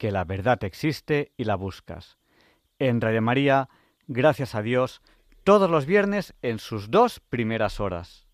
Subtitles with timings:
[0.00, 2.16] que la verdad existe y la buscas.
[2.78, 3.68] En Radio María,
[4.06, 5.02] gracias a Dios,
[5.44, 8.26] todos los viernes en sus dos primeras horas.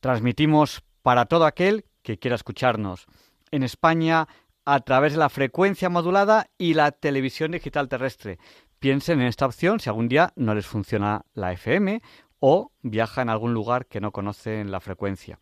[0.00, 3.06] Transmitimos para todo aquel que quiera escucharnos.
[3.52, 4.26] En España,
[4.64, 8.40] a través de la frecuencia modulada y la televisión digital terrestre.
[8.80, 12.02] Piensen en esta opción si algún día no les funciona la FM
[12.40, 15.38] o viaja en algún lugar que no conocen la frecuencia.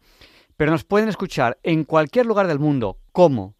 [0.58, 3.56] Pero nos pueden escuchar en cualquier lugar del mundo, como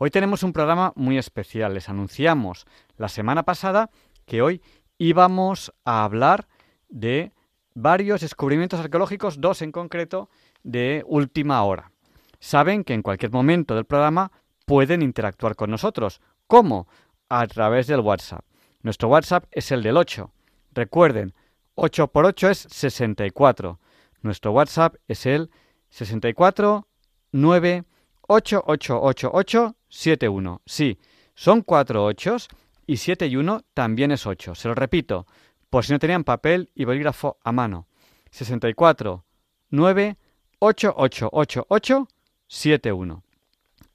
[0.01, 1.75] Hoy tenemos un programa muy especial.
[1.75, 3.91] Les anunciamos la semana pasada
[4.27, 4.63] que hoy
[4.97, 6.47] íbamos a hablar
[6.89, 7.33] de
[7.75, 10.31] varios descubrimientos arqueológicos, dos en concreto,
[10.63, 11.91] de última hora.
[12.39, 14.31] Saben que en cualquier momento del programa
[14.67, 16.21] pueden interactuar con nosotros.
[16.47, 16.87] ¿Cómo?
[17.29, 18.45] A través del WhatsApp.
[18.83, 20.31] Nuestro WhatsApp es el del 8
[20.75, 21.35] Recuerden,
[21.75, 23.81] 8 por 8 es 64.
[24.23, 25.51] Nuestro WhatsApp es el
[25.89, 26.87] 64
[27.33, 27.85] 9
[30.65, 30.99] Sí,
[31.35, 32.37] son 4 8
[32.87, 34.55] y 7 y 1 también es 8.
[34.55, 35.27] Se lo repito,
[35.71, 37.87] por si no tenían papel y bolígrafo a mano.
[38.31, 39.25] 64
[39.71, 40.17] 9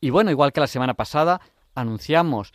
[0.01, 1.39] Y bueno, igual que la semana pasada,
[1.75, 2.51] anunciamos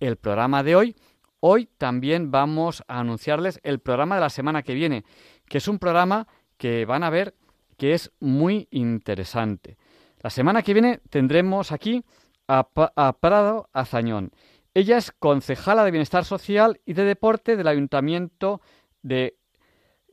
[0.00, 0.96] el programa de hoy
[1.44, 5.04] Hoy también vamos a anunciarles el programa de la semana que viene,
[5.48, 7.34] que es un programa que van a ver
[7.76, 9.76] que es muy interesante.
[10.22, 12.04] La semana que viene tendremos aquí
[12.46, 12.64] a,
[13.20, 14.30] Prado Azañón.
[14.72, 18.60] Ella es concejala de Bienestar Social y de Deporte del Ayuntamiento
[19.02, 19.36] de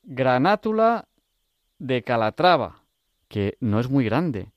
[0.03, 1.07] Granátula
[1.77, 2.83] de Calatrava,
[3.27, 4.51] que no es muy grande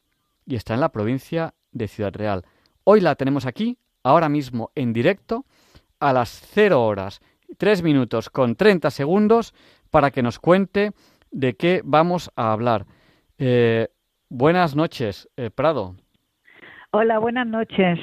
[0.46, 2.44] y está en la provincia de Ciudad Real.
[2.84, 5.44] Hoy la tenemos aquí, ahora mismo en directo,
[6.00, 7.20] a las 0 horas
[7.58, 9.54] 3 minutos con 30 segundos
[9.91, 10.92] para que nos cuente
[11.30, 12.86] de qué vamos a hablar.
[13.38, 13.88] Eh,
[14.32, 15.94] buenas noches, eh, Prado.
[16.91, 17.98] Hola, buenas noches.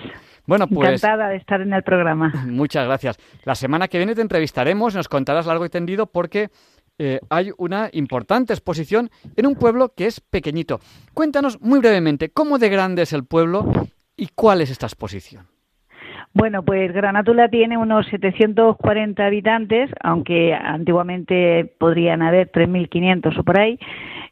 [0.46, 2.32] Bueno, pues, Encantada de estar en el programa.
[2.48, 3.18] Muchas gracias.
[3.44, 6.50] La semana que viene te entrevistaremos, nos contarás largo y tendido porque
[6.98, 10.80] eh, hay una importante exposición en un pueblo que es pequeñito.
[11.14, 13.72] Cuéntanos muy brevemente cómo de grande es el pueblo
[14.16, 15.48] y cuál es esta exposición.
[16.34, 23.80] Bueno, pues Granátula tiene unos 740 habitantes, aunque antiguamente podrían haber 3.500 o por ahí.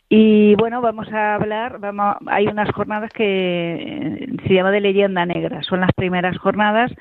[0.10, 5.26] Y bueno, vamos a hablar, vamos, hay unas jornadas que eh, se llama de leyenda
[5.26, 6.92] negra, son las primeras jornadas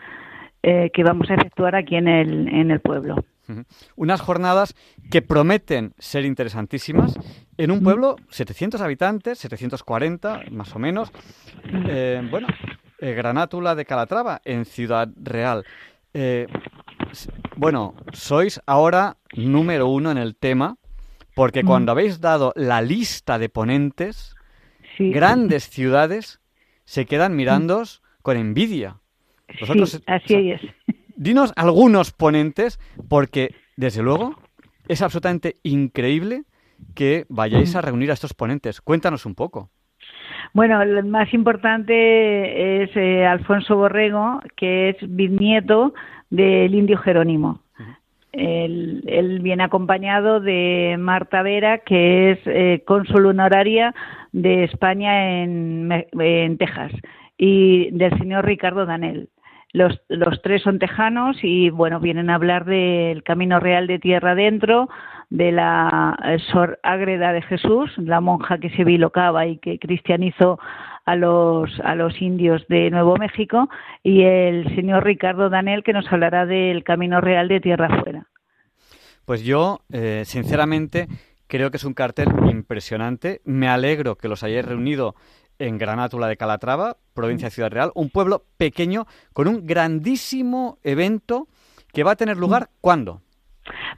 [0.63, 3.25] eh, que vamos a efectuar aquí en el, en el pueblo.
[3.95, 4.75] Unas jornadas
[5.09, 7.17] que prometen ser interesantísimas
[7.57, 11.13] en un pueblo, 700 habitantes, 740 más o menos.
[11.89, 12.49] Eh, bueno,
[12.99, 15.65] eh, Granátula de Calatrava, en Ciudad Real.
[16.15, 16.47] Eh,
[17.57, 20.77] bueno, sois ahora número uno en el tema,
[21.35, 21.67] porque mm.
[21.67, 24.35] cuando habéis dado la lista de ponentes,
[24.99, 26.41] grandes ciudades
[26.85, 27.37] se quedan mm.
[27.37, 27.83] mirando
[28.23, 29.01] con envidia.
[29.59, 30.61] sí, así es.
[31.17, 32.79] Dinos algunos ponentes,
[33.09, 34.37] porque desde luego
[34.89, 36.45] es absolutamente increíble
[36.95, 37.79] que vayáis mm.
[37.79, 38.81] a reunir a estos ponentes.
[38.81, 39.71] Cuéntanos un poco.
[40.53, 45.95] Bueno, el más importante es eh, Alfonso Borrego, que es bisnieto
[46.31, 47.61] del indio Jerónimo.
[48.33, 53.95] Él, viene acompañado de Marta Vera, que es eh, cónsul honoraria
[54.33, 56.93] de España en, en, Texas,
[57.39, 59.31] y del señor Ricardo Danel.
[59.73, 64.33] Los, los tres son tejanos y, bueno, vienen a hablar del Camino Real de Tierra
[64.33, 64.89] Adentro,
[65.31, 70.59] de la eh, Sor Ágreda de Jesús, la monja que se bilocaba y que cristianizó
[71.05, 73.69] a los, a los indios de Nuevo México,
[74.03, 78.27] y el señor Ricardo Danel, que nos hablará del Camino Real de Tierra Afuera.
[79.25, 81.09] Pues yo, eh, sinceramente,
[81.47, 83.41] creo que es un cartel impresionante.
[83.45, 85.15] Me alegro que los hayáis reunido
[85.59, 91.49] en Granátula de Calatrava, provincia de Ciudad Real, un pueblo pequeño con un grandísimo evento
[91.93, 93.23] que va a tener lugar ¿cuándo?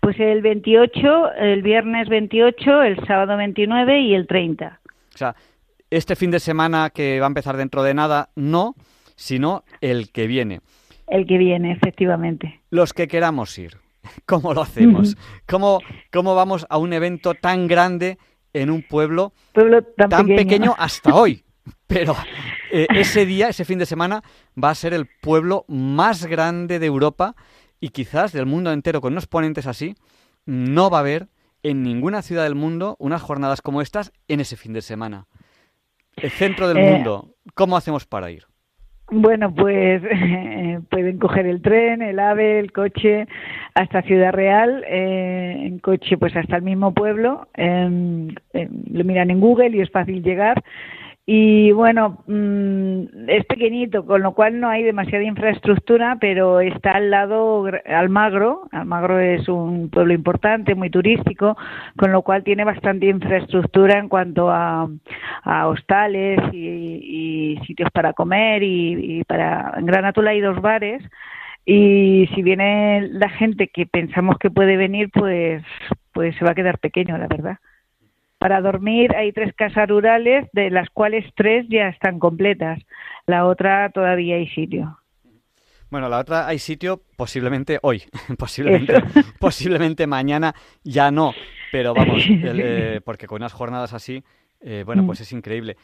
[0.00, 4.81] Pues el 28, el viernes 28, el sábado 29 y el 30.
[5.15, 5.35] O sea,
[5.91, 8.75] este fin de semana que va a empezar dentro de nada, no,
[9.17, 10.61] sino el que viene.
[11.06, 12.61] El que viene, efectivamente.
[12.70, 13.79] Los que queramos ir,
[14.26, 15.17] ¿cómo lo hacemos?
[15.47, 15.81] ¿Cómo,
[16.12, 18.19] cómo vamos a un evento tan grande
[18.53, 19.32] en un pueblo,
[19.97, 20.75] tan, pequeño.
[20.79, 21.43] hasta hoy?
[21.87, 22.15] Pero
[22.70, 24.23] eh, ese día, ese fin de semana,
[24.62, 27.35] va a ser el pueblo más grande de Europa
[27.80, 29.94] y quizás del mundo entero, con unos ponentes así,
[30.46, 31.28] no va a haber
[31.62, 35.26] en ninguna ciudad del mundo unas jornadas como estas en ese fin de semana.
[36.16, 38.44] El centro del eh, mundo, ¿cómo hacemos para ir?
[39.10, 40.02] Bueno, pues
[40.90, 43.26] pueden coger el tren, el AVE, el coche
[43.75, 49.76] hasta Ciudad Real, eh, en coche pues hasta el mismo pueblo, lo miran en Google
[49.76, 50.62] y es fácil llegar
[51.30, 57.10] y bueno, mm, es pequeñito, con lo cual no hay demasiada infraestructura, pero está al
[57.10, 58.66] lado Almagro.
[58.72, 61.54] Almagro es un pueblo importante, muy turístico,
[61.98, 64.88] con lo cual tiene bastante infraestructura en cuanto a,
[65.66, 71.02] hostales y, sitios para comer y, para en Granatula hay dos bares
[71.66, 75.62] y si viene la gente que pensamos que puede venir, pues
[76.14, 77.58] pues se va a quedar pequeño, la verdad.
[78.38, 82.79] Para dormir hay tres casas rurales, de las cuales tres ya están completas.
[83.26, 84.99] La otra todavía hay sitio.
[85.90, 88.02] Bueno, la otra hay sitio posiblemente hoy,
[88.38, 88.94] posiblemente,
[89.40, 90.55] posiblemente mañana
[90.85, 91.32] ya no,
[91.73, 94.23] pero vamos, eh, porque con unas jornadas así,
[94.61, 95.23] eh, bueno, pues mm.
[95.23, 95.76] es increíble.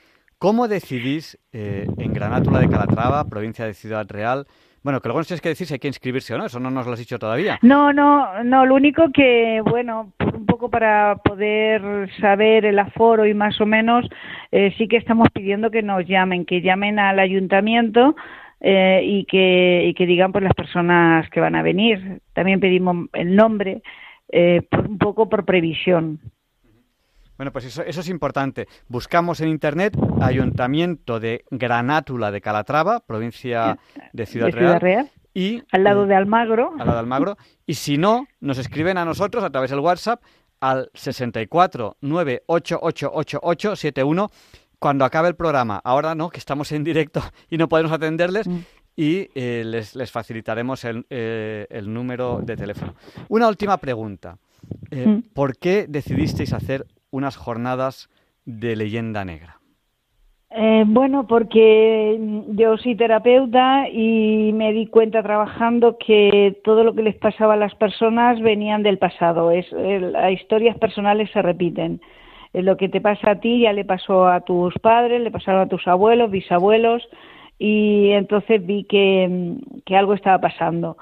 [0.45, 4.45] ¿Cómo decidís eh, en Granátula de Calatrava, provincia de Ciudad Real,
[4.83, 6.71] bueno, que luego no sé que decir si hay que inscribirse o no, eso no
[6.71, 7.59] nos lo has dicho todavía.
[7.63, 13.33] No, no, no, lo único que, bueno, un poco para poder saber el aforo y
[13.33, 14.07] más o menos,
[14.53, 18.15] eh, sí que estamos pidiendo que nos llamen, que llamen al ayuntamiento
[18.61, 22.21] eh, y, que, y que digan pues las personas que van a venir.
[22.35, 23.81] También pedimos el nombre,
[24.29, 26.21] eh, un poco por previsión.
[27.37, 28.69] Bueno, pues eso, eso es importante.
[28.89, 33.77] Buscamos en Internet Ayuntamiento de Granátula de Calatrava, provincia
[34.13, 36.73] de Ciudad, Real, Y, al lado eh, de Almagro.
[36.73, 37.37] Al lado de Almagro.
[37.67, 40.23] Y si no, nos escriben a nosotros a través del WhatsApp
[40.61, 44.31] al 64 9888871
[44.79, 45.81] cuando acabe el programa.
[45.83, 47.21] Ahora no, que estamos en directo
[47.51, 48.47] y no podemos atenderles.
[48.47, 48.59] Mm.
[48.97, 52.95] Y eh, les, les, facilitaremos el, eh, el, número de teléfono.
[53.29, 54.39] Una última pregunta.
[54.93, 55.31] Mm.
[55.35, 58.11] ¿Por qué decidisteis hacer unas jornadas
[58.45, 59.61] de leyenda negra?
[60.51, 62.19] Eh, bueno, porque
[62.49, 67.57] yo soy terapeuta y me di cuenta trabajando que todo lo que les pasaba a
[67.57, 69.53] las personas venían del pasado.
[69.53, 72.01] Es, las historias personales se repiten.
[72.53, 75.69] lo que te pasa a ti ya le pasó a tus padres, le pasaron a
[75.69, 77.03] tus abuelos, bisabuelos,
[77.59, 80.97] y entonces vi que algo estaba pasando.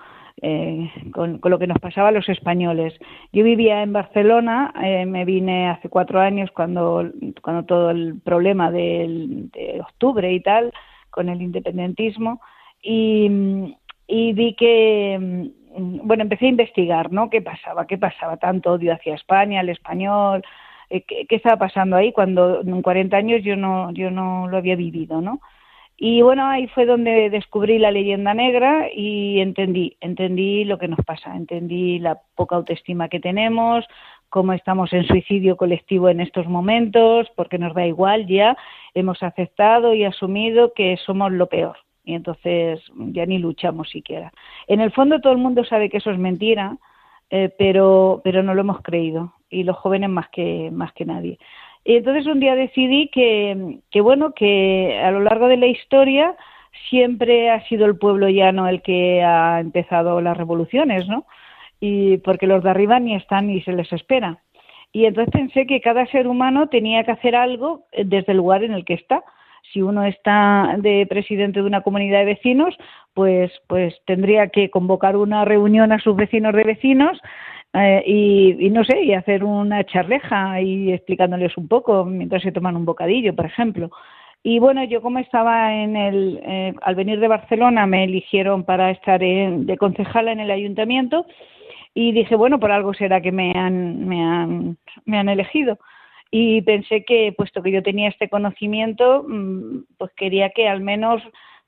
[0.45, 2.93] Eh, con, lo que nos pasaba a los españoles.
[3.33, 7.09] Yo vivía en Barcelona, eh, me vine hace cuatro años cuando,
[7.41, 10.73] cuando todo el problema de octubre y tal,
[11.11, 12.41] con el independentismo,
[12.83, 13.29] y,
[14.09, 17.31] vi que, bueno, empecé a investigar, ¿no?
[17.31, 17.87] ¿Qué pasaba?
[17.87, 18.37] ¿Qué pasaba?
[18.37, 20.43] Tanto odio hacia España, el español,
[20.91, 24.57] eh, ¿qué, ¿qué, estaba pasando ahí cuando en 40 años yo no, yo no lo
[24.57, 25.41] había vivido, ¿no?
[25.97, 30.99] Y bueno, ahí fue donde descubrí la leyenda negra y entendí, entendí lo que nos
[31.05, 33.85] pasa, entendí la poca autoestima que tenemos,
[34.29, 38.57] cómo estamos en suicidio colectivo en estos momentos, porque nos da igual ya,
[38.95, 44.33] hemos aceptado y asumido que somos lo peor y entonces ya ni luchamos siquiera.
[44.67, 46.77] En el fondo todo el mundo sabe que eso es mentira,
[47.31, 51.39] eh, pero, pero no lo hemos creído y los jóvenes más que, más que nadie.
[51.85, 56.37] Y entonces un día decidí que, que, bueno, que a lo largo de la historia
[56.89, 61.27] siempre ha sido el pueblo llano el que ha empezado las revoluciones, ¿no?
[61.81, 64.39] Y porque los de arriba ni están ni se les espera.
[64.93, 68.73] Y entonces pensé que cada ser humano tenía que hacer algo desde el lugar en
[68.73, 69.25] el que está.
[69.73, 72.77] Si uno está de presidente de una comunidad de vecinos,
[73.15, 77.19] pues, pues tendría que convocar una reunión a sus vecinos de vecinos
[77.75, 82.77] eh, y, no sé, y hacer una charleja y explicándoles un poco mientras se toman
[82.77, 83.91] un bocadillo, por ejemplo.
[84.43, 88.91] Y bueno, yo como estaba en el, eh, al venir de Barcelona me eligieron para
[88.91, 91.27] estar de concejala en el ayuntamiento
[91.95, 95.79] y dije, bueno, por algo será que me han, me han, me han elegido.
[96.31, 101.23] Y pensé que, puesto que yo tenía este conocimiento, mm, pues quería que al menos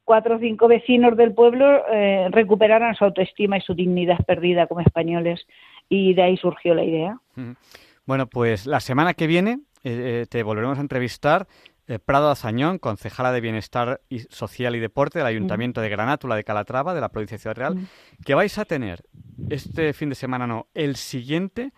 [0.05, 4.81] cuatro o cinco vecinos del pueblo eh, recuperaran su autoestima y su dignidad perdida como
[4.81, 5.47] españoles.
[5.89, 7.21] Y de ahí surgió la idea.
[8.07, 11.47] Bueno, pues la semana que viene eh, eh, te volveremos a entrevistar
[11.87, 14.01] eh, Prado Azañón, concejala de Bienestar
[14.31, 17.89] Social y Deporte del Ayuntamiento de Granátula de Calatrava, de la provincia de Ciudad Real,
[18.25, 19.05] que vais a tener
[19.51, 21.73] este fin de semana, no, el siguiente,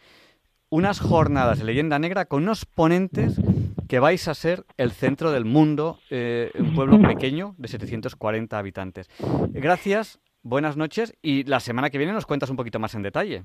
[0.69, 3.41] unas jornadas de leyenda negra con unos ponentes
[3.89, 9.09] que vais a ser el centro del mundo, eh, un pueblo pequeño de 740 habitantes.
[9.51, 13.43] Gracias, buenas noches y la semana que viene nos cuentas un poquito más en detalle.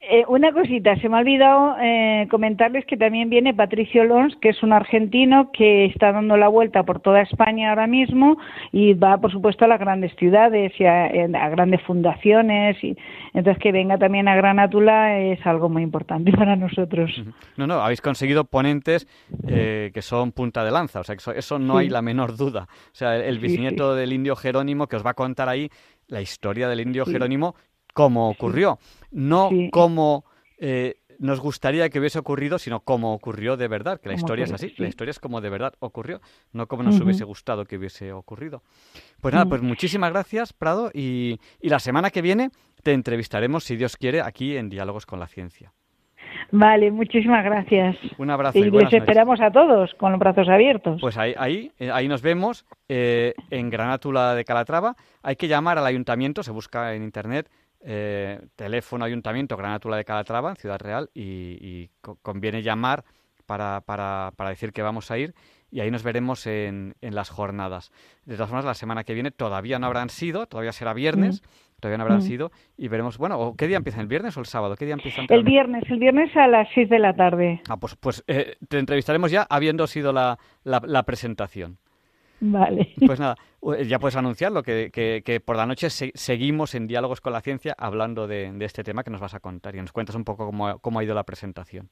[0.00, 4.50] Eh, una cosita, se me ha olvidado eh, comentarles que también viene Patricio Lons, que
[4.50, 8.38] es un argentino que está dando la vuelta por toda España ahora mismo
[8.70, 11.08] y va, por supuesto, a las grandes ciudades y a,
[11.48, 12.82] grandes fundaciones.
[12.82, 12.96] Y,
[13.34, 17.10] entonces, que venga también a Granátula es algo muy importante para nosotros.
[17.56, 19.08] No, no, habéis conseguido ponentes
[19.48, 22.68] eh, que son punta de lanza, o sea, eso, eso no hay la menor duda.
[22.70, 25.70] O sea, el, bisnieto del indio Jerónimo que os va a contar ahí
[26.08, 27.54] la historia del indio Jerónimo
[27.94, 28.78] cómo ocurrió,
[29.10, 30.24] no cómo
[30.58, 34.52] eh, nos gustaría que hubiese ocurrido, sino cómo ocurrió de verdad, que la historia es
[34.52, 36.20] así, la historia es como de verdad ocurrió,
[36.52, 38.62] no como nos hubiese gustado que hubiese ocurrido.
[39.20, 42.50] Pues nada, pues muchísimas gracias, Prado, y, la semana que viene
[42.82, 45.72] te entrevistaremos, si Dios quiere, aquí en Diálogos con la Ciencia.
[46.50, 47.96] Vale, muchísimas gracias.
[48.16, 48.58] Un abrazo.
[48.58, 51.00] Y, les esperamos a todos con los brazos abiertos.
[51.00, 54.96] Pues ahí, ahí, eh, ahí nos vemos eh, en Granátula de Calatrava.
[55.22, 57.48] Hay que llamar al ayuntamiento, se busca en internet
[57.80, 61.90] eh, teléfono Ayuntamiento Granátula de Calatrava, en Ciudad Real, y,
[62.22, 63.04] conviene llamar
[63.46, 65.34] para, para, para, decir que vamos a ir
[65.70, 67.92] y ahí nos veremos en, en, las jornadas.
[68.24, 71.46] De todas formas, la semana que viene todavía no habrán sido, todavía será viernes, mm.
[71.80, 72.22] Todavía no habrán mm.
[72.22, 74.00] sido, y veremos, bueno, ¿qué día empieza?
[74.00, 74.76] ¿El viernes o el sábado?
[74.76, 75.22] ¿Qué día empieza?
[75.28, 77.60] El viernes, el viernes a las 6 de la tarde.
[77.68, 81.78] Ah, pues, pues eh, te entrevistaremos ya habiendo sido la, la presentación.
[82.40, 82.94] Vale.
[83.06, 83.36] Pues nada,
[83.86, 88.26] ya puedes anunciarlo, que, que, por la noche seguimos en Diálogos con la Ciencia hablando
[88.26, 90.98] de, este tema que nos vas a contar y nos cuentas un poco cómo, cómo
[90.98, 91.88] ha ido la presentación.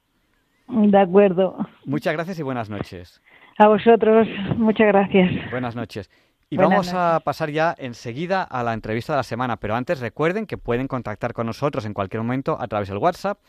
[0.69, 1.57] De acuerdo.
[1.85, 3.23] Muchas gracias y buenas noches.
[3.59, 5.51] A vosotros, muchas gracias.
[5.51, 6.11] Buenas noches.
[6.49, 10.47] Y vamos a pasar ya enseguida a la entrevista de la semana, pero antes recuerden
[10.47, 13.41] que pueden contactar con nosotros en cualquier momento a través del WhatsApp.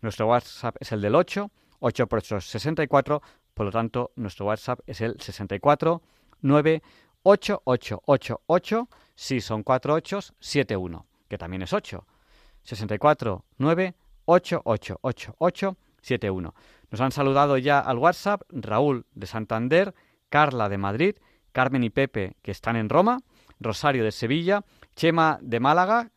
[0.00, 3.20] Nuestro WhatsApp es el del 8, 8 por 8 64,
[3.52, 6.00] por lo tanto nuestro WhatsApp es el 64
[6.40, 12.06] 98888, sí, son cuatro ochos, 71, que también es 8.
[12.62, 16.54] 64 98888 71.
[16.90, 19.94] Nos han saludado ya al WhatsApp Raúl de Santander,
[20.30, 21.16] Carla de Madrid,
[21.56, 23.20] Carmen y Pepe que están en Roma,
[23.60, 24.62] Rosario de Sevilla,
[24.94, 26.10] Chema de Málaga,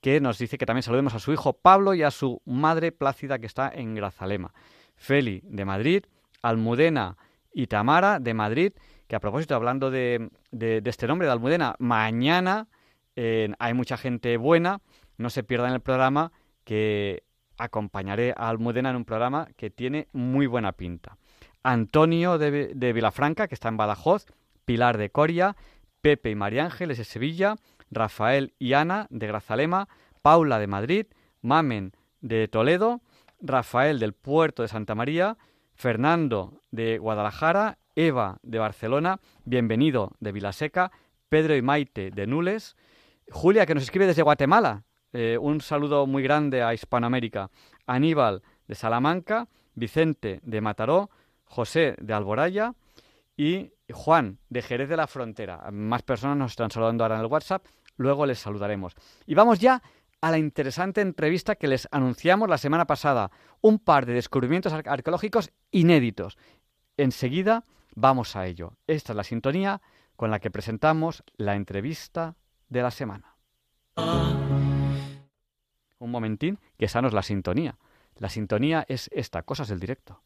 [0.00, 3.38] que nos dice que también saludemos a su hijo Pablo y a su madre Plácida
[3.38, 4.52] que está en Grazalema,
[4.96, 6.06] Feli de Madrid,
[6.42, 7.16] Almudena
[7.52, 8.72] y Tamara de Madrid
[9.06, 12.66] que a propósito, hablando de, este nombre de Almudena, mañana
[13.14, 14.80] hay mucha gente buena,
[15.18, 16.32] no se pierdan el programa
[16.64, 17.22] que
[17.58, 21.16] acompañaré a Almudena en un programa que tiene muy buena pinta.
[21.62, 24.26] Antonio de, de Vilafranca, que está en Badajoz,
[24.70, 25.56] Pilar de Coria,
[26.00, 27.56] Pepe y María Ángeles de Sevilla,
[27.90, 29.88] Rafael y Ana de Grazalema,
[30.22, 31.06] Paula de Madrid,
[31.42, 33.00] Mamen de Toledo,
[33.40, 35.36] Rafael del Puerto de Santa María,
[35.74, 40.92] Fernando de Guadalajara Eva de Barcelona, bienvenido de Vilaseca,
[41.28, 42.76] Pedro y Maite de Nules,
[43.28, 47.50] Julia que nos escribe desde Guatemala, eh, un saludo muy grande a Hispanoamérica,
[47.88, 51.10] Aníbal de Salamanca, Vicente de Mataró,
[51.42, 52.74] José de Alboraya
[53.36, 55.70] y Juan de Jerez de la Frontera.
[55.70, 57.64] Más personas nos están saludando ahora en el WhatsApp,
[57.96, 58.94] luego les saludaremos.
[59.26, 59.82] Y vamos ya
[60.20, 63.30] a la interesante entrevista que les anunciamos la semana pasada,
[63.60, 66.36] un par de descubrimientos arqueológicos inéditos.
[66.96, 68.76] Enseguida Vamos a ello.
[68.86, 69.82] Esta es la sintonía
[70.16, 72.36] con la que presentamos la entrevista
[72.68, 73.36] de la semana.
[75.98, 77.78] Un momentín, que esa no es la sintonía.
[78.16, 80.22] La sintonía es esta, cosas del directo.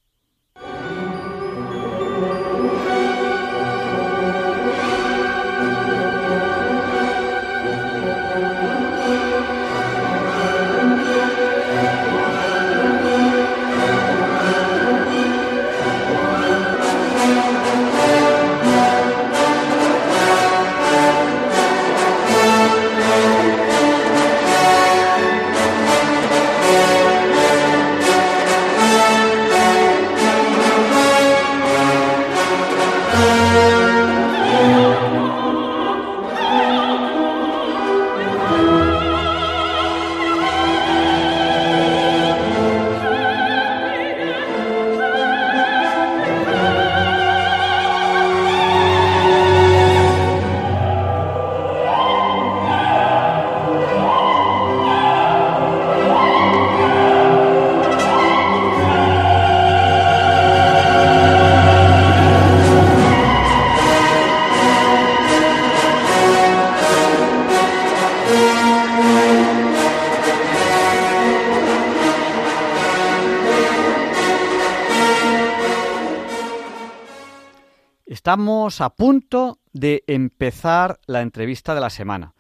[78.34, 82.34] Estamos a punto de empezar la entrevista de la semana.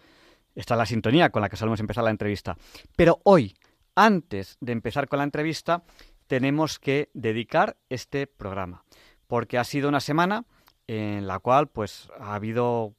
[0.56, 2.56] Esta es la sintonía con la que solemos empezar la entrevista.
[2.96, 3.56] Pero hoy,
[3.94, 5.84] antes de empezar con la entrevista,
[6.26, 8.82] tenemos que dedicar este programa.
[9.28, 10.46] Porque ha sido una semana
[10.88, 12.96] en la cual pues ha habido,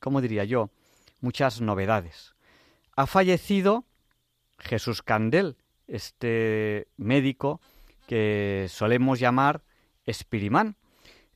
[0.00, 0.68] ¿cómo diría yo?,
[1.22, 2.34] muchas novedades.
[2.94, 3.86] Ha fallecido
[4.58, 5.56] Jesús Candel,
[5.86, 7.62] este médico
[8.06, 9.62] que solemos llamar
[10.04, 10.76] Espirimán.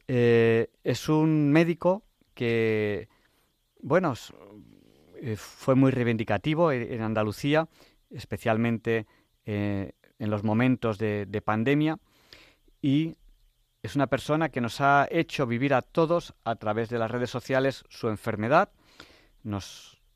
[0.06, 2.02] Eh, es un médico
[2.34, 3.08] que,
[3.80, 4.14] bueno,
[5.16, 7.68] eh, fue muy reivindicativo en Andalucía,
[8.10, 9.06] especialmente
[9.46, 11.98] eh, en los momentos de, de, pandemia,
[12.82, 13.16] y
[13.82, 17.30] es una persona que nos ha hecho vivir a todos a través de las redes
[17.30, 18.70] sociales su enfermedad,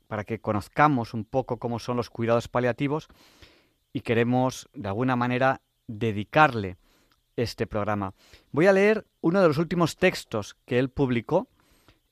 [0.07, 3.07] para que conozcamos un poco cómo son los cuidados paliativos
[3.93, 6.77] y queremos de alguna manera dedicarle
[7.41, 8.13] este programa.
[8.51, 11.47] Voy a leer uno de los últimos textos que él publicó.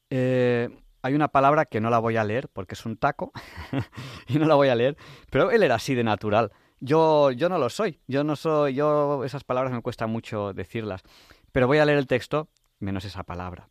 [0.09, 0.69] Eh,
[1.01, 3.31] hay una palabra que no la voy a leer porque es un taco
[4.27, 4.97] y no la voy a leer,
[5.29, 6.51] pero él era así de natural.
[6.79, 11.01] Yo, yo no lo soy, yo no soy, yo esas palabras me cuesta mucho decirlas,
[11.51, 13.69] pero voy a leer el texto menos esa palabra.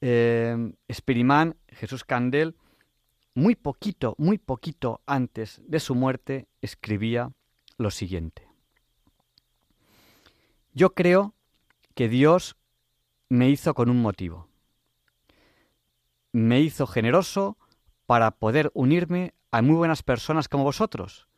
[0.00, 0.72] Eh,
[1.68, 2.56] Jesús Candel,
[3.34, 7.32] muy poquito, muy poquito antes de su muerte, escribía
[7.78, 8.53] lo siguiente.
[10.74, 11.34] Yo creo
[11.94, 12.56] que Dios
[13.28, 14.48] me hizo con un motivo.
[16.32, 17.56] Me hizo generoso
[18.06, 21.28] para poder unirme a muy buenas personas como vosotros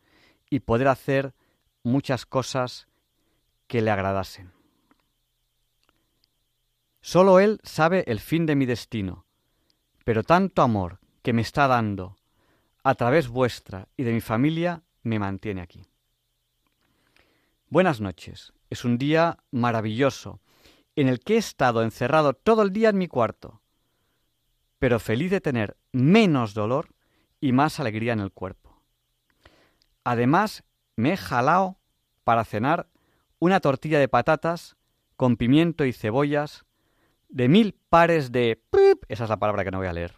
[0.48, 1.34] y poder hacer
[1.82, 2.88] muchas cosas
[3.66, 4.52] que le agradasen.
[7.02, 9.26] Solo Él sabe el fin de mi destino,
[10.04, 12.16] pero tanto amor que me está dando
[12.82, 15.84] a través vuestra y de mi familia me mantiene aquí.
[17.68, 18.55] Buenas noches.
[18.70, 20.40] Es un día maravilloso
[20.96, 23.60] en el que he estado encerrado todo el día en mi cuarto,
[24.78, 26.94] pero feliz de tener menos dolor
[27.40, 28.80] y más alegría en el cuerpo.
[30.04, 30.64] Además,
[30.96, 31.78] me he jalado
[32.24, 32.88] para cenar
[33.38, 34.76] una tortilla de patatas
[35.16, 36.64] con pimiento y cebollas
[37.28, 38.62] de mil pares de...
[39.08, 40.16] Esa es la palabra que no voy a leer.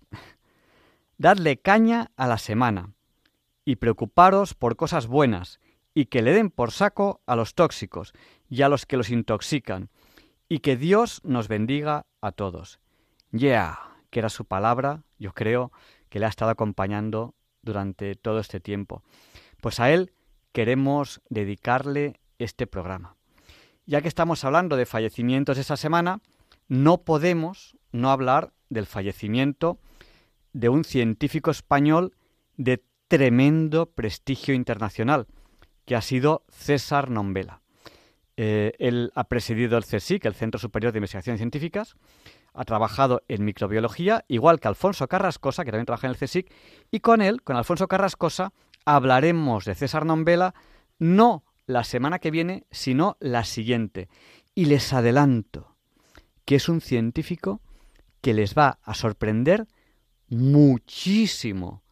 [1.18, 2.92] Dadle caña a la semana
[3.64, 5.60] y preocuparos por cosas buenas
[5.94, 8.12] y que le den por saco a los tóxicos
[8.48, 9.90] y a los que los intoxican,
[10.48, 12.80] y que Dios nos bendiga a todos.
[13.30, 13.78] Yeah,
[14.10, 15.72] que era su palabra, yo creo,
[16.08, 19.02] que le ha estado acompañando durante todo este tiempo.
[19.60, 20.12] Pues a él
[20.52, 23.16] queremos dedicarle este programa.
[23.84, 26.20] Ya que estamos hablando de fallecimientos esta semana,
[26.68, 29.78] no podemos no hablar del fallecimiento
[30.52, 32.14] de un científico español
[32.56, 35.26] de tremendo prestigio internacional,
[35.84, 37.62] que ha sido César Nombela.
[38.40, 41.96] Eh, él ha presidido el CSIC, el Centro Superior de Investigaciones Científicas,
[42.54, 46.48] ha trabajado en microbiología, igual que Alfonso Carrascosa, que también trabaja en el CSIC,
[46.92, 48.52] y con él, con Alfonso Carrascosa,
[48.84, 50.54] hablaremos de César Nombela
[51.00, 54.08] no la semana que viene, sino la siguiente.
[54.54, 55.74] Y les adelanto
[56.44, 57.60] que es un científico
[58.20, 59.66] que les va a sorprender
[60.28, 61.82] muchísimo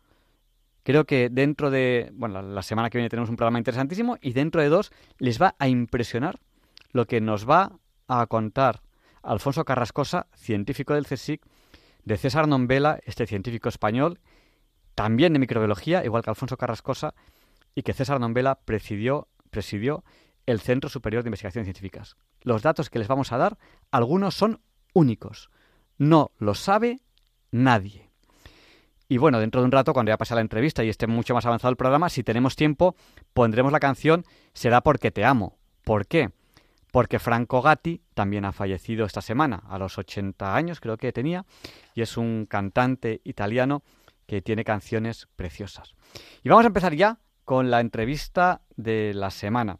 [0.86, 4.60] Creo que dentro de, bueno, la semana que viene tenemos un programa interesantísimo y dentro
[4.60, 6.38] de dos les va a impresionar
[6.92, 7.72] lo que nos va
[8.06, 8.82] a contar
[9.24, 11.44] Alfonso Carrascosa, científico del CSIC,
[12.04, 14.20] de César Nombela, este científico español,
[14.94, 17.14] también de microbiología, igual que Alfonso Carrascosa,
[17.74, 19.26] y que César Nombela presidió,
[20.46, 22.16] el Centro Superior de Investigaciones Científicas.
[22.42, 23.58] Los datos que les vamos a dar,
[23.90, 24.60] algunos son
[24.94, 25.50] únicos.
[25.98, 27.00] No lo sabe
[27.50, 28.05] nadie.
[29.08, 31.46] Y bueno, dentro de un rato, cuando ya pase la entrevista y esté mucho más
[31.46, 32.96] avanzado el programa, si tenemos tiempo,
[33.32, 35.58] pondremos la canción Será porque te amo.
[35.84, 36.30] ¿Por qué?
[36.90, 41.44] Porque Franco Gatti también ha fallecido esta semana, a los 80 años creo que tenía,
[41.94, 43.82] y es un cantante italiano
[44.26, 45.94] que tiene canciones preciosas.
[46.42, 49.78] Y vamos a empezar ya con la entrevista de la semana.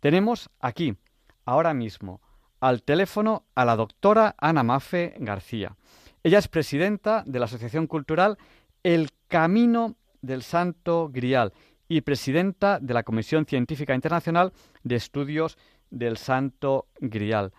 [0.00, 0.96] Tenemos aquí,
[1.44, 2.20] ahora mismo,
[2.60, 5.76] al teléfono a la doctora Ana Mafe García.
[6.22, 8.38] Ella es presidenta de la Asociación Cultural
[8.84, 11.52] el Camino del Santo Grial
[11.88, 14.52] y presidenta de la Comisión Científica Internacional
[14.84, 15.58] de Estudios
[15.90, 17.52] del Santo Grial.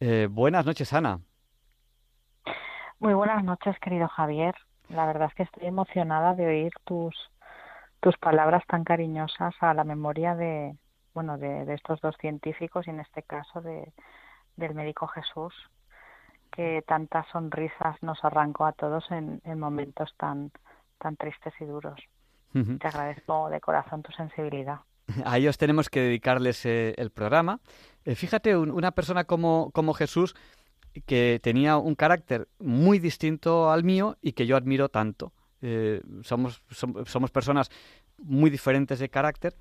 [0.00, 1.18] Eh, buenas noches, Ana.
[3.00, 4.54] Muy buenas noches, querido Javier.
[4.88, 7.14] La verdad es que estoy emocionada de oír tus,
[8.00, 10.76] tus palabras tan cariñosas a la memoria de,
[11.12, 13.92] bueno, de, estos dos científicos y en este caso de,
[14.56, 15.54] del médico Jesús,
[16.52, 20.50] que tantas sonrisas nos arrancó a todos en, en momentos tan,
[20.98, 22.00] tan tristes y duros.
[22.52, 24.80] Te agradezco de corazón tu sensibilidad.
[25.24, 27.60] A ellos tenemos que dedicarles eh, el programa.
[28.04, 30.34] Eh, fíjate, una persona como, como Jesús
[31.06, 35.32] que tenía un carácter muy distinto al mío y que yo admiro tanto.
[35.60, 37.70] Eh, somos, somos personas
[38.18, 39.54] muy diferentes de carácter,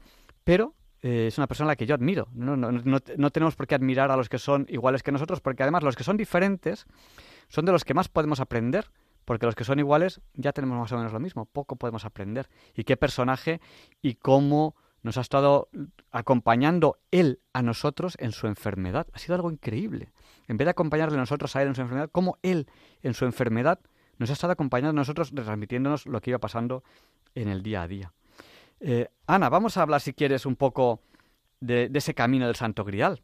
[0.43, 2.27] pero eh, es una persona a la que yo admiro.
[2.33, 5.63] No, no, no, tenemos por qué admirar a los que son iguales que nosotros, porque
[5.63, 6.85] además los que son diferentes
[7.47, 8.87] son de los que más podemos aprender,
[9.27, 12.47] porque los que son iguales ya tenemos más o menos lo mismo, poco podemos aprender.
[12.73, 13.59] Y qué personaje
[14.01, 15.67] y cómo nos ha estado
[16.11, 19.05] acompañando él a nosotros en su enfermedad.
[19.11, 20.13] Ha sido algo increíble.
[20.47, 22.67] En vez de acompañarle a nosotros a él en su enfermedad, cómo él
[23.03, 23.81] en su enfermedad
[24.17, 26.85] nos ha estado acompañando a nosotros, transmitiéndonos lo que iba pasando
[27.35, 28.13] en el día a día.
[28.79, 31.01] Eh, Ana, vamos a hablar, si quieres, un poco
[31.59, 33.21] de, ese camino del Santo Grial.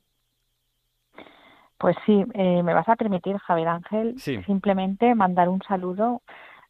[1.84, 6.22] Pues sí, eh, me vas a permitir, Javier Ángel, simplemente mandar un saludo.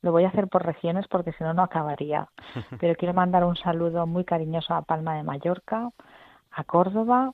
[0.01, 2.29] Lo voy a hacer por regiones porque si no, no acabaría.
[2.81, 5.91] Pero quiero mandar un saludo muy cariñoso a Palma de Mallorca,
[6.49, 7.31] a Córdoba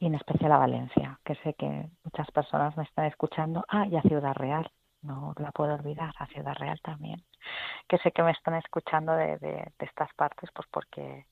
[0.00, 3.64] y en especial a Valencia, que sé que muchas personas me están escuchando.
[3.68, 4.68] Ah, y a Ciudad Real,
[5.02, 7.22] no la puedo olvidar, a Ciudad Real también,
[7.86, 11.26] que sé que me están escuchando de, de, estas partes, pues porque,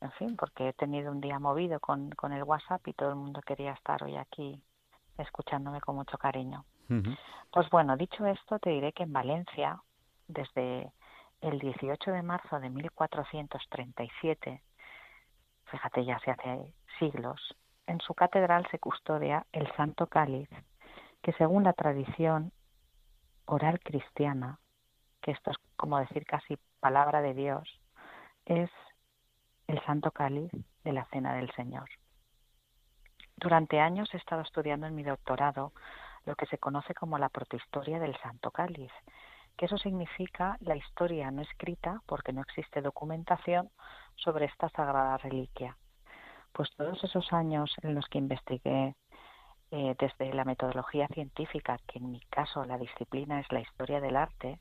[0.00, 3.16] en fin, porque he tenido un día movido con, con el WhatsApp y todo el
[3.16, 4.60] mundo quería estar hoy aquí
[5.18, 6.64] escuchándome con mucho cariño.
[7.50, 9.80] Pues bueno, dicho esto, te diré que en Valencia,
[10.28, 10.92] desde
[11.40, 14.62] el 18 de marzo de 1437,
[15.64, 20.48] fíjate ya se hace siglos, en su catedral se custodia el Santo Cáliz,
[21.22, 22.52] que según la tradición
[23.46, 24.58] oral cristiana,
[25.22, 27.80] que esto es como decir casi palabra de Dios,
[28.44, 28.70] es
[29.66, 30.50] el Santo Cáliz
[30.84, 31.88] de la Cena del Señor.
[33.36, 35.72] Durante años he estado estudiando en mi doctorado
[36.24, 38.92] lo que se conoce como la protohistoria del Santo Cáliz,
[39.56, 43.70] que eso significa la historia no escrita, porque no existe documentación
[44.16, 45.76] sobre esta sagrada reliquia.
[46.52, 48.94] Pues todos esos años en los que investigué
[49.70, 54.16] eh, desde la metodología científica, que en mi caso la disciplina es la historia del
[54.16, 54.58] arte,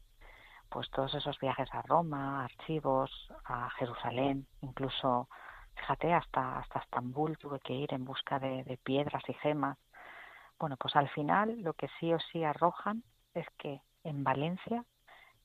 [0.70, 3.12] pues todos esos viajes a Roma, archivos,
[3.46, 5.30] a Jerusalén, incluso,
[5.76, 9.78] fíjate, hasta, hasta Estambul tuve que ir en busca de, de piedras y gemas.
[10.60, 14.86] Bueno, pues al final lo que sí o sí arrojan es que en Valencia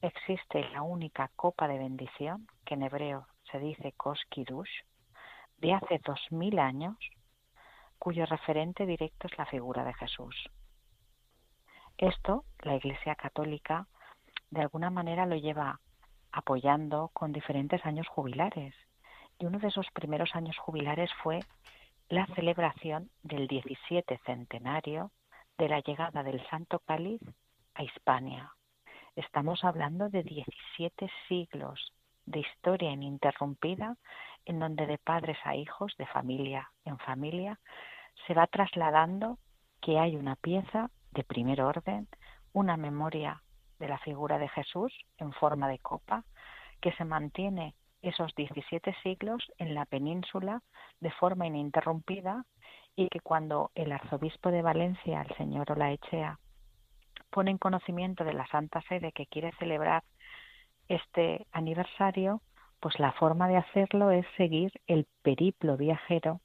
[0.03, 4.71] existe la única copa de bendición, que en hebreo se dice Koskidush,
[5.59, 6.97] de hace dos mil años,
[7.99, 10.35] cuyo referente directo es la figura de Jesús.
[11.99, 13.87] Esto la Iglesia Católica
[14.51, 15.81] de alguna manera lo lleva
[16.33, 18.75] apoyando con diferentes años jubilares.
[19.41, 21.41] Y uno de esos primeros años jubilares fue
[22.11, 25.13] la celebración del 17 centenario
[25.57, 27.23] de la llegada del Santo Cáliz
[27.73, 28.53] a Hispania.
[29.17, 31.95] Estamos hablando de 17 siglos
[32.27, 33.97] de historia ininterrumpida
[34.45, 37.59] en donde de padres a hijos, de familia en familia,
[38.27, 39.39] se va trasladando
[39.81, 42.09] que hay una pieza de primer orden,
[42.53, 43.43] una memoria
[43.79, 46.25] de la figura de Jesús en forma de copa,
[46.83, 50.63] que se mantiene esos 17 siglos en la península
[51.01, 52.45] de forma ininterrumpida
[52.97, 56.39] y que cuando el arzobispo de Valencia, el señor Olaechea,
[57.31, 60.03] pone en conocimiento de la Santa Sede que quiere celebrar
[60.89, 62.43] este aniversario,
[62.81, 66.41] pues la forma de hacerlo es seguir el periplo viajero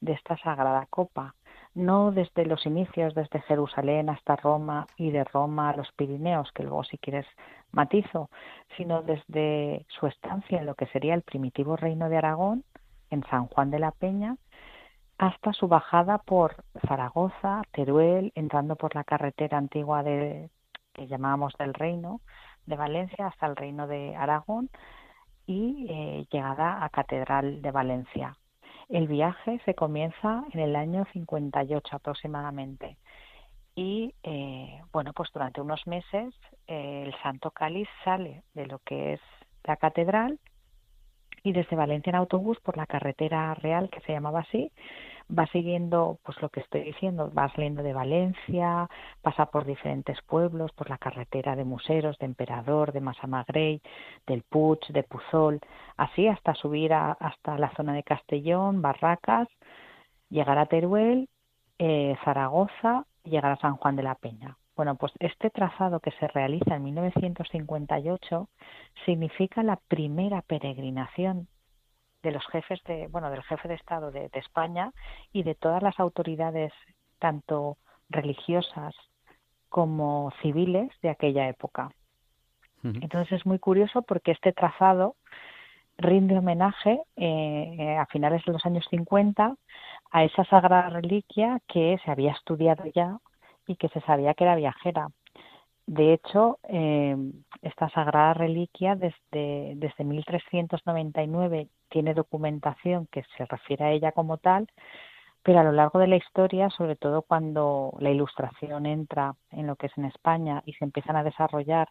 [0.00, 1.34] de esta sagrada copa,
[1.74, 6.64] no desde los inicios, desde Jerusalén hasta Roma y de Roma a los Pirineos, que
[6.64, 7.26] luego si quieres
[7.72, 8.30] matizo,
[8.76, 12.64] sino desde su estancia en lo que sería el primitivo reino de Aragón,
[13.10, 14.36] en San Juan de la Peña,
[15.18, 20.50] hasta su bajada por Zaragoza, Teruel, entrando por la carretera antigua de,
[20.94, 22.20] que llamábamos del reino
[22.66, 24.70] de Valencia hasta el reino de Aragón
[25.46, 28.36] y eh, llegada a Catedral de Valencia.
[28.90, 32.96] El viaje se comienza en el año 58 aproximadamente.
[33.76, 36.34] Y eh, bueno, pues durante unos meses
[36.66, 39.20] eh, el Santo Cáliz sale de lo que es
[39.62, 40.40] la catedral
[41.44, 44.72] y desde Valencia en autobús por la carretera real que se llamaba así
[45.36, 48.88] va siguiendo pues lo que estoy diciendo va saliendo de Valencia
[49.22, 53.80] pasa por diferentes pueblos por la carretera de Museros de Emperador de Masamagrey
[54.26, 55.60] del Puig de Puzol
[55.96, 59.48] así hasta subir hasta la zona de Castellón Barracas
[60.28, 61.28] llegar a Teruel
[61.78, 64.56] eh, Zaragoza llegar a San Juan de la Peña.
[64.76, 68.48] Bueno, pues este trazado que se realiza en 1958
[69.04, 71.48] significa la primera peregrinación
[72.22, 74.92] de los jefes de, bueno, del jefe de Estado de, España
[75.32, 76.72] y de todas las autoridades,
[77.18, 77.76] tanto
[78.08, 78.94] religiosas
[79.68, 81.90] como civiles de aquella época.
[82.82, 85.16] Entonces es muy curioso porque este trazado
[85.98, 89.54] rinde homenaje eh, a finales de los años 50
[90.12, 93.18] a esa sagrada reliquia que se había estudiado ya
[93.66, 95.08] y que se sabía que era viajera.
[95.86, 97.16] De hecho, eh,
[97.62, 104.68] esta sagrada reliquia desde, desde 1399 tiene documentación que se refiere a ella como tal,
[105.42, 109.76] pero a lo largo de la historia, sobre todo cuando la ilustración entra en lo
[109.76, 111.88] que es en España y se empiezan a desarrollar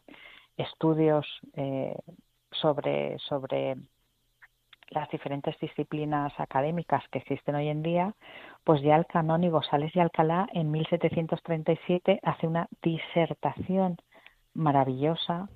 [0.58, 1.96] estudios eh,
[2.52, 3.76] sobre, sobre
[4.92, 8.14] las diferentes disciplinas académicas que existen hoy en día,
[8.64, 13.98] pues ya el canónigo Sales de Alcalá en 1737 hace una disertación
[14.54, 15.50] maravillosa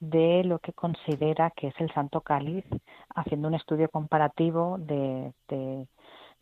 [0.00, 2.64] de lo que considera que es el Santo Cáliz,
[3.14, 5.86] haciendo un estudio comparativo de, de,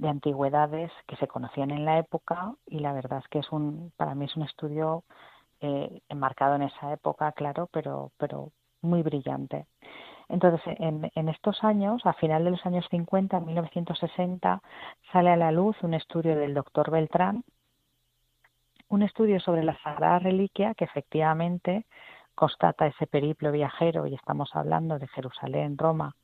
[0.07, 4.15] antigüedades que se conocían en la época y la verdad es que es un, para
[4.15, 5.05] mí es un estudio
[5.61, 9.67] eh, enmarcado en esa época, claro, pero, pero muy brillante.
[10.29, 14.61] Entonces, en, en, estos años, a final de los años 50, en 1960,
[15.13, 17.45] sale a la luz un estudio del doctor Beltrán,
[18.89, 21.87] un estudio sobre la Sagrada Reliquia que efectivamente
[22.35, 26.15] constata ese periplo viajero, y estamos hablando de Jerusalén, Roma,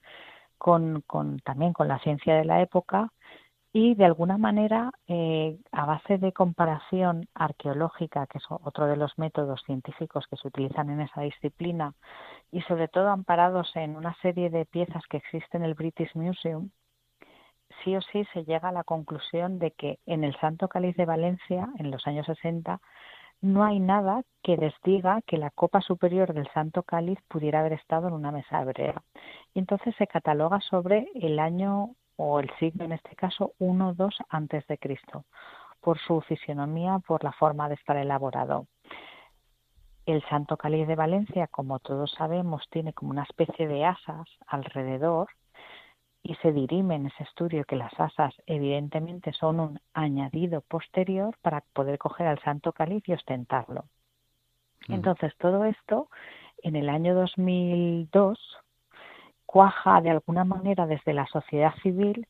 [0.59, 3.11] con, con también con la ciencia de la época,
[3.73, 9.17] y de alguna manera, eh, a base de comparación arqueológica, que es otro de los
[9.19, 11.95] métodos científicos que se utilizan en esa disciplina,
[12.51, 16.71] y sobre todo amparados en una serie de piezas que existen en el British Museum,
[17.83, 21.07] sí o sí se llega a la conclusión de que en el Santo Cáliz de
[21.07, 22.81] Valencia, en los años 60,
[23.41, 27.73] no hay nada que les diga que la copa superior del Santo Cáliz pudiera haber
[27.73, 29.03] estado en una mesa hebrea.
[29.55, 34.67] Y entonces se cataloga sobre el año o el siglo, en este caso, 1-2 antes
[34.67, 35.25] de Cristo,
[35.81, 38.67] por su fisionomía, por la forma de estar elaborado.
[40.05, 45.29] El Santo Cáliz de Valencia, como todos sabemos, tiene como una especie de asas alrededor
[46.25, 51.63] y se dirime en ese estudio que las asas evidentemente son un añadido posterior para
[51.73, 53.85] poder coger al santo cáliz y ostentarlo.
[54.89, 56.09] Entonces todo esto
[56.63, 58.39] en el año 2002
[59.53, 62.27] cuaja de alguna manera desde la sociedad civil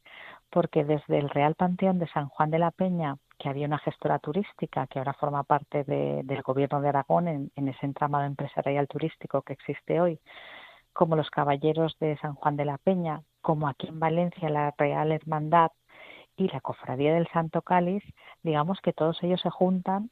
[0.51, 4.19] porque desde el Real Panteón de San Juan de la Peña, que había una gestora
[4.19, 9.43] turística que ahora forma parte del gobierno de Aragón en, en ese entramado empresarial turístico
[9.43, 10.19] que existe hoy,
[10.93, 15.13] como los Caballeros de San Juan de la Peña, como aquí en Valencia la Real
[15.13, 15.71] Hermandad
[16.37, 18.03] y la Cofradía del Santo Cáliz,
[18.43, 20.11] digamos que todos ellos se juntan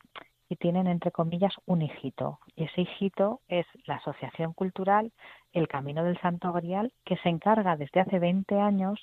[0.51, 2.41] y tienen, entre comillas, un hijito.
[2.57, 5.13] Y ese hijito es la Asociación Cultural
[5.53, 9.03] El Camino del Santo Grial, que se encarga desde hace 20 años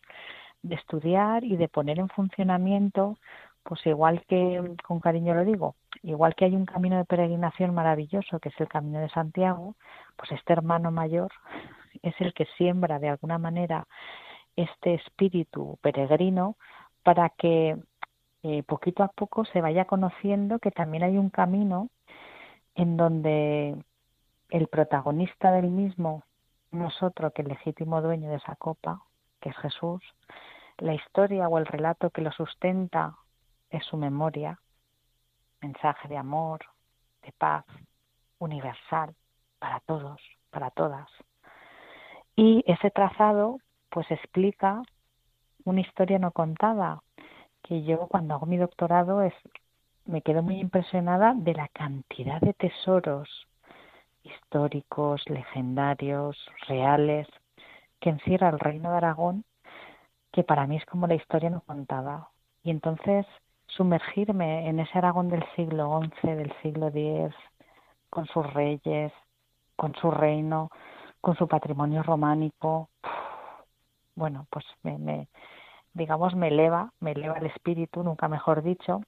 [0.61, 3.17] de estudiar y de poner en funcionamiento,
[3.63, 8.39] pues igual que, con cariño lo digo, igual que hay un camino de peregrinación maravilloso,
[8.39, 9.75] que es el Camino de Santiago,
[10.17, 11.31] pues este hermano mayor
[12.01, 13.87] es el que siembra de alguna manera
[14.57, 16.57] este espíritu peregrino
[17.03, 17.77] para que
[18.47, 21.89] eh, poquito a poco se vaya conociendo que también hay un camino
[22.75, 23.75] en donde
[24.49, 26.23] el protagonista del mismo
[26.71, 29.01] nosotros que el legítimo dueño de esa copa,
[29.41, 30.01] que es Jesús,
[30.77, 33.15] la historia o el relato que lo sustenta
[33.69, 34.59] es su memoria,
[35.61, 36.61] mensaje de amor,
[37.23, 37.65] de paz,
[38.39, 39.13] universal,
[39.59, 41.09] para todos, para todas.
[42.35, 43.57] Y ese trazado
[43.89, 44.83] pues explica
[45.63, 47.01] una historia no contada,
[47.63, 49.33] que yo cuando hago mi doctorado es
[50.05, 53.29] me quedo muy impresionada de la cantidad de tesoros
[54.23, 57.27] históricos, legendarios, reales
[57.99, 59.43] que encierra el reino de Aragón,
[60.31, 62.29] que para mí es como la historia no contada.
[62.63, 63.25] Y entonces
[63.67, 67.35] sumergirme en ese Aragón del siglo XI, del siglo X,
[68.09, 69.11] con sus reyes,
[69.75, 70.69] con su reino,
[71.19, 72.89] con su patrimonio románico,
[74.17, 75.27] bueno, pues me,
[75.97, 79.01] digamos, me eleva, me eleva el espíritu, nunca mejor dicho,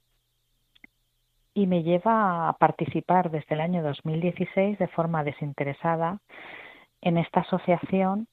[1.53, 6.19] y me lleva a participar desde el año 2016 de forma desinteresada
[7.01, 8.27] en esta asociación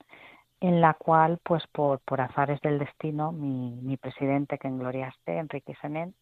[0.61, 5.09] en la cual, pues por, por azares del destino, mi, mi presidente, que en gloria
[5.09, 6.15] esté, Enrique Senén,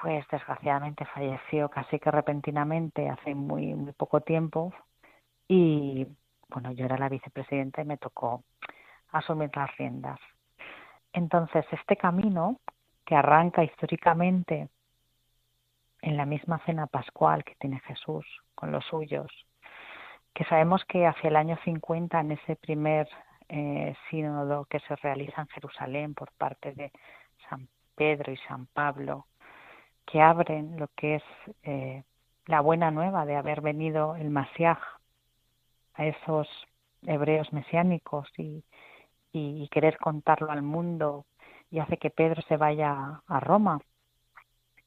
[0.00, 4.72] pues desgraciadamente falleció casi que repentinamente hace muy, muy poco tiempo
[5.48, 6.06] y
[6.48, 8.44] bueno, yo era la vicepresidenta y me tocó
[9.12, 10.18] asumir las riendas.
[11.12, 12.60] Entonces, este camino
[13.04, 14.68] que arranca históricamente
[16.00, 19.30] en la misma cena pascual que tiene Jesús con los suyos,
[20.34, 23.08] que sabemos que hacia el año 50, en ese primer
[23.48, 26.90] eh, sínodo que se realiza en Jerusalén por parte de
[27.48, 29.26] San Pedro y San Pablo,
[30.06, 31.22] que abren lo que es
[31.62, 32.02] eh,
[32.46, 34.78] la buena nueva de haber venido el Masiaj
[35.94, 36.48] a esos
[37.06, 38.64] hebreos mesiánicos y,
[39.32, 41.24] y, querer contarlo al mundo
[41.70, 43.80] y hace que Pedro se vaya a Roma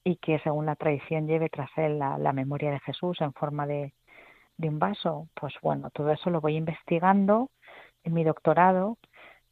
[0.04, 3.94] y que según la tradición lleve tras él la, memoria de Jesús en forma de,
[4.58, 5.28] de un vaso.
[5.34, 7.50] Pues bueno, todo eso lo voy investigando
[8.04, 8.98] en mi doctorado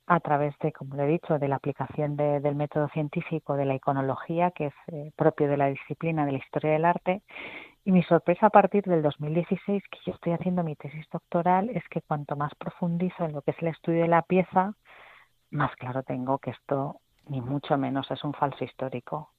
[0.05, 3.75] a través de, como le he dicho, de la aplicación del método científico de la
[3.75, 7.21] iconología, que es eh, propio de la disciplina de la historia del arte.
[7.85, 11.83] Y mi sorpresa a partir del 2016, que yo estoy haciendo mi tesis doctoral, es
[11.89, 14.73] que cuanto más profundizo en lo que es el estudio de la pieza,
[15.51, 19.31] más claro tengo que esto ni mucho menos es un falso histórico.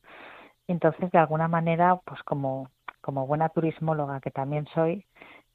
[0.68, 2.68] Entonces, de alguna manera, pues como,
[3.00, 5.06] como buena turismóloga que también soy,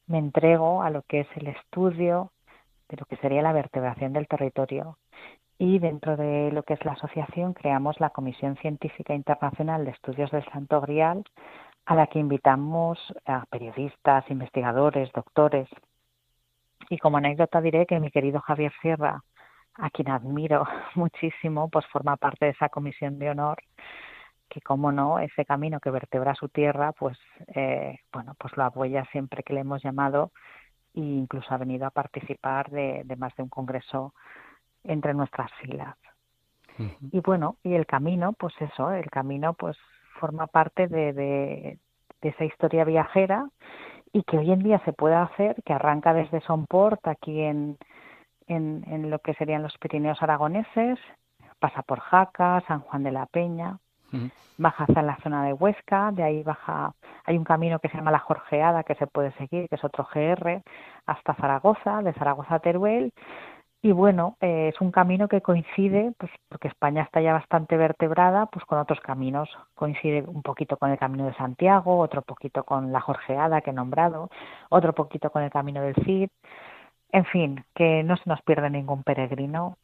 [0.08, 2.32] me entrego a lo que es el estudio,
[2.90, 4.98] de lo que sería la vertebración del territorio.
[5.60, 10.32] Y dentro de lo que es la asociación creamos la Comisión Científica Internacional de Estudios
[10.32, 11.24] del Santo Grial,
[11.90, 15.68] a la que invitamos a periodistas, investigadores, doctores.
[16.88, 19.24] Y como anécdota diré que mi querido Javier Sierra,
[19.74, 23.58] a quien admiro muchísimo, pues forma parte de esa comisión de honor
[24.50, 27.16] que como no ese camino que vertebra su tierra pues
[27.54, 30.32] eh, bueno pues lo apoya siempre que le hemos llamado
[30.96, 34.14] e incluso ha venido a participar de, más de un congreso
[34.84, 35.96] entre nuestras filas.
[37.12, 39.76] Y bueno, y el camino, pues eso, el camino pues
[40.20, 41.80] forma parte de, de,
[42.22, 43.48] esa historia viajera
[44.12, 47.78] y que hoy en día se puede hacer, que arranca desde Sonport, aquí en,
[48.48, 51.00] en, en lo que serían los Pirineos aragoneses,
[51.60, 53.78] pasa por Jaca, San Juan de la Peña,
[54.58, 56.94] baja hacia la zona de Huesca, de ahí baja,
[57.26, 60.08] hay un camino que se llama la Jorgeada que se puede seguir, que es otro
[60.14, 60.62] GR,
[61.06, 63.14] hasta Zaragoza, de Zaragoza a Teruel,
[63.82, 68.48] y bueno, eh, es un camino que coincide, pues porque España está ya bastante vertebrada,
[68.48, 69.50] pues con otros caminos.
[69.74, 73.74] Coincide un poquito con el Camino de Santiago, otro poquito con la Jorgeada que he
[73.74, 74.30] nombrado,
[74.70, 76.30] otro poquito con el Camino del Cid.
[77.12, 79.78] En fin, que no se nos pierde ningún peregrino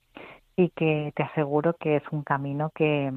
[0.57, 3.13] y que te aseguro que es un camino que,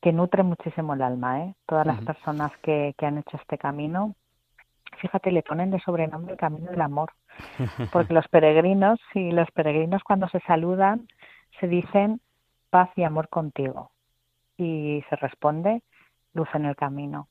[0.00, 1.54] que nutre muchísimo el alma, ¿eh?
[1.66, 4.14] Todas las personas que, que han hecho este camino,
[4.98, 7.12] fíjate, le ponen de sobrenombre el camino del amor,
[7.92, 11.08] porque los peregrinos, sí, los peregrinos cuando se saludan
[11.60, 12.20] se dicen
[12.70, 13.90] paz y amor contigo
[14.56, 15.82] y se responde
[16.34, 17.28] luz en el camino.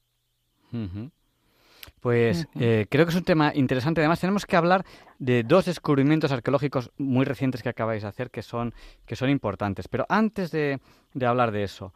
[1.99, 4.01] Pues eh, creo que es un tema interesante.
[4.01, 4.83] Además, tenemos que hablar
[5.19, 8.73] de dos descubrimientos arqueológicos muy recientes que acabáis de hacer que son,
[9.05, 9.87] que son importantes.
[9.87, 10.79] Pero antes de,
[11.13, 11.93] de hablar de eso,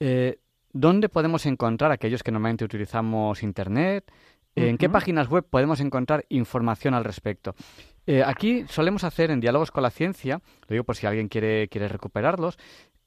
[0.00, 0.38] eh,
[0.72, 4.12] ¿dónde podemos encontrar, aquellos que normalmente utilizamos Internet,
[4.54, 7.54] en qué páginas web podemos encontrar información al respecto?
[8.06, 11.68] Eh, aquí solemos hacer en Diálogos con la Ciencia, lo digo por si alguien quiere,
[11.68, 12.58] quiere recuperarlos,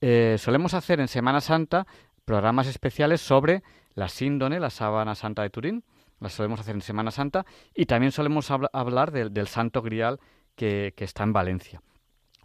[0.01, 1.85] eh, solemos hacer en Semana Santa
[2.23, 5.83] programas especiales sobre la síndone, la sábana santa de Turín,
[6.19, 10.19] las solemos hacer en Semana Santa, y también solemos hablar del, Santo Grial
[10.55, 11.81] que está en Valencia.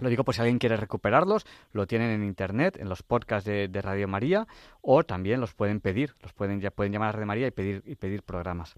[0.00, 3.80] Lo digo por si alguien quiere recuperarlos, lo tienen en internet, en los podcasts de,
[3.82, 4.46] Radio María,
[4.82, 7.82] o también los pueden pedir, los pueden, ya pueden llamar a Radio María y pedir,
[7.86, 8.76] y pedir programas.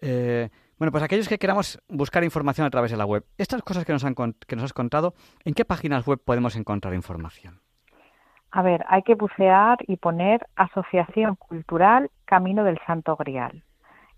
[0.00, 3.84] Eh, bueno, pues aquellos que queramos buscar información a través de la web, estas cosas
[3.84, 7.60] que nos, han, que nos has contado, ¿en qué páginas web podemos encontrar información?
[8.50, 13.64] A ver, hay que bucear y poner Asociación Cultural Camino del Santo Grial.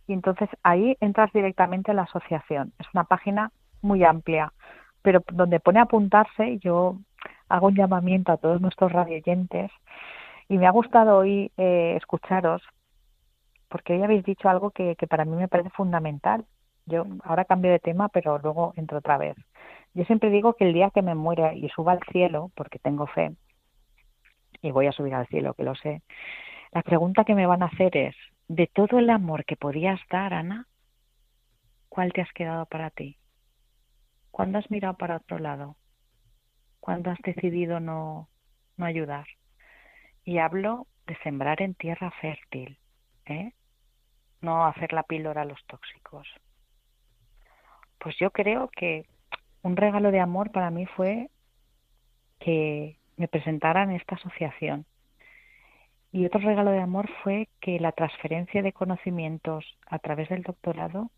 [0.07, 2.73] Y entonces ahí entras directamente a la asociación.
[2.79, 4.53] Es una página muy amplia
[5.03, 6.97] pero donde pone apuntarse, yo
[7.49, 9.71] hago un llamamiento a todos nuestros radioyentes
[10.49, 12.63] y me ha gustado hoy eh, escucharos
[13.69, 16.45] porque hoy habéis dicho algo que, que para mí me parece fundamental.
[16.87, 19.37] Yo ahora cambio de tema, pero luego entro otra vez.
[19.95, 23.07] Yo siempre digo que el día que me muera y suba al cielo, porque tengo
[23.07, 23.33] fe,
[24.61, 26.03] y voy a subir al cielo, que lo sé,
[26.73, 28.17] la pregunta que me van a hacer es,
[28.49, 30.67] de todo el amor que podías dar, Ana,
[31.89, 33.20] ¿cuál te has quedado para ti?
[34.31, 35.77] ¿Cuándo has mirado para otro lado?
[36.81, 38.29] ¿Cuándo has decidido no,
[38.77, 39.27] no ayudar?
[40.25, 42.79] Y hablo de sembrar en tierra fértil,
[43.27, 43.53] ¿eh?
[44.41, 46.27] no hacer la píldora a los tóxicos.
[47.99, 49.07] Pues yo creo que
[49.63, 51.29] un regalo de amor para mí fue
[52.39, 54.87] que me presentaran esta asociación.
[56.13, 61.11] Y otro regalo de amor fue que la transferencia de conocimientos a través del doctorado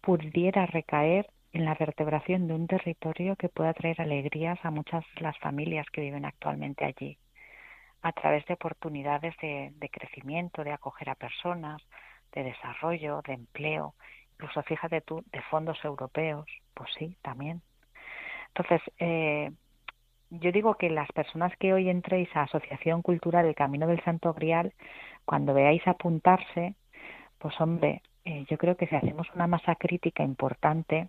[0.00, 5.36] pudiera recaer en la vertebración de un territorio que pueda traer alegrías a muchas las
[5.38, 7.18] familias que viven actualmente allí,
[8.02, 11.82] a través de oportunidades de, crecimiento, de acoger a personas,
[12.32, 13.94] de desarrollo, de empleo,
[14.34, 17.60] incluso fíjate tú, de fondos europeos, pues sí, también.
[18.48, 19.50] Entonces, eh,
[20.30, 24.32] yo digo que las personas que hoy entréis a Asociación Cultural El Camino del Santo
[24.32, 24.72] Grial,
[25.24, 26.74] cuando veáis apuntarse,
[27.38, 31.08] pues hombre, eh, yo creo que si hacemos una masa crítica importante,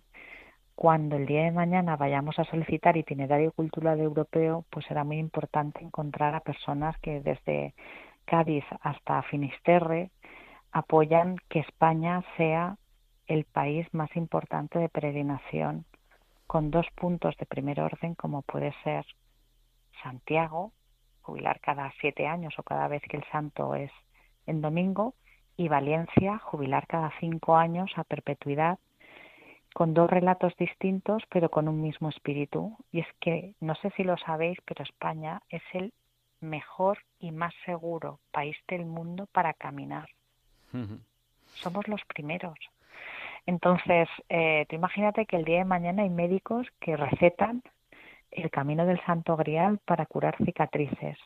[0.74, 5.84] cuando el día de mañana vayamos a solicitar itinerario cultural europeo, pues será muy importante
[5.84, 7.74] encontrar a personas que desde
[8.24, 10.10] Cádiz hasta Finisterre,
[10.72, 12.76] apoyan que España sea
[13.26, 15.84] el país más importante de peregrinación,
[16.46, 19.04] con dos puntos de primer orden, como puede ser
[20.02, 20.72] Santiago,
[21.20, 23.90] jubilar cada siete años o cada vez que el santo es
[24.46, 25.14] en domingo,
[25.56, 28.78] y Valencia, jubilar cada cinco años a perpetuidad,
[29.72, 32.76] con dos relatos distintos, pero con un mismo espíritu.
[32.90, 35.92] Y es que, no sé si lo sabéis, pero España es el
[36.40, 40.08] mejor y más seguro país del mundo para caminar.
[41.54, 42.58] Somos los primeros.
[43.46, 47.62] Entonces, eh, tú imagínate que el día de mañana hay médicos que recetan
[48.30, 51.18] el camino del Santo Grial para curar cicatrices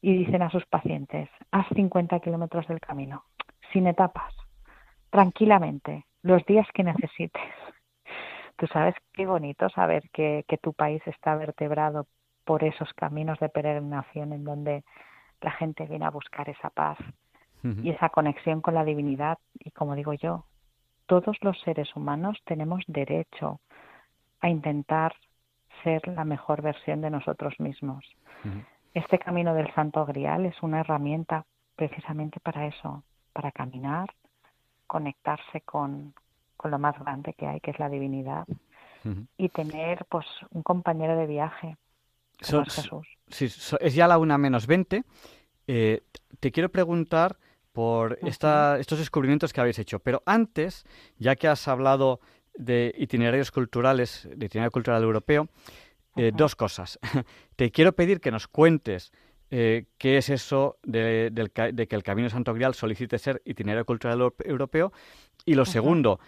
[0.00, 3.24] y dicen a sus pacientes, haz 50 kilómetros del camino,
[3.72, 4.34] sin etapas,
[5.10, 7.42] tranquilamente, los días que necesites.
[8.60, 12.06] Tú sabes qué bonito saber que, que tu país está vertebrado
[12.44, 14.84] por esos caminos de peregrinación en donde
[15.40, 16.98] la gente viene a buscar esa paz
[17.62, 19.38] y esa conexión con la divinidad.
[19.58, 20.44] Y como digo yo,
[21.06, 23.60] todos los seres humanos tenemos derecho
[24.42, 25.14] a intentar
[25.82, 28.04] ser la mejor versión de nosotros mismos.
[28.92, 31.46] Este camino del Santo Grial es una herramienta
[31.76, 34.10] precisamente para eso, para caminar,
[34.86, 36.12] conectarse con,
[36.60, 38.46] con lo más grande que hay, que es la divinidad,
[39.38, 41.78] y tener pues un compañero de viaje.
[42.46, 43.78] Como es Jesús.
[43.80, 45.04] es ya la una menos veinte.
[45.66, 46.02] Eh,
[46.38, 47.38] te quiero preguntar
[47.72, 50.84] por esta, estos descubrimientos que habéis hecho, pero antes,
[51.16, 52.20] ya que has hablado
[52.54, 55.48] de itinerarios culturales, de itinerario cultural europeo,
[56.16, 56.98] eh, dos cosas.
[57.56, 59.12] Te quiero pedir que nos cuentes
[59.50, 61.32] eh, qué es eso de,
[61.88, 64.92] que el Camino Santo Grial solicite ser itinerario cultural europeo.
[65.44, 66.20] Y lo segundo,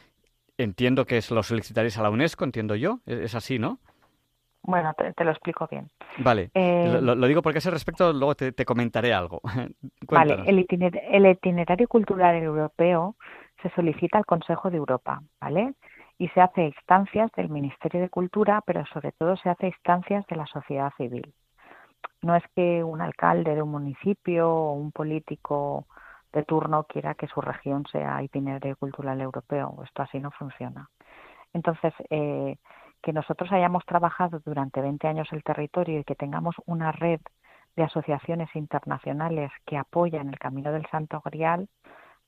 [0.59, 3.01] entiendo que lo solicitaréis a la UNESCO, entiendo yo.
[3.07, 3.79] Es, así, ¿no?
[4.63, 5.91] Bueno, te, lo explico bien.
[6.19, 9.41] Vale, eh, lo, digo porque a ese respecto luego te, comentaré algo.
[10.09, 13.17] vale, el, el itinerario cultural europeo
[13.61, 15.75] se solicita al Consejo de Europa, ¿vale?
[16.23, 20.37] y se hace instancias del Ministerio de Cultura, pero sobre todo se hace instancias de
[20.37, 21.35] la sociedad civil.
[22.21, 25.87] No es que un alcalde de un municipio o un político
[26.33, 29.83] de turno quiera que su región sea itinerario cultural europeo.
[29.85, 30.89] Esto así no funciona.
[31.53, 32.57] Entonces, eh,
[33.03, 37.21] que nosotros hayamos trabajado durante 20 años el territorio y que tengamos una red
[37.77, 41.69] de asociaciones internacionales que apoyan el Camino del Santo Grial,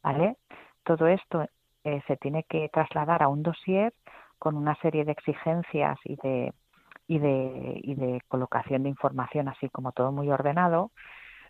[0.02, 0.36] ¿vale?
[0.82, 1.46] Todo esto
[1.84, 3.92] eh, se tiene que trasladar a un dossier
[4.38, 6.52] con una serie de exigencias y de,
[7.07, 10.90] y de, y de colocación de información, así como todo muy ordenado,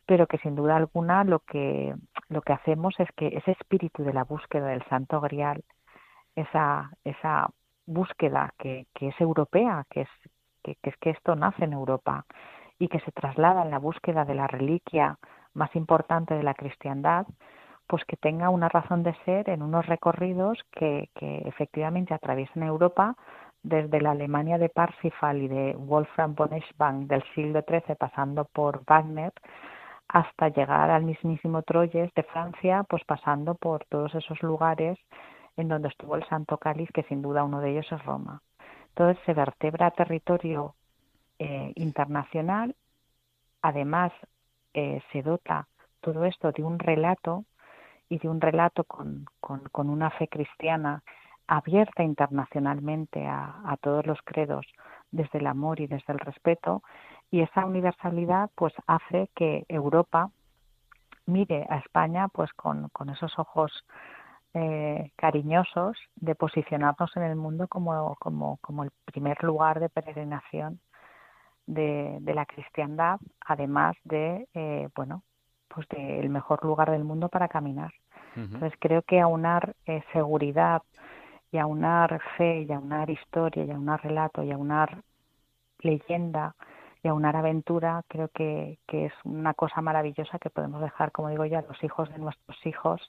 [0.06, 1.94] pero que sin duda alguna lo que,
[2.28, 5.62] lo que hacemos es que ese espíritu de la búsqueda del Santo Grial,
[6.36, 7.48] esa, esa
[7.86, 10.08] búsqueda que, que es europea, que es
[10.62, 12.24] que, que es que esto nace en Europa
[12.78, 15.18] y que se traslada en la búsqueda de la reliquia
[15.52, 17.26] más importante de la cristiandad,
[17.86, 23.14] pues que tenga una razón de ser en unos recorridos que, que efectivamente atraviesan Europa
[23.62, 28.84] desde la Alemania de Parsifal y de Wolfram von Eschbank del siglo XIII pasando por
[28.86, 29.32] Wagner
[30.14, 34.96] hasta llegar al mismísimo Troyes de Francia, pues pasando por todos esos lugares
[35.56, 38.40] en donde estuvo el Santo Cáliz, que sin duda uno de ellos es Roma.
[38.90, 40.76] Entonces se vertebra territorio
[41.40, 42.76] eh, internacional,
[43.60, 44.12] además
[44.72, 45.66] eh, se dota
[46.00, 47.44] todo esto de un relato
[48.08, 49.26] y de un relato con,
[49.72, 51.02] una fe cristiana
[51.48, 54.64] abierta internacionalmente a, todos los credos
[55.10, 56.84] desde el amor y desde el respeto
[57.34, 60.30] y esa universalidad pues hace que Europa
[61.26, 63.72] mire a España pues con, con esos ojos
[64.54, 70.78] eh, cariñosos de posicionarnos en el mundo como, como, como el primer lugar de peregrinación
[71.66, 75.24] de, de la cristiandad además de eh, bueno
[75.66, 77.92] pues del mejor lugar del mundo para caminar.
[78.36, 80.82] Entonces creo que aunar eh, seguridad
[81.50, 85.02] y aunar fe y aunar historia y aunar relato y aunar
[85.80, 86.54] leyenda
[87.04, 91.44] y aunar aventura creo que, que es una cosa maravillosa que podemos dejar, como digo
[91.44, 93.00] yo, a los hijos de nuestros hijos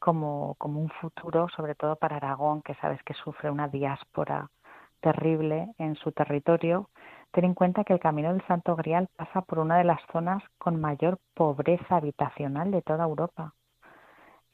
[0.00, 4.50] como, como un futuro, sobre todo para Aragón, que sabes que sufre una diáspora
[5.00, 6.88] terrible en su territorio
[7.36, 10.42] Ten en cuenta que el Camino del Santo Grial pasa por una de las zonas
[10.56, 13.52] con mayor pobreza habitacional de toda Europa.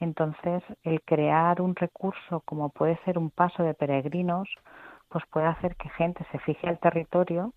[0.01, 4.49] Entonces, el crear un recurso como puede ser un paso de peregrinos,
[5.07, 7.53] pues puede hacer que gente se fije al territorio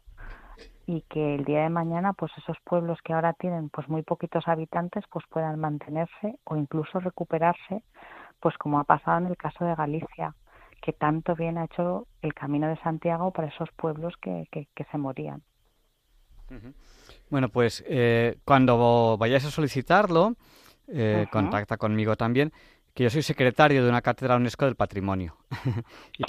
[0.86, 4.46] y que el día de mañana, pues esos pueblos que ahora tienen pues muy poquitos
[4.46, 7.82] habitantes, pues puedan mantenerse o incluso recuperarse,
[8.40, 10.34] pues como ha pasado en el caso de Galicia
[10.80, 14.98] que tanto bien ha hecho el Camino de Santiago para esos pueblos que, que, se
[14.98, 15.42] morían.
[17.28, 20.36] Bueno, pues eh, cuando vayáis a solicitarlo,
[20.86, 22.52] eh, contacta conmigo también,
[22.96, 25.36] que yo soy secretario de una cátedra UNESCO del Patrimonio.
[26.18, 26.24] y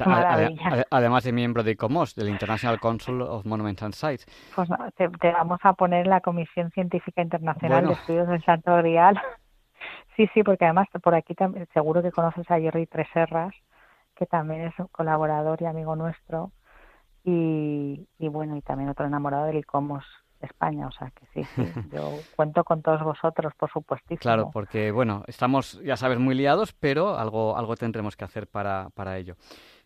[0.92, 4.26] además de miembro de ICOMOS, del International Council of Monuments and Sites.
[4.54, 9.18] Pues te, vamos a poner la Comisión Científica Internacional de Estudios del Santo Grial.
[10.18, 13.56] sí, sí, porque además por aquí también, seguro que conoces a Jerry Treserras,
[14.18, 16.52] que también es un colaborador y amigo nuestro.
[17.24, 20.04] Y, y bueno, y también otro enamorado del ICOMOS
[20.42, 21.64] España, o sea que sí, sí,
[21.94, 24.20] yo cuento con todos vosotros, por supuestísimo.
[24.20, 28.90] Claro, porque bueno, estamos, ya sabes, muy liados, pero algo, algo tendremos que hacer para,
[28.94, 29.36] para ello.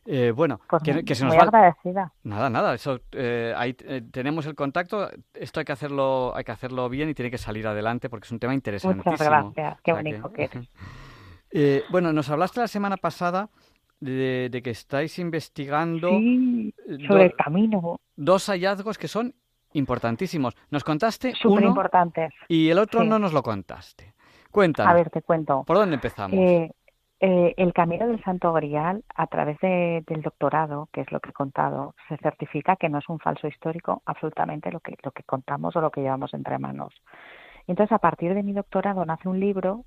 [0.06, 2.12] Eh, bueno, pues que, se nos muy agradecida.
[2.24, 6.52] Nada, nada, eso, eh, ahí eh, tenemos el contacto, esto hay que hacerlo, hay que
[6.52, 9.12] hacerlo bien y tiene que salir adelante porque es un tema interesantísimo.
[9.12, 10.44] Muchas gracias, qué bonito que,
[11.54, 11.84] eres.
[11.92, 13.50] bueno, nos hablaste la semana pasada
[14.00, 16.10] de, de que estáis investigando
[17.08, 18.00] sobre el camino.
[18.16, 19.36] Dos hallazgos que son
[19.74, 20.56] importantísimos.
[20.70, 22.34] Nos contaste Súper importantes.
[22.48, 24.14] y el otro no nos lo contaste.
[24.52, 24.92] Cuéntanos.
[24.92, 25.64] A ver, te cuento.
[25.66, 26.38] ¿Por dónde empezamos?
[26.38, 26.72] Eh,
[27.22, 31.34] eh, el camino del Santo Grial, a través del doctorado, que es lo que he
[31.34, 35.76] contado, se certifica que no es un falso histórico absolutamente lo que, lo que contamos
[35.76, 36.94] o lo que llevamos entre manos.
[37.68, 39.86] Entonces, a partir de mi doctorado nace un libro,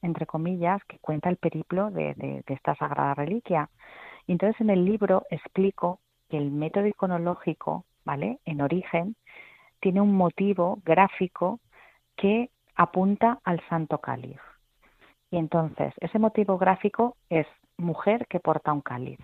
[0.00, 3.68] entre comillas, que cuenta el periplo de, de esta sagrada reliquia.
[4.28, 6.00] Entonces, en el libro explico
[6.30, 8.38] que el método iconológico ¿vale?
[8.44, 9.16] En origen,
[9.80, 11.60] tiene un motivo gráfico
[12.16, 14.40] que apunta al Santo Cáliz.
[15.30, 17.46] Y entonces, ese motivo gráfico es
[17.76, 19.18] mujer que porta un cáliz.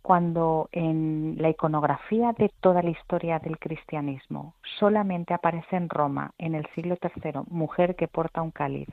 [0.00, 6.54] Cuando en la iconografía de toda la historia del cristianismo solamente aparece en Roma, en
[6.54, 8.88] el siglo III, mujer que porta un cáliz,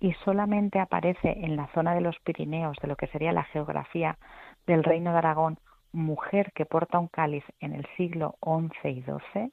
[0.00, 4.18] y solamente aparece en la zona de los Pirineos, de lo que sería la geografía
[4.66, 5.58] del Reino de Aragón,
[5.92, 9.52] mujer que porta un cáliz en el siglo XI y XII,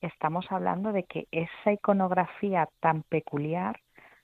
[0.00, 3.80] estamos hablando de que esa iconografía tan peculiar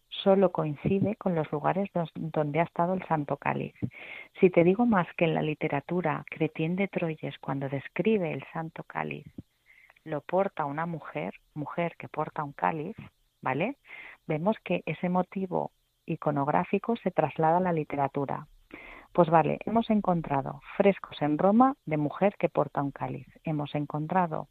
[0.08, 3.74] solo coincide con los lugares donde ha estado el Santo Cáliz.
[4.40, 8.82] Si te digo más que en la literatura, Cretien de Troyes, cuando describe el Santo
[8.82, 9.26] Cáliz,
[10.04, 12.96] lo porta una mujer, mujer que porta un cáliz,
[13.40, 13.76] ¿vale?
[14.26, 15.72] Vemos que ese motivo
[16.06, 18.46] iconográfico se traslada a la literatura.
[19.12, 23.26] Pues vale, hemos encontrado frescos en Roma de mujer que porta un cáliz.
[23.42, 24.48] Hemos encontrado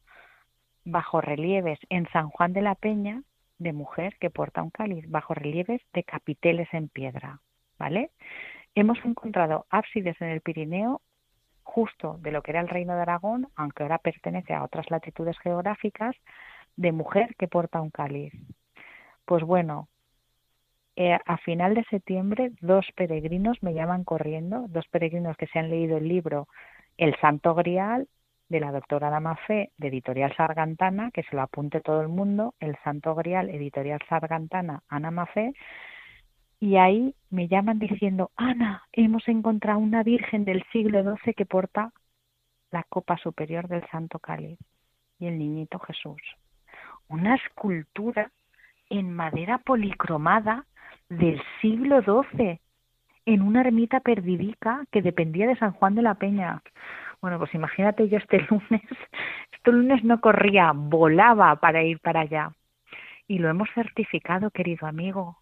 [0.84, 3.24] bajo relieves en San Juan de la Peña
[3.57, 7.41] de mujer que porta un cáliz, bajo relieves de capiteles en piedra,
[7.78, 8.12] ¿vale?
[8.76, 11.01] Hemos encontrado ábsides en el Pirineo
[11.64, 15.38] justo de lo que era el Reino de Aragón, aunque ahora pertenece a otras latitudes
[15.39, 16.16] geográficas,
[16.76, 18.34] de mujer que porta un cáliz.
[19.26, 19.89] Pues bueno,
[21.01, 25.69] eh, a final de septiembre dos peregrinos me llaman corriendo, dos peregrinos que se han
[25.69, 26.49] leído el libro
[26.97, 28.09] El Santo Grial
[28.49, 32.75] de la doctora Ana de Editorial Sargantana, que se lo apunte todo el mundo, El
[32.83, 35.53] Santo Grial, Editorial Sargantana, Ana Mafé,
[36.59, 41.93] y ahí me llaman diciendo, Ana, hemos encontrado una virgen del siglo XII que porta
[42.71, 44.59] la copa superior del Santo Cáliz
[45.17, 46.21] y el niñito Jesús.
[47.07, 48.33] Una escultura
[48.89, 50.65] en madera policromada
[51.10, 52.60] del siglo XII
[53.26, 56.62] en una ermita perdidica que dependía de San Juan de la Peña.
[57.22, 58.82] Bueno, pues imagínate yo este lunes,
[59.51, 62.51] este lunes no corría, volaba para ir para allá.
[63.28, 65.38] Y lo hemos certificado, querido amigo.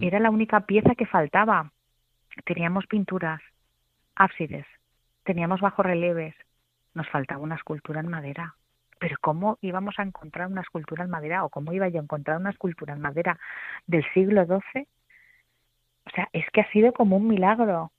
[0.00, 1.70] Era la única pieza que faltaba.
[2.46, 3.42] Teníamos pinturas,
[4.14, 4.64] ábsides,
[5.22, 6.34] teníamos bajorrelieves,
[6.94, 8.54] nos faltaba una escultura en madera.
[8.98, 12.38] Pero ¿cómo íbamos a encontrar una escultura en madera o cómo iba yo a encontrar
[12.38, 13.38] una escultura en madera
[13.86, 14.86] del siglo XII
[16.06, 17.90] o sea, es que ha sido como un milagro.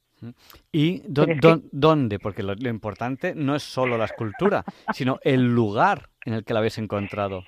[0.71, 2.19] ¿Y dónde?
[2.19, 6.59] Porque lo, importante no es solo la escultura, sino el lugar en el que la
[6.59, 7.43] habéis encontrado.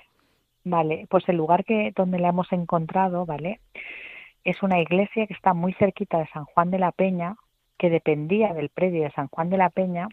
[0.62, 3.60] Vale, pues el lugar que donde la hemos encontrado, ¿vale?
[4.44, 7.36] Es una iglesia que está muy cerquita de San Juan de la Peña,
[7.78, 10.08] que dependía del predio de San Juan de la Peña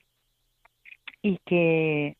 [1.22, 2.16] y que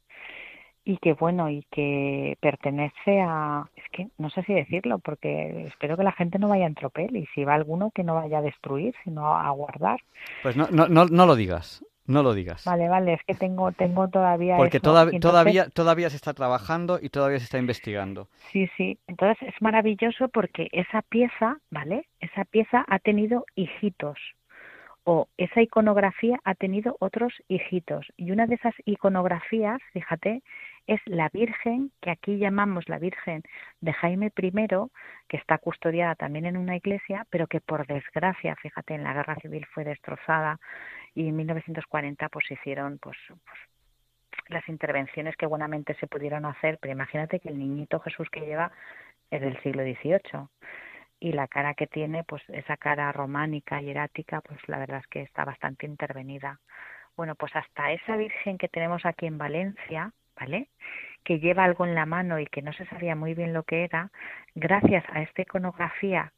[0.88, 5.98] y que bueno y que pertenece a es que no sé si decirlo porque espero
[5.98, 8.42] que la gente no vaya en tropel y si va alguno que no vaya a
[8.42, 10.00] destruir sino a guardar.
[10.44, 12.64] Pues no no no, no lo digas no lo digas.
[12.64, 17.40] Vale vale es que tengo tengo todavía porque todavía todavía se está trabajando y todavía
[17.40, 18.30] se está investigando.
[18.54, 24.18] Sí sí entonces es maravilloso porque esa pieza vale esa pieza ha tenido hijitos
[25.10, 28.06] o esa iconografía ha tenido otros hijitos.
[28.18, 30.44] Y una de esas iconografías fíjate
[30.86, 33.42] es la Virgen, que aquí llamamos la Virgen
[33.80, 34.68] de Jaime I,
[35.30, 39.38] que está custodiada también en una iglesia, pero que por desgracia, fíjate, en la guerra
[39.38, 40.60] civil fue destrozada
[41.16, 43.60] y en 1940 pues hicieron pues, pues
[44.50, 48.74] las intervenciones que buenamente se pudieron hacer, pero imagínate que el niñito Jesús que lleva
[49.32, 50.50] es del siglo XVIII
[51.20, 55.08] y la cara que tiene, pues esa cara románica y erática, pues la verdad es
[55.08, 56.60] que está bastante intervenida.
[57.16, 60.70] Bueno, pues hasta esa Virgen que tenemos aquí en Valencia, ¿vale?
[61.24, 63.84] Que lleva algo en la mano y que no se sabía muy bien lo que
[63.84, 64.12] era,
[64.54, 66.32] gracias a esta iconografía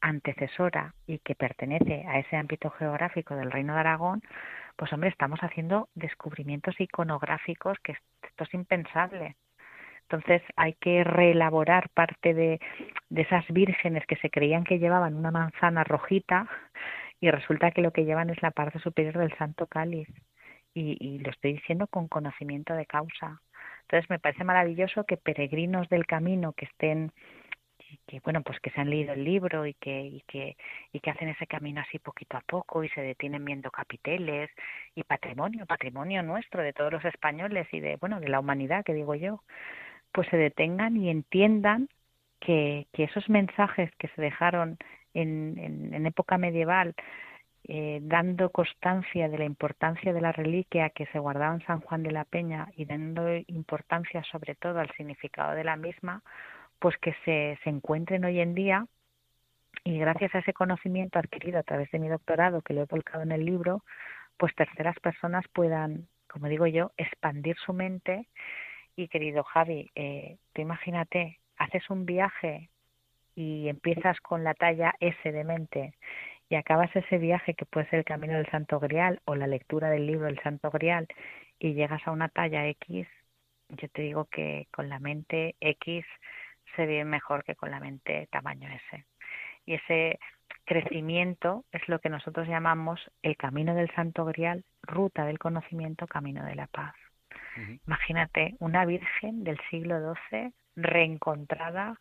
[0.00, 4.22] antecesora y que pertenece a ese ámbito geográfico del Reino de Aragón,
[4.76, 9.36] pues hombre, estamos haciendo descubrimientos iconográficos que esto es impensable.
[10.08, 12.60] Entonces hay que reelaborar parte de,
[13.14, 16.48] esas vírgenes que se creían que llevaban una manzana rojita
[17.20, 20.08] y resulta que lo que llevan es la parte superior del Santo Cáliz.
[20.76, 23.40] Y, y, lo estoy diciendo con conocimiento de causa.
[23.82, 27.12] Entonces me parece maravilloso que peregrinos del camino que estén
[28.06, 30.56] que bueno pues que se han leído el libro y que y que
[30.92, 34.50] y que hacen ese camino así poquito a poco y se detienen viendo capiteles
[34.94, 38.94] y patrimonio patrimonio nuestro de todos los españoles y de bueno de la humanidad que
[38.94, 39.42] digo yo
[40.14, 41.88] pues se detengan y entiendan
[42.38, 44.78] que, que esos mensajes que se dejaron
[45.12, 45.58] en,
[45.92, 46.94] en, época medieval
[47.64, 52.04] eh, dando constancia de la importancia de la reliquia que se guardaba en San Juan
[52.04, 56.22] de la Peña y dando importancia sobre todo al significado de la misma,
[56.78, 58.86] pues que se, se encuentren hoy en día.
[59.82, 63.24] Y gracias a ese conocimiento adquirido a través de mi doctorado que lo he volcado
[63.24, 63.82] en el libro,
[64.36, 68.28] pues terceras personas puedan, como digo yo, expandir su mente
[68.96, 72.70] y querido Javi, eh, tú imagínate, haces un viaje
[73.34, 75.94] y empiezas con la talla S de mente
[76.48, 79.90] y acabas ese viaje que puede ser el camino del Santo Grial o la lectura
[79.90, 81.08] del libro del Santo Grial
[81.58, 83.06] y llegas a una talla X,
[83.70, 86.04] yo te digo que con la mente X
[86.76, 89.04] se ve mejor que con la mente tamaño S.
[89.66, 90.18] Y ese
[90.64, 96.44] crecimiento es lo que nosotros llamamos el camino del Santo Grial, ruta del conocimiento, camino
[96.44, 96.94] de la paz.
[97.86, 102.00] Imagínate una virgen del siglo XII reencontrada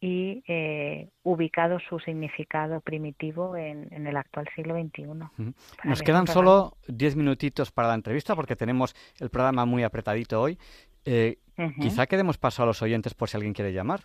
[0.00, 5.54] y eh, ubicado su significado primitivo en, el actual siglo XXI.
[5.84, 10.58] Nos quedan solo diez minutitos para la entrevista porque tenemos el programa muy apretadito hoy.
[11.04, 11.38] Eh,
[11.80, 14.00] Quizá quedemos paso a los oyentes por si alguien quiere llamar.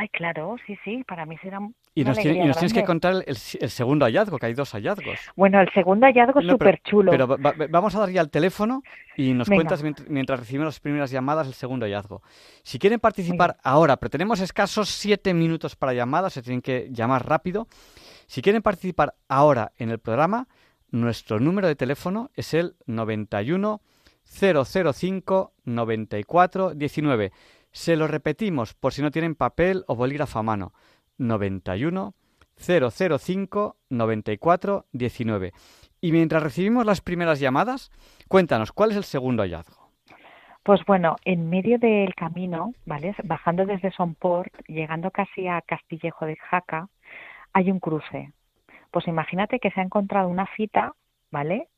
[0.00, 1.58] Ay, claro, sí, sí, para mí será
[1.92, 5.18] y nos, y nos tienes que contar el, segundo hallazgo, que hay dos hallazgos.
[5.34, 7.10] Bueno, el segundo hallazgo es súper chulo.
[7.10, 7.26] Pero,
[7.68, 8.84] vamos a dar ya el teléfono
[9.16, 12.22] y nos cuentas mientras, recibimos las primeras llamadas el segundo hallazgo.
[12.62, 17.28] Si quieren participar ahora, pero tenemos escasos siete minutos para llamadas, se tienen que llamar
[17.28, 17.66] rápido.
[18.28, 20.46] Si quieren participar ahora en el programa,
[20.92, 23.80] nuestro número de teléfono es el 91
[24.24, 27.32] 005 94 19.
[27.72, 30.72] Se lo repetimos por si no tienen papel o bolígrafo a mano.
[31.18, 32.14] 91
[32.56, 35.52] 005 94 19.
[36.00, 37.90] Y mientras recibimos las primeras llamadas,
[38.28, 39.88] cuéntanos, ¿cuál es el segundo hallazgo?
[40.62, 43.14] Pues bueno, en medio del camino, ¿vale?
[43.24, 46.88] Bajando desde Sonport, llegando casi a Castillejo de Jaca,
[47.52, 48.32] hay un cruce.
[48.90, 50.92] Pues imagínate que se ha encontrado una cita,
[51.30, 51.68] ¿vale?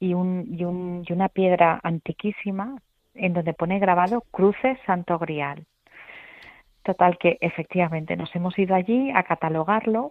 [0.00, 2.76] Y, un, y una piedra antiquísima
[3.18, 5.66] en donde pone grabado Cruce Santo Grial.
[6.82, 10.10] Total que efectivamente nos hemos ido allí a catalogarlo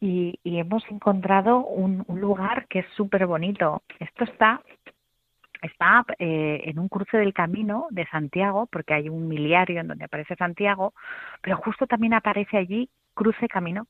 [0.00, 3.82] y, hemos encontrado un, lugar que es súper bonito.
[3.98, 4.62] Esto está
[5.62, 10.04] está eh, en un cruce del camino de Santiago, porque hay un miliario en donde
[10.04, 10.92] aparece Santiago,
[11.40, 13.86] pero justo también aparece allí cruce camino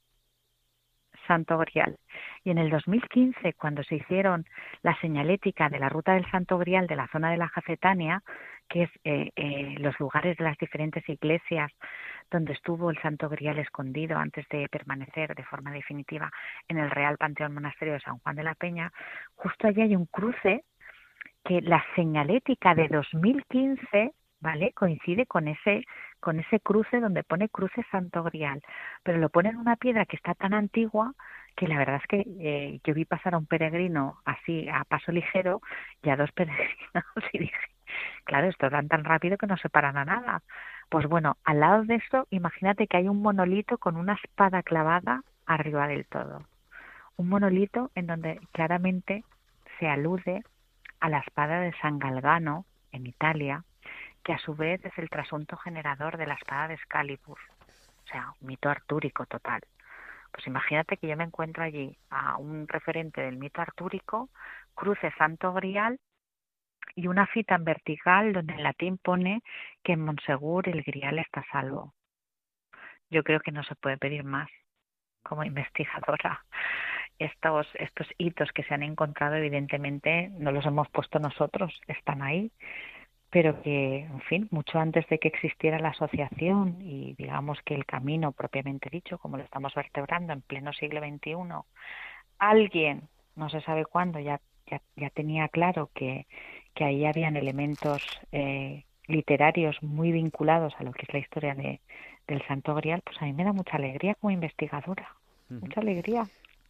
[1.26, 1.96] Santo Grial.
[2.44, 4.44] Y en el 2015, cuando se hicieron
[4.82, 8.22] la señalética de la ruta del Santo Grial de la zona de la Jacetania,
[8.68, 11.70] que es eh, eh, los lugares de las diferentes iglesias
[12.30, 16.30] donde estuvo el Santo Grial escondido antes de permanecer de forma definitiva
[16.68, 18.92] en el Real Panteón Monasterio de San Juan de la Peña,
[19.34, 20.64] justo allí hay un cruce
[21.44, 24.12] que la señalética de 2015
[24.44, 24.72] ¿vale?
[24.74, 25.84] Coincide con ese
[26.24, 28.62] con ese cruce donde pone cruce Santo Grial,
[29.02, 31.12] pero lo pone en una piedra que está tan antigua
[31.54, 35.12] que la verdad es que eh, yo vi pasar a un peregrino así a paso
[35.12, 35.60] ligero
[36.02, 37.04] y a dos peregrinos
[37.34, 37.68] y dije,
[38.24, 40.40] claro, esto van tan rápido que no se paran a nada.
[40.88, 45.24] Pues bueno, al lado de esto, imagínate que hay un monolito con una espada clavada
[45.44, 46.42] arriba del todo.
[47.18, 49.24] Un monolito en donde claramente
[49.78, 50.42] se alude
[51.00, 53.62] a la espada de San Galgano en Italia,
[54.24, 57.38] que a su vez es el trasunto generador de la espada de Excalibur.
[58.04, 59.60] O sea, un mito artúrico total.
[60.32, 64.30] Pues imagínate que yo me encuentro allí a un referente del mito artúrico,
[64.74, 66.00] cruce Santo Grial
[66.96, 69.42] y una cita en vertical donde en latín pone
[69.82, 71.94] que en Monsegur el Grial está salvo.
[73.10, 74.48] Yo creo que no se puede pedir más
[75.22, 76.44] como investigadora.
[77.18, 82.50] estos, estos hitos que se han encontrado, evidentemente, no los hemos puesto nosotros, están ahí,
[83.34, 87.84] pero que, en fin, mucho antes de que existiera la asociación y digamos que el
[87.84, 91.34] camino propiamente dicho, como lo estamos vertebrando en pleno siglo XXI,
[92.38, 96.28] alguien, no se sabe cuándo, ya, ya, tenía claro que,
[96.76, 101.80] que ahí habían elementos eh, literarios muy vinculados a lo que es la historia de,
[102.28, 105.08] del Santo Grial, pues a mí me da mucha alegría como investigadora,
[105.48, 106.24] mucha alegría.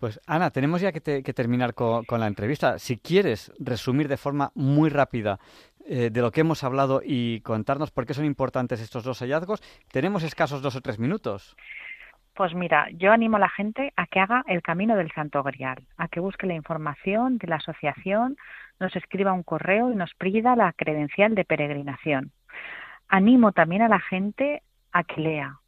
[0.05, 2.79] Pues Ana, tenemos ya que, terminar con, la entrevista.
[2.79, 5.41] Si quieres resumir de forma muy rápida
[5.87, 9.63] eh, de lo que hemos hablado y contarnos por qué son importantes estos dos hallazgos,
[9.93, 11.57] tenemos escasos dos o tres minutos.
[12.35, 15.87] Pues mira, yo animo a la gente a que haga el camino del Santo Grial,
[15.97, 18.37] a que busque la información de la asociación,
[18.81, 22.33] nos escriba un correo y nos pida la credencial de peregrinación.
[23.09, 25.61] Animo también a la gente a que lea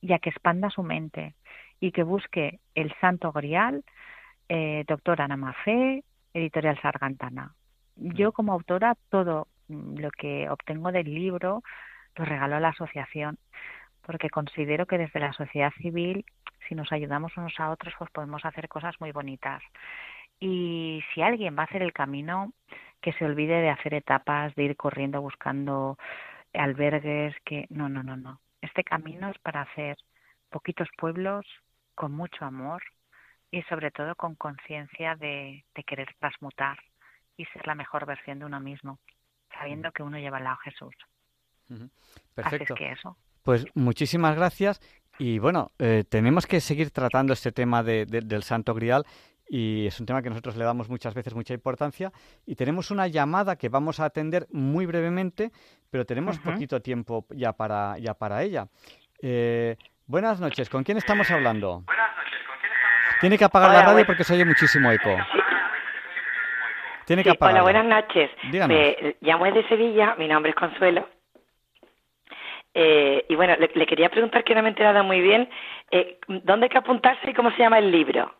[0.00, 1.34] y a que expanda su mente
[1.78, 3.84] y que busque el Santo Grial,
[4.48, 7.54] eh, doctora Ana Mafé, editorial Sargantana.
[8.00, 11.62] Yo como autora todo mm, lo que obtengo del libro
[12.16, 13.38] lo regalo a la asociación
[14.02, 16.24] porque considero que desde la sociedad civil
[16.68, 19.62] si nos ayudamos unos a otros pues podemos hacer cosas muy bonitas.
[20.40, 22.52] Y si alguien va a hacer el camino
[23.00, 25.98] que se olvide de hacer etapas de ir corriendo buscando
[26.54, 28.40] albergues que no no no no.
[28.60, 29.96] Este camino es para hacer
[30.50, 31.46] poquitos pueblos
[31.94, 32.82] con mucho amor
[33.50, 36.78] y sobre todo con conciencia de, querer transmutar
[37.40, 38.98] y ser la mejor versión de uno mismo,
[39.56, 40.94] sabiendo que uno lleva al lado a Jesús.
[42.34, 42.74] Perfecto.
[42.74, 43.16] que eso.
[43.42, 44.80] Pues muchísimas gracias.
[45.18, 49.04] Y bueno, eh, tenemos que seguir tratando este tema del Santo Grial
[49.48, 52.12] y es un tema que nosotros le damos muchas veces mucha importancia.
[52.44, 55.50] Y tenemos una llamada que vamos a atender muy brevemente,
[55.90, 58.68] pero tenemos poquito tiempo ya para, ya para ella.
[59.22, 59.76] Eh,
[60.10, 61.84] Buenas noches, ¿con quién estamos hablando?
[61.86, 63.20] Buenas noches, ¿con quién estamos hablando?
[63.20, 65.16] Tiene que apagar la radio porque se oye muchísimo eco.
[67.10, 67.54] Tiene que apagar.
[67.54, 68.30] Hola, buenas noches.
[68.68, 71.08] Me llamo desde Sevilla, mi nombre es Consuelo.
[72.72, 75.50] Eh, y bueno, le, quería preguntar que no me he enterado muy bien,
[75.90, 78.32] eh, ¿dónde hay que apuntarse y cómo se llama el libro?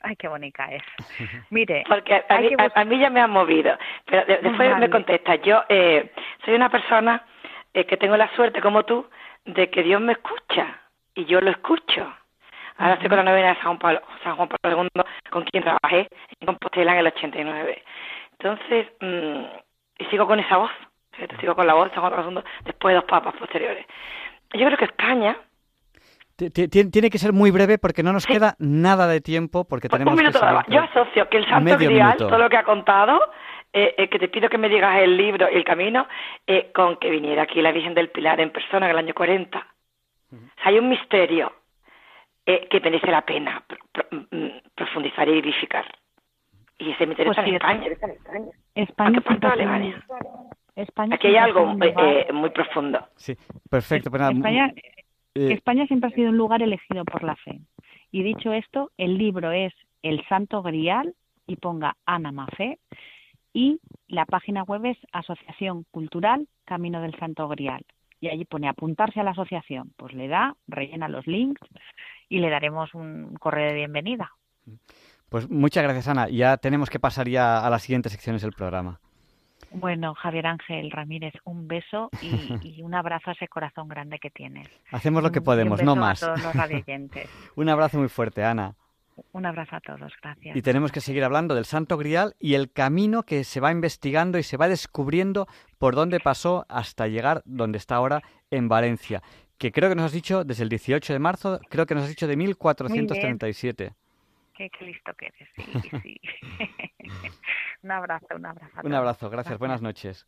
[0.00, 0.82] Ay, qué bonita es.
[1.50, 3.76] Mire, porque a, mí, ya me han movido,
[4.06, 5.34] pero después me contesta.
[5.34, 6.10] Yo eh,
[6.46, 7.22] soy una persona
[7.74, 9.10] eh, que tengo la suerte, como tú,
[9.44, 10.80] de que Dios me escucha
[11.14, 12.10] y yo lo escucho.
[12.80, 15.62] Ahora estoy con la novena de San Juan, Pablo, San Juan Pablo II, con quien
[15.62, 16.08] trabajé
[16.40, 17.82] en Compostela en el 89.
[18.38, 19.44] Entonces, mmm,
[19.98, 20.70] y sigo con esa voz,
[21.38, 23.84] sigo con la voz de San Juan Pablo II después de dos papas posteriores.
[24.54, 25.36] Yo creo que España...
[26.54, 30.18] Tiene que ser muy breve porque no nos queda nada de tiempo porque tenemos un
[30.18, 33.20] minuto que Yo asocio que el Santo Grial, todo lo que ha contado,
[33.74, 36.08] eh, eh, que te pido que me digas el libro y el camino,
[36.46, 39.66] eh, con que viniera aquí la Virgen del Pilar en persona en el año 40
[40.62, 41.52] hay un misterio
[42.50, 43.64] eh, que merece la pena
[44.10, 45.86] mm, profundizar y edificar.
[46.78, 47.86] Y ese pues está, en España.
[48.74, 49.22] España.
[50.74, 51.14] España.
[51.14, 53.06] Aquí hay algo eh, muy profundo.
[53.14, 53.36] Sí,
[53.68, 54.10] perfecto.
[54.10, 54.72] Pues España,
[55.34, 57.60] eh, España siempre ha sido un lugar elegido por la fe.
[58.10, 59.72] Y dicho esto, el libro es
[60.02, 61.14] El Santo Grial
[61.46, 62.78] y ponga Ana Mafé
[63.52, 63.78] y
[64.08, 67.84] la página web es Asociación Cultural Camino del Santo Grial
[68.20, 69.92] y allí pone apuntarse a la asociación.
[69.96, 71.60] Pues le da, rellena los links
[72.30, 74.32] y le daremos un correo de bienvenida.
[75.28, 76.28] Pues muchas gracias, Ana.
[76.30, 79.00] Ya tenemos que pasar ya a las siguientes secciones del programa.
[79.72, 84.68] Bueno, Javier Ángel Ramírez, un beso y, un abrazo a ese corazón grande que tienes.
[84.90, 86.22] Hacemos lo que podemos, no más.
[86.22, 86.54] A todos los
[87.56, 88.74] un abrazo muy fuerte, Ana.
[89.32, 90.56] Un abrazo a todos, gracias.
[90.56, 94.38] Y tenemos que seguir hablando del Santo Grial y el camino que se va investigando
[94.38, 95.46] y se va descubriendo
[95.78, 99.22] por dónde pasó hasta llegar donde está ahora en Valencia,
[99.60, 102.08] que creo que nos has dicho desde el 18 de marzo, creo que nos has
[102.08, 103.92] dicho de 1437.
[104.56, 106.20] Qué, qué listo que eres, sí, sí.
[107.82, 108.80] un abrazo, un abrazo.
[108.82, 110.26] un abrazo, gracias, buenas noches.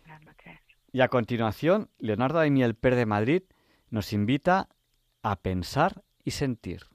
[0.00, 0.58] Buenas noches.
[0.90, 3.42] Y a continuación, Leonardo Daimiel Per de Madrid
[3.90, 4.68] nos invita
[5.22, 6.91] a pensar y sentir.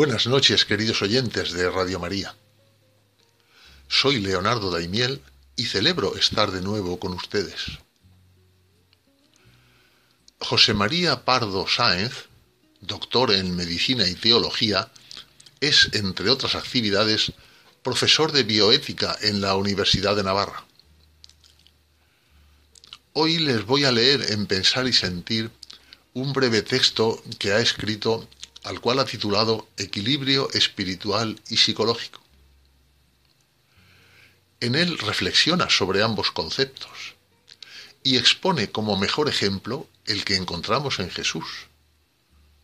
[0.00, 2.34] Buenas noches, queridos oyentes de Radio María.
[3.86, 5.20] Soy Leonardo Daimiel
[5.56, 7.80] y celebro estar de nuevo con ustedes.
[10.38, 12.28] José María Pardo Sáenz,
[12.80, 14.90] doctor en Medicina y Teología,
[15.60, 17.34] es, entre otras actividades,
[17.82, 20.64] profesor de bioética en la Universidad de Navarra.
[23.12, 25.50] Hoy les voy a leer en Pensar y Sentir
[26.14, 28.26] un breve texto que ha escrito
[28.64, 32.20] al cual ha titulado Equilibrio espiritual y psicológico.
[34.60, 37.14] En él reflexiona sobre ambos conceptos
[38.02, 41.46] y expone como mejor ejemplo el que encontramos en Jesús,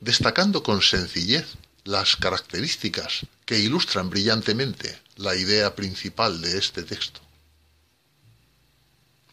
[0.00, 1.46] destacando con sencillez
[1.84, 7.20] las características que ilustran brillantemente la idea principal de este texto.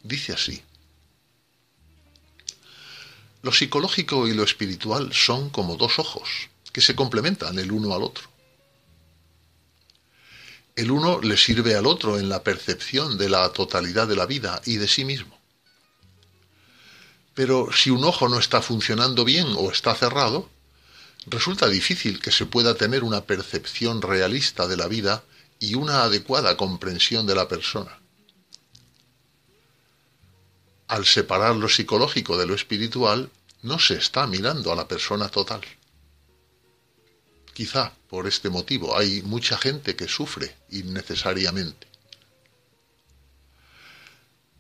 [0.03, 0.61] Dice así,
[3.41, 8.03] lo psicológico y lo espiritual son como dos ojos, que se complementan el uno al
[8.03, 8.28] otro.
[10.76, 14.59] El uno le sirve al otro en la percepción de la totalidad de la vida
[14.65, 15.39] y de sí mismo.
[17.36, 20.49] Pero si un ojo no está funcionando bien o está cerrado,
[21.28, 25.24] resulta difícil que se pueda tener una percepción realista de la vida
[25.59, 27.99] y una adecuada comprensión de la persona.
[30.88, 33.30] Al separar lo psicológico de lo espiritual,
[33.61, 35.61] no se está mirando a la persona total.
[37.53, 41.87] Quizá por este motivo hay mucha gente que sufre innecesariamente.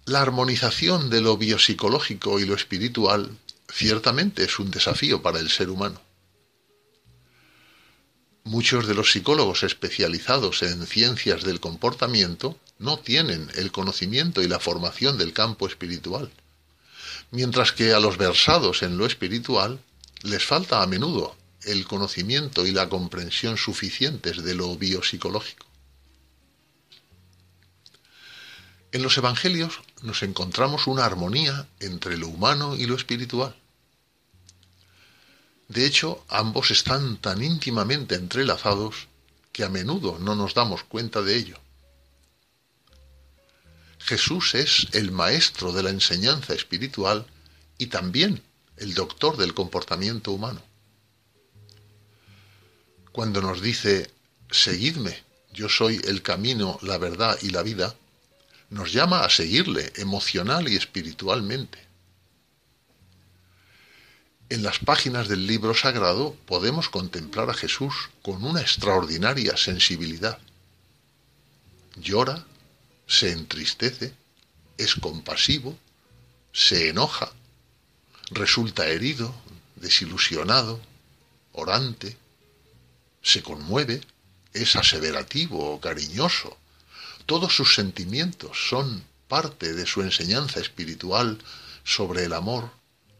[0.05, 3.37] La armonización de lo biopsicológico y lo espiritual
[3.71, 6.01] ciertamente es un desafío para el ser humano.
[8.43, 14.59] Muchos de los psicólogos especializados en ciencias del comportamiento no tienen el conocimiento y la
[14.59, 16.29] formación del campo espiritual,
[17.31, 19.79] mientras que a los versados en lo espiritual
[20.21, 25.65] les falta a menudo el conocimiento y la comprensión suficientes de lo biopsicológico.
[28.91, 33.55] En los Evangelios nos encontramos una armonía entre lo humano y lo espiritual.
[35.67, 39.07] De hecho, ambos están tan íntimamente entrelazados
[39.51, 41.59] que a menudo no nos damos cuenta de ello.
[43.97, 47.25] Jesús es el maestro de la enseñanza espiritual
[47.77, 48.43] y también
[48.77, 50.61] el doctor del comportamiento humano.
[53.13, 54.09] Cuando nos dice,
[54.49, 57.95] seguidme, yo soy el camino, la verdad y la vida,
[58.71, 61.77] nos llama a seguirle emocional y espiritualmente.
[64.49, 70.39] En las páginas del libro sagrado podemos contemplar a Jesús con una extraordinaria sensibilidad.
[71.95, 72.43] Llora,
[73.05, 74.15] se entristece,
[74.79, 75.77] es compasivo,
[76.51, 77.31] se enoja,
[78.31, 79.35] resulta herido,
[79.75, 80.81] desilusionado,
[81.51, 82.17] orante,
[83.23, 84.01] se conmueve,
[84.53, 86.57] es aseverativo o cariñoso,
[87.25, 91.39] todos sus sentimientos son parte de su enseñanza espiritual
[91.83, 92.69] sobre el amor,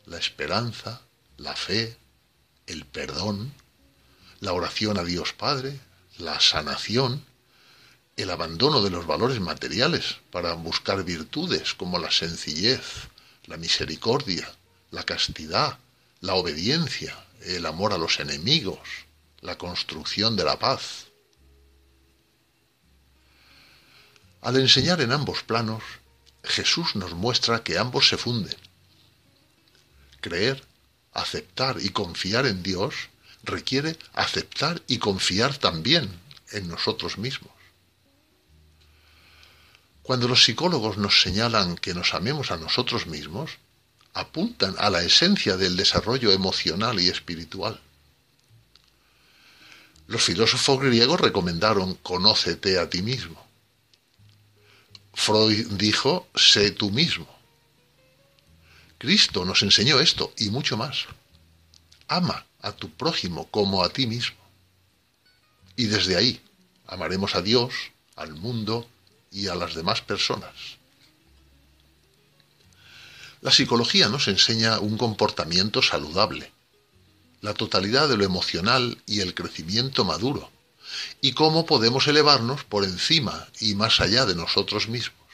[0.05, 1.01] la esperanza,
[1.37, 1.97] la fe,
[2.67, 3.53] el perdón,
[4.41, 5.79] la oración a Dios Padre,
[6.17, 7.25] la sanación,
[8.17, 13.07] el abandono de los valores materiales para buscar virtudes como la sencillez,
[13.45, 14.51] la misericordia,
[14.91, 15.79] la castidad,
[16.19, 18.79] la obediencia, el amor a los enemigos,
[19.43, 21.07] la construcción de la paz.
[24.41, 25.83] Al enseñar en ambos planos,
[26.43, 28.57] Jesús nos muestra que ambos se funden.
[30.21, 30.65] Creer,
[31.13, 32.95] aceptar y confiar en Dios
[33.43, 36.09] requiere aceptar y confiar también
[36.51, 37.51] en nosotros mismos.
[40.01, 43.51] Cuando los psicólogos nos señalan que nos amemos a nosotros mismos,
[44.13, 47.79] apuntan a la esencia del desarrollo emocional y espiritual.
[50.13, 53.43] Los filósofos griegos recomendaron conócete a ti mismo.
[55.11, 57.27] Freud dijo, sé tú mismo.
[58.99, 61.07] Cristo nos enseñó esto y mucho más.
[62.07, 64.37] Ama a tu prójimo como a ti mismo.
[65.75, 66.39] Y desde ahí
[66.85, 67.73] amaremos a Dios,
[68.15, 68.87] al mundo
[69.31, 70.77] y a las demás personas.
[73.41, 76.51] La psicología nos enseña un comportamiento saludable,
[77.43, 80.49] la totalidad de lo emocional y el crecimiento maduro,
[81.19, 85.27] y cómo podemos elevarnos por encima y más allá de nosotros mismos.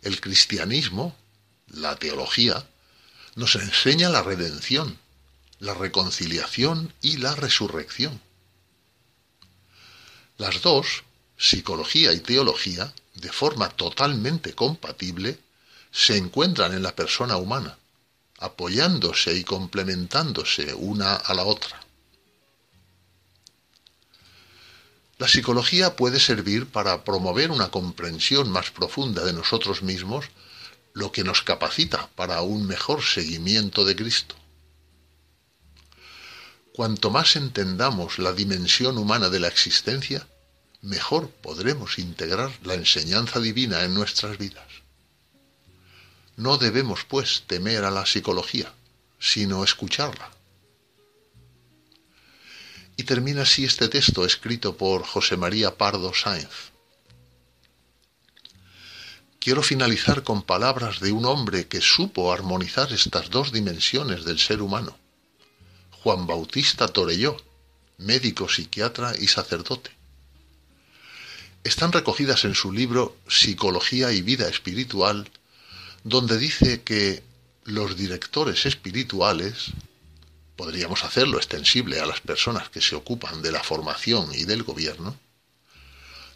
[0.00, 1.14] El cristianismo,
[1.66, 2.66] la teología,
[3.34, 4.98] nos enseña la redención,
[5.58, 8.22] la reconciliación y la resurrección.
[10.38, 11.04] Las dos,
[11.36, 15.38] psicología y teología, de forma totalmente compatible,
[15.92, 17.76] se encuentran en la persona humana,
[18.44, 21.80] apoyándose y complementándose una a la otra.
[25.18, 30.26] La psicología puede servir para promover una comprensión más profunda de nosotros mismos,
[30.92, 34.34] lo que nos capacita para un mejor seguimiento de Cristo.
[36.74, 40.26] Cuanto más entendamos la dimensión humana de la existencia,
[40.82, 44.83] mejor podremos integrar la enseñanza divina en nuestras vidas.
[46.36, 48.72] No debemos, pues, temer a la psicología,
[49.18, 50.30] sino escucharla.
[52.96, 56.74] Y termina así este texto escrito por José María Pardo Sáenz.
[59.44, 64.62] quiero finalizar con palabras de un hombre que supo armonizar estas dos dimensiones del ser
[64.62, 64.96] humano,
[66.02, 67.36] Juan Bautista Torelló,
[67.98, 69.90] médico, psiquiatra y sacerdote.
[71.62, 75.30] Están recogidas en su libro Psicología y Vida Espiritual,
[76.04, 77.22] donde dice que
[77.64, 79.72] los directores espirituales,
[80.54, 85.18] podríamos hacerlo extensible a las personas que se ocupan de la formación y del gobierno,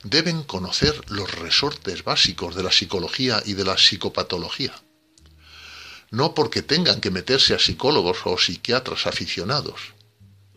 [0.02, 4.74] deben conocer los resortes básicos de la psicología y de la psicopatología.
[6.10, 9.92] No porque tengan que meterse a psicólogos o psiquiatras aficionados,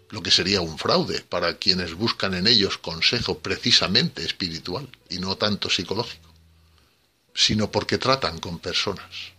[0.09, 5.35] lo que sería un fraude para quienes buscan en ellos consejo precisamente espiritual y no
[5.35, 6.30] tanto psicológico,
[7.33, 9.33] sino porque tratan con personas.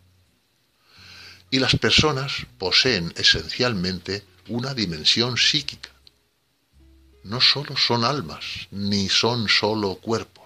[1.51, 5.93] Y las personas poseen esencialmente una dimensión psíquica
[7.25, 10.43] no solo son almas, ni son solo cuerpos.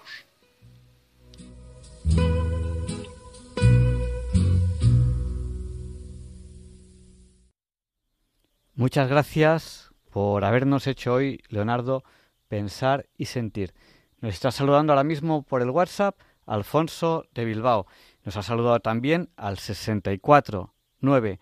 [8.75, 12.03] Muchas gracias por habernos hecho hoy, Leonardo,
[12.47, 13.73] pensar y sentir.
[14.21, 17.85] Nos está saludando ahora mismo por el WhatsApp Alfonso de Bilbao.
[18.23, 21.39] Nos ha saludado también al 64 9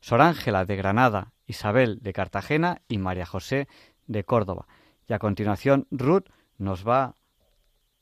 [0.00, 3.68] Sor Ángela de Granada Isabel de Cartagena y María José
[4.06, 4.66] de Córdoba.
[5.08, 6.24] Y a continuación, Ruth
[6.58, 7.14] nos va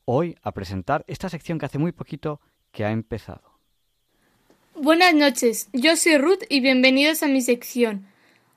[0.05, 2.39] hoy a presentar esta sección que hace muy poquito
[2.71, 3.53] que ha empezado.
[4.75, 8.07] Buenas noches, yo soy Ruth y bienvenidos a mi sección.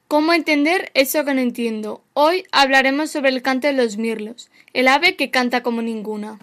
[0.09, 2.05] ¿Cómo entender eso que no entiendo?
[2.13, 6.39] Hoy hablaremos sobre el canto de los mirlos, el ave que canta como ninguna.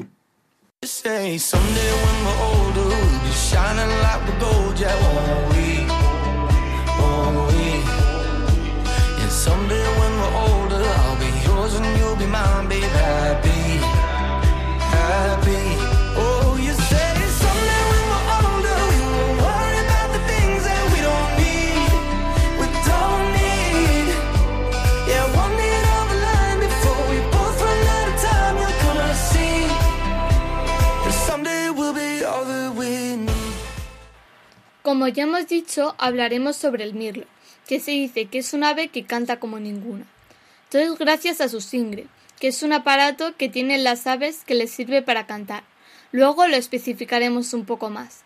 [34.93, 37.25] Como ya hemos dicho, hablaremos sobre el mirlo,
[37.67, 40.05] que se dice que es un ave que canta como ninguna.
[40.69, 42.05] Todo es gracias a su singre,
[42.39, 45.63] que es un aparato que tienen las aves que les sirve para cantar.
[46.11, 48.21] Luego lo especificaremos un poco más.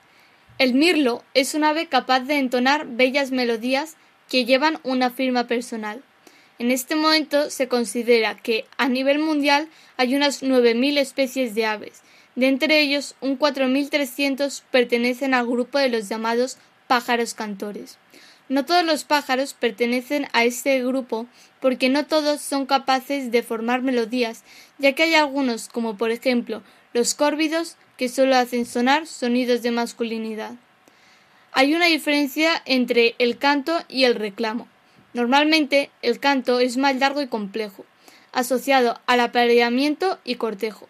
[0.57, 3.95] El mirlo es un ave capaz de entonar bellas melodías
[4.27, 6.03] que llevan una firma personal.
[6.59, 12.01] En este momento se considera que a nivel mundial hay unas 9.000 especies de aves,
[12.37, 17.97] de entre ellos, un 4.300 pertenecen al grupo de los llamados pájaros cantores.
[18.47, 21.25] No todos los pájaros pertenecen a este grupo
[21.59, 24.43] porque no todos son capaces de formar melodías,
[24.77, 26.61] ya que hay algunos, como por ejemplo
[26.93, 30.51] los córvidos, que solo hacen sonar sonidos de masculinidad.
[31.53, 34.67] Hay una diferencia entre el canto y el reclamo.
[35.15, 37.83] Normalmente el canto es más largo y complejo,
[38.31, 40.87] asociado al apareamiento y cortejo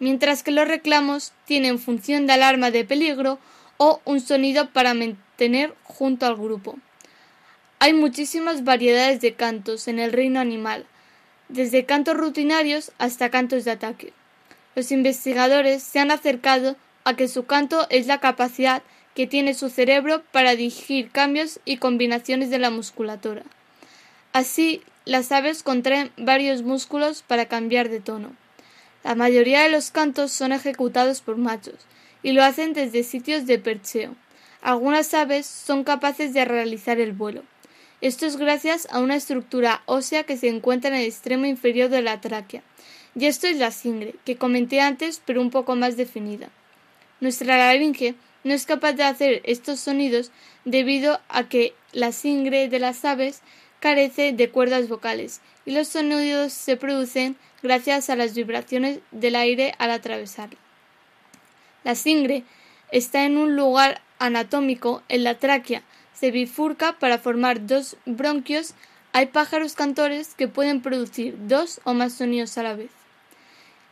[0.00, 3.38] mientras que los reclamos tienen función de alarma de peligro
[3.76, 6.76] o un sonido para mantener junto al grupo.
[7.78, 10.84] Hay muchísimas variedades de cantos en el reino animal,
[11.48, 14.12] desde cantos rutinarios hasta cantos de ataque.
[14.74, 18.82] Los investigadores se han acercado a que su canto es la capacidad
[19.14, 23.42] que tiene su cerebro para dirigir cambios y combinaciones de la musculatura.
[24.32, 28.32] Así, las aves contraen varios músculos para cambiar de tono.
[29.04, 31.86] La mayoría de los cantos son ejecutados por machos,
[32.22, 34.14] y lo hacen desde sitios de percheo.
[34.60, 37.42] Algunas aves son capaces de realizar el vuelo.
[38.00, 42.02] Esto es gracias a una estructura ósea que se encuentra en el extremo inferior de
[42.02, 42.62] la tráquea.
[43.14, 46.50] Y esto es la singre, que comenté antes, pero un poco más definida.
[47.20, 50.30] Nuestra laringe no es capaz de hacer estos sonidos
[50.64, 53.42] debido a que la singre de las aves
[53.80, 59.74] carece de cuerdas vocales y los sonidos se producen gracias a las vibraciones del aire
[59.76, 60.56] al atravesarla.
[61.84, 62.44] La singre
[62.90, 65.82] está en un lugar anatómico en la tráquea,
[66.14, 68.72] se bifurca para formar dos bronquios.
[69.12, 72.90] Hay pájaros cantores que pueden producir dos o más sonidos a la vez.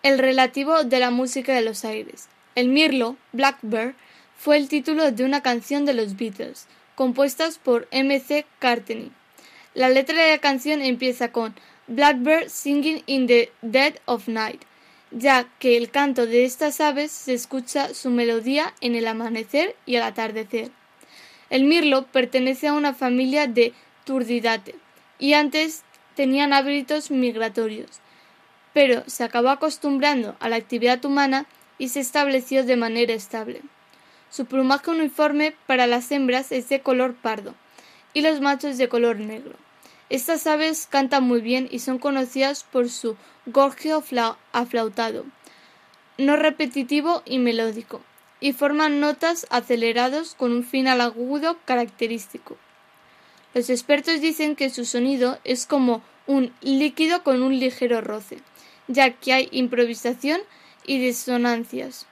[0.02, 2.30] El relativo de la música de los aires.
[2.54, 3.94] El mirlo, Blackbird,
[4.38, 8.18] fue el título de una canción de los Beatles, compuestas por M.
[8.18, 8.46] C.
[8.60, 9.12] Cartney.
[9.76, 11.54] La letra de la canción empieza con
[11.86, 14.62] Blackbird singing in the dead of night,
[15.10, 19.96] ya que el canto de estas aves se escucha su melodía en el amanecer y
[19.96, 20.70] al atardecer.
[21.50, 23.74] El mirlo pertenece a una familia de
[24.06, 24.76] Turdidate
[25.18, 25.82] y antes
[26.14, 28.00] tenían hábitos migratorios,
[28.72, 31.44] pero se acabó acostumbrando a la actividad humana
[31.76, 33.60] y se estableció de manera estable.
[34.30, 37.54] Su plumaje uniforme para las hembras es de color pardo
[38.14, 39.65] y los machos de color negro.
[40.08, 44.02] Estas aves cantan muy bien y son conocidas por su gorgio
[44.52, 45.24] aflautado,
[46.16, 48.00] no repetitivo y melódico,
[48.40, 52.56] y forman notas acelerados con un final agudo característico.
[53.52, 58.38] Los expertos dicen que su sonido es como un líquido con un ligero roce,
[58.86, 60.40] ya que hay improvisación
[60.86, 62.06] y disonancias.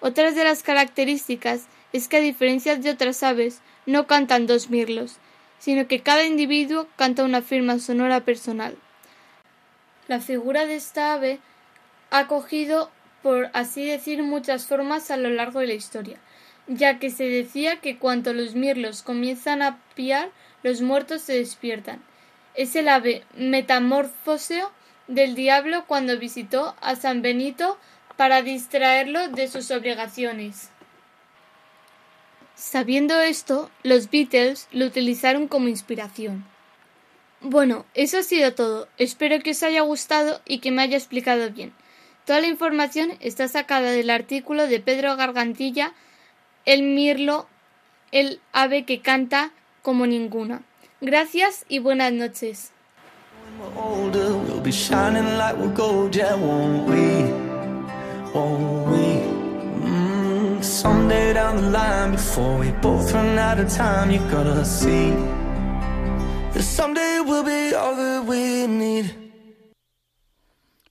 [0.00, 5.18] Otras de las características es que a diferencia de otras aves no cantan dos mirlos,
[5.58, 8.76] sino que cada individuo canta una firma sonora personal.
[10.08, 11.40] La figura de esta ave
[12.10, 12.90] ha cogido,
[13.22, 16.18] por así decir, muchas formas a lo largo de la historia,
[16.68, 20.30] ya que se decía que cuando los mirlos comienzan a piar,
[20.62, 22.02] los muertos se despiertan.
[22.54, 24.70] Es el ave metamorfoseo
[25.08, 27.78] del diablo cuando visitó a San Benito
[28.16, 30.70] para distraerlo de sus obligaciones.
[32.56, 36.46] Sabiendo esto, los Beatles lo utilizaron como inspiración.
[37.42, 38.88] Bueno, eso ha sido todo.
[38.96, 41.74] Espero que os haya gustado y que me haya explicado bien.
[42.24, 45.92] Toda la información está sacada del artículo de Pedro Gargantilla,
[46.64, 47.46] El Mirlo,
[48.10, 49.52] el ave que canta
[49.82, 50.62] como ninguna.
[51.02, 52.72] Gracias y buenas noches.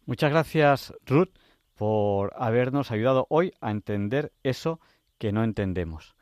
[0.06, 1.28] Muchas gracias, Ruth,
[1.76, 4.80] por habernos ayudado hoy a entender eso
[5.18, 6.16] que no entendemos.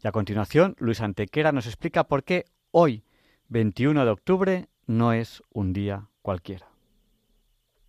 [0.00, 3.02] Y a continuación, Luis Antequera nos explica por qué hoy,
[3.48, 6.69] 21 de octubre, no es un día cualquiera.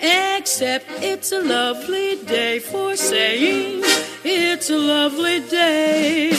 [0.00, 3.82] Except it's a lovely day for saying
[4.24, 6.30] it's a lovely day.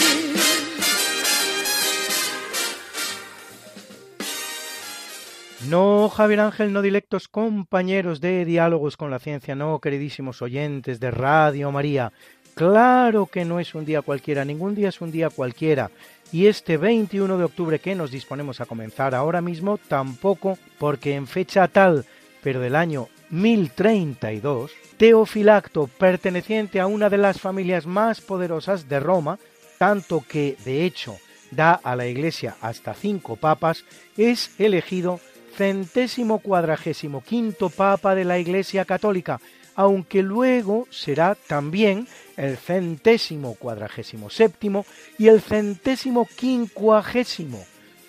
[5.69, 11.11] No, Javier Ángel, no directos compañeros de diálogos con la ciencia, no, queridísimos oyentes de
[11.11, 12.11] Radio María.
[12.55, 15.91] Claro que no es un día cualquiera, ningún día es un día cualquiera.
[16.31, 21.27] Y este 21 de octubre que nos disponemos a comenzar ahora mismo, tampoco, porque en
[21.27, 22.05] fecha tal,
[22.41, 29.39] pero del año 1032, Teofilacto, perteneciente a una de las familias más poderosas de Roma,
[29.77, 31.17] tanto que, de hecho,
[31.49, 33.83] da a la Iglesia hasta cinco papas,
[34.17, 35.19] es elegido
[35.55, 39.39] centésimo cuadragésimo quinto papa de la Iglesia Católica,
[39.75, 42.07] aunque luego será también
[42.37, 44.85] el centésimo cuadragésimo séptimo
[45.17, 47.63] y el centésimo quincuagésimo,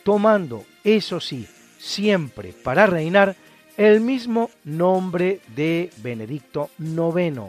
[0.04, 1.46] tomando, eso sí,
[1.78, 3.36] siempre para reinar
[3.76, 7.40] el mismo nombre de Benedicto IX,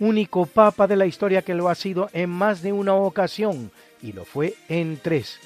[0.00, 3.70] único papa de la historia que lo ha sido en más de una ocasión,
[4.02, 5.38] y lo fue en tres.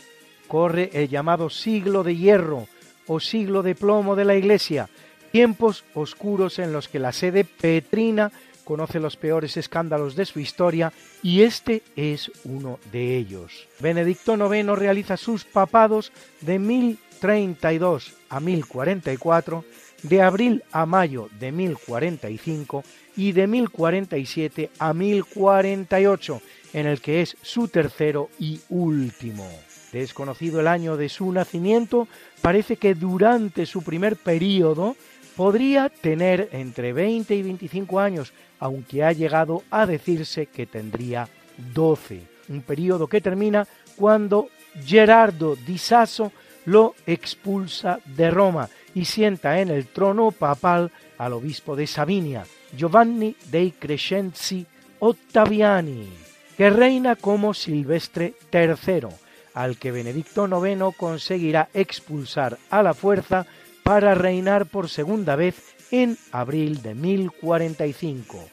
[0.49, 2.67] Corre el llamado siglo de hierro
[3.07, 4.89] o siglo de plomo de la Iglesia,
[5.33, 8.33] tiempos oscuros en los que la sede petrina
[8.65, 13.69] conoce los peores escándalos de su historia y este es uno de ellos.
[13.79, 16.11] Benedicto IX realiza sus papados
[16.41, 19.65] de 1032 a 1044
[20.09, 22.85] de abril a mayo de 1045
[23.17, 26.43] y de 1047 a 1048,
[26.75, 29.49] en el que es su tercero y último.
[29.93, 32.09] Desconocido el año de su nacimiento,
[32.43, 34.97] parece que durante su primer período
[35.37, 41.29] podría tener entre 20 y 25 años, aunque ha llegado a decirse que tendría
[41.75, 43.67] 12, un periodo que termina
[43.97, 44.49] cuando
[44.85, 46.33] Gerardo di Sasso
[46.67, 52.45] lo expulsa de Roma y sienta en el trono papal al obispo de Sabinia,
[52.77, 54.67] Giovanni dei Crescenzi
[54.99, 56.09] Ottaviani,
[56.57, 59.09] que reina como Silvestre III,
[59.55, 63.47] al que Benedicto IX conseguirá expulsar a la fuerza
[63.83, 68.45] para reinar por segunda vez en abril de 1045.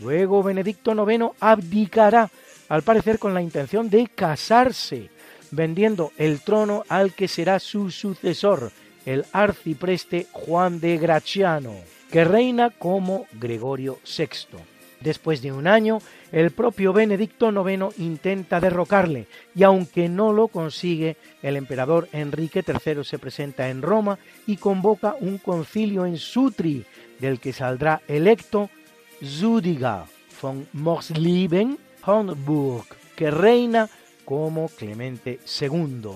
[0.00, 2.30] Luego Benedicto IX abdicará,
[2.68, 5.10] al parecer con la intención de casarse,
[5.52, 8.72] vendiendo el trono al que será su sucesor,
[9.06, 11.76] el arcipreste Juan de Graciano,
[12.10, 14.58] que reina como Gregorio VI.
[15.00, 15.98] Después de un año,
[16.30, 23.04] el propio Benedicto IX intenta derrocarle y aunque no lo consigue, el emperador Enrique III
[23.04, 26.86] se presenta en Roma y convoca un concilio en Sutri,
[27.18, 28.70] del que saldrá electo
[29.24, 30.06] Zudiga
[30.40, 33.90] von Morsleben-Hornburg, que reina
[34.24, 36.10] como Clemente II.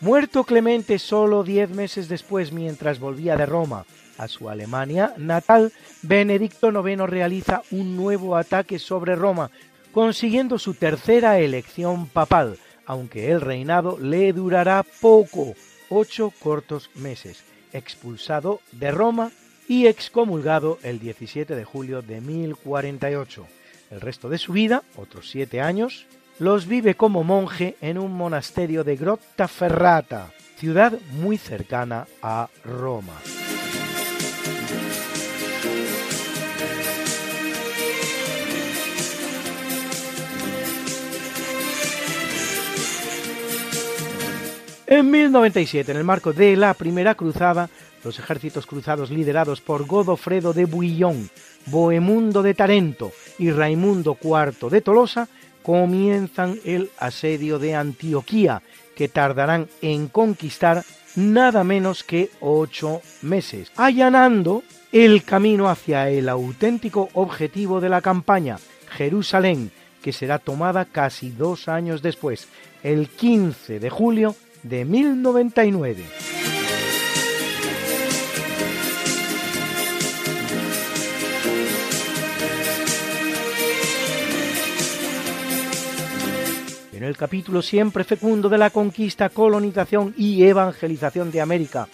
[0.00, 3.86] Muerto Clemente solo diez meses después, mientras volvía de Roma
[4.18, 9.50] a su Alemania natal, Benedicto IX realiza un nuevo ataque sobre Roma,
[9.92, 15.54] consiguiendo su tercera elección papal, aunque el reinado le durará poco,
[15.88, 19.30] ocho cortos meses, expulsado de Roma
[19.68, 23.46] y excomulgado el 17 de julio de 1048.
[23.90, 26.06] El resto de su vida, otros siete años,
[26.38, 33.14] los vive como monje en un monasterio de Grottaferrata, ciudad muy cercana a Roma.
[44.88, 47.68] En 1097, en el marco de la Primera Cruzada,
[48.04, 51.28] los ejércitos cruzados liderados por Godofredo de Bouillon,
[51.66, 55.28] Bohemundo de Tarento y Raimundo IV de Tolosa
[55.66, 58.62] comienzan el asedio de Antioquía,
[58.94, 60.84] que tardarán en conquistar
[61.16, 64.62] nada menos que ocho meses, allanando
[64.92, 68.58] el camino hacia el auténtico objetivo de la campaña,
[68.90, 69.72] Jerusalén,
[70.02, 72.46] que será tomada casi dos años después,
[72.84, 76.04] el 15 de julio de 1099.
[87.06, 91.88] El capítulo siempre fecundo de la conquista, colonización y evangelización de América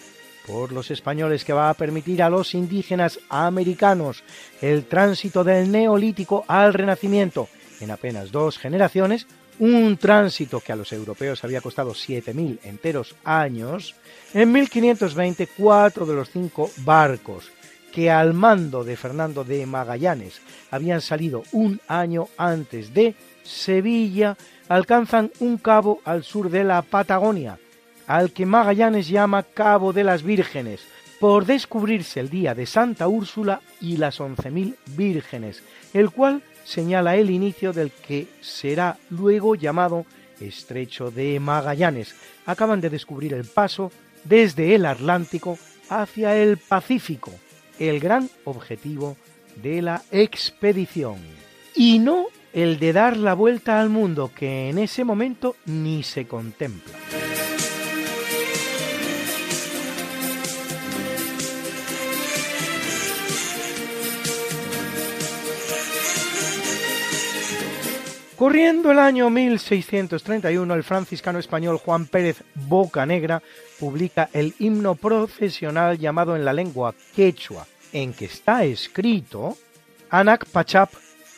[0.47, 4.23] por los españoles que va a permitir a los indígenas americanos
[4.61, 7.47] el tránsito del neolítico al renacimiento.
[7.79, 9.27] En apenas dos generaciones,
[9.59, 13.95] un tránsito que a los europeos había costado 7.000 enteros años,
[14.33, 17.51] en 1520 cuatro de los cinco barcos
[17.93, 20.41] que al mando de Fernando de Magallanes
[20.71, 24.37] habían salido un año antes de Sevilla,
[24.69, 27.59] alcanzan un cabo al sur de la Patagonia,
[28.07, 30.81] al que Magallanes llama Cabo de las Vírgenes,
[31.19, 35.63] por descubrirse el día de Santa Úrsula y las 11.000 vírgenes,
[35.93, 40.05] el cual señala el inicio del que será luego llamado
[40.39, 42.15] Estrecho de Magallanes.
[42.45, 43.91] Acaban de descubrir el paso
[44.25, 45.57] desde el Atlántico
[45.89, 47.31] hacia el Pacífico,
[47.79, 49.15] el gran objetivo
[49.55, 51.17] de la expedición.
[51.75, 56.27] Y no el de dar la vuelta al mundo que en ese momento ni se
[56.27, 56.93] contempla.
[68.37, 73.41] Corriendo el año 1631, el franciscano español Juan Pérez Bocanegra
[73.79, 79.55] publica el himno profesional llamado en la lengua quechua, en que está escrito
[80.09, 80.91] Anak Pachap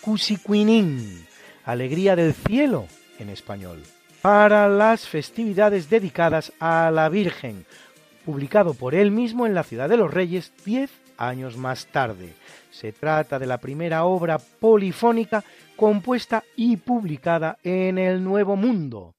[0.05, 1.25] Cusiquinin,
[1.63, 2.85] alegría del cielo
[3.17, 3.81] en español,
[4.21, 7.65] para las festividades dedicadas a la Virgen,
[8.23, 12.35] publicado por él mismo en la ciudad de los Reyes diez años más tarde.
[12.69, 15.43] Se trata de la primera obra polifónica
[15.75, 19.14] compuesta y publicada en el Nuevo Mundo.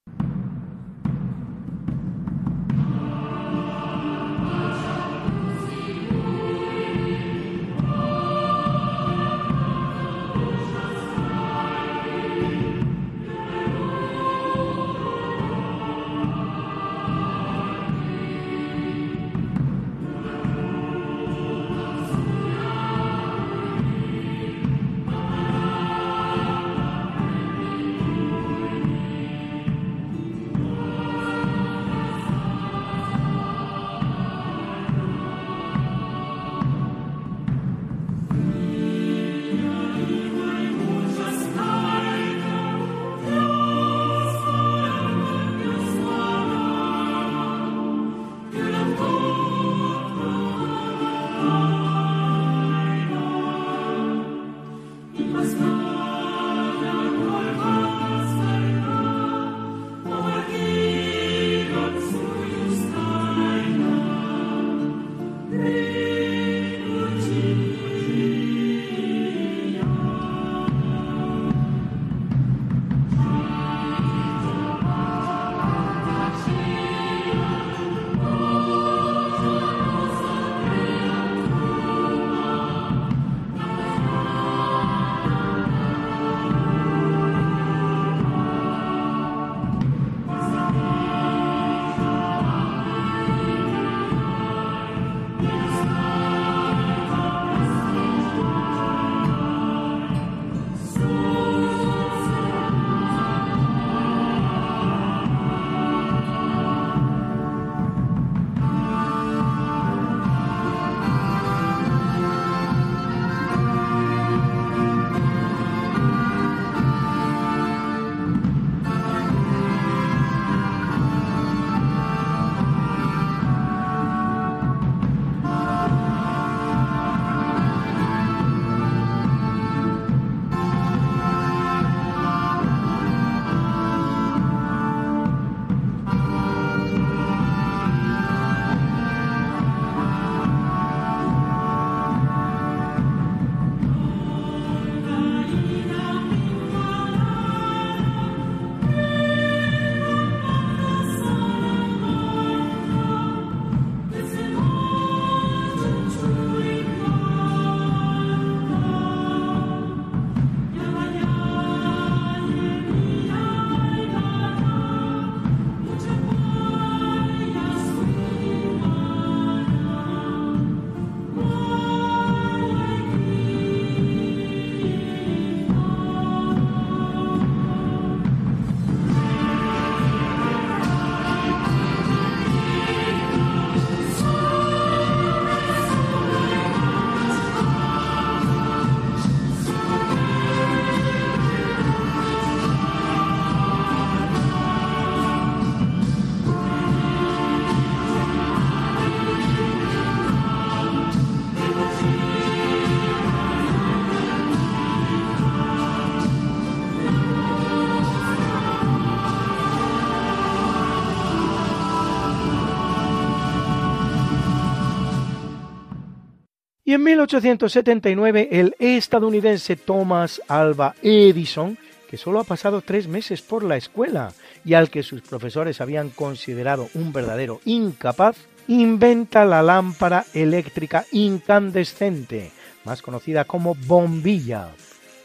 [216.87, 221.77] Y en 1879 el estadounidense Thomas Alva Edison,
[222.09, 224.31] que solo ha pasado tres meses por la escuela
[224.63, 228.37] y al que sus profesores habían considerado un verdadero incapaz,
[228.69, 232.53] inventa la lámpara eléctrica incandescente,
[232.85, 234.69] más conocida como bombilla,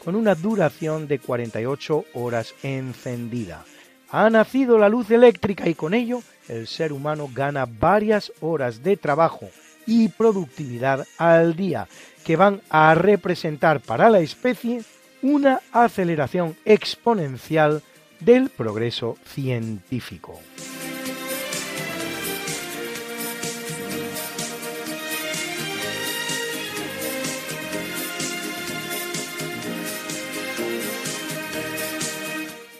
[0.03, 3.63] con una duración de 48 horas encendida.
[4.09, 8.97] Ha nacido la luz eléctrica y con ello el ser humano gana varias horas de
[8.97, 9.49] trabajo
[9.85, 11.87] y productividad al día,
[12.25, 14.81] que van a representar para la especie
[15.21, 17.81] una aceleración exponencial
[18.19, 20.39] del progreso científico.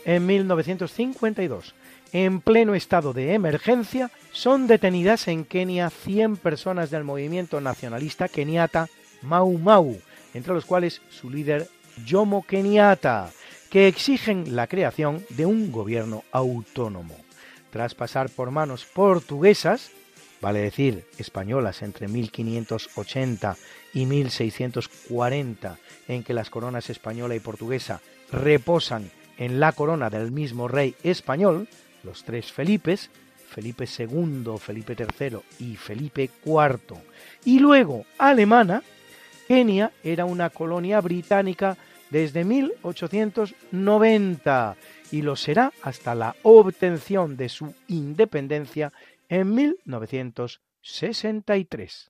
[0.05, 1.73] En 1952,
[2.13, 8.87] en pleno estado de emergencia, son detenidas en Kenia 100 personas del movimiento nacionalista keniata
[9.23, 9.99] Mau Mau,
[10.33, 11.67] entre los cuales su líder
[12.07, 13.31] Jomo Kenyatta,
[13.69, 17.15] que exigen la creación de un gobierno autónomo.
[17.71, 19.89] Tras pasar por manos portuguesas,
[20.41, 23.57] vale decir españolas entre 1580
[23.93, 25.77] y 1640,
[26.07, 31.67] en que las coronas española y portuguesa reposan en la corona del mismo rey español,
[32.03, 33.09] los tres Felipes,
[33.49, 36.97] Felipe II, Felipe III y Felipe IV,
[37.45, 38.81] y luego alemana,
[39.47, 41.77] Kenia era una colonia británica
[42.09, 44.75] desde 1890
[45.11, 48.91] y lo será hasta la obtención de su independencia
[49.29, 52.09] en 1963.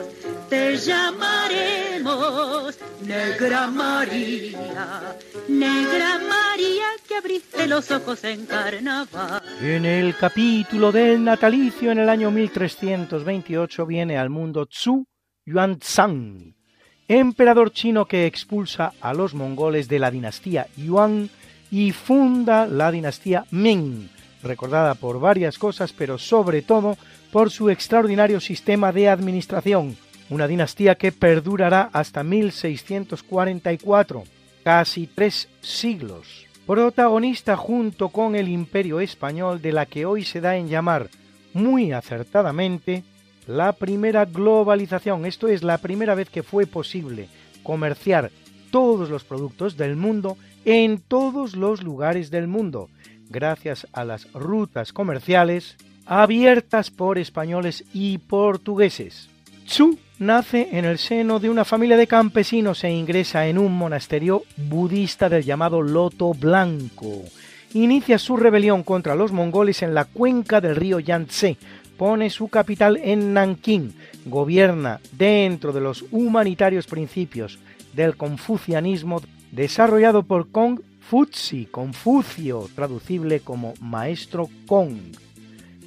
[0.51, 5.15] te llamaremos Negra María,
[5.47, 9.41] Negra María que abriste los ojos en carnaval.
[9.61, 15.05] En el capítulo del natalicio en el año 1328 viene al mundo Tzu
[15.45, 16.53] Yuanzhang,
[17.07, 21.29] emperador chino que expulsa a los mongoles de la dinastía Yuan
[21.71, 24.09] y funda la dinastía Ming,
[24.43, 26.97] recordada por varias cosas, pero sobre todo
[27.31, 29.95] por su extraordinario sistema de administración,
[30.31, 34.23] una dinastía que perdurará hasta 1644,
[34.63, 40.55] casi tres siglos, protagonista junto con el imperio español de la que hoy se da
[40.55, 41.09] en llamar
[41.53, 43.03] muy acertadamente
[43.45, 47.27] la primera globalización, esto es la primera vez que fue posible
[47.61, 48.31] comerciar
[48.71, 52.89] todos los productos del mundo en todos los lugares del mundo,
[53.29, 55.75] gracias a las rutas comerciales
[56.05, 59.27] abiertas por españoles y portugueses.
[59.65, 64.43] Chu nace en el seno de una familia de campesinos e ingresa en un monasterio
[64.55, 67.23] budista del llamado Loto Blanco.
[67.73, 71.57] Inicia su rebelión contra los mongoles en la cuenca del río Yangtze,
[71.97, 73.95] pone su capital en Nankín,
[74.25, 77.57] gobierna dentro de los humanitarios principios
[77.93, 84.97] del confucianismo desarrollado por Kong Futsi, Confucio, traducible como Maestro Kong,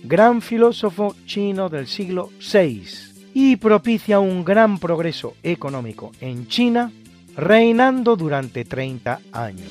[0.02, 6.92] gran filósofo chino del siglo VI y propicia un gran progreso económico en China,
[7.36, 9.68] reinando durante 30 años.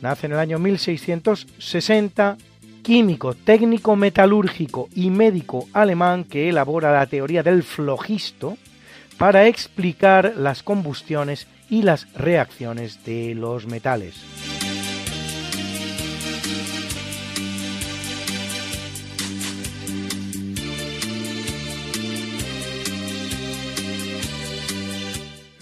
[0.00, 2.36] Nace en el año 1660,
[2.82, 8.56] químico, técnico metalúrgico y médico alemán que elabora la teoría del flogisto
[9.18, 14.14] para explicar las combustiones y las reacciones de los metales.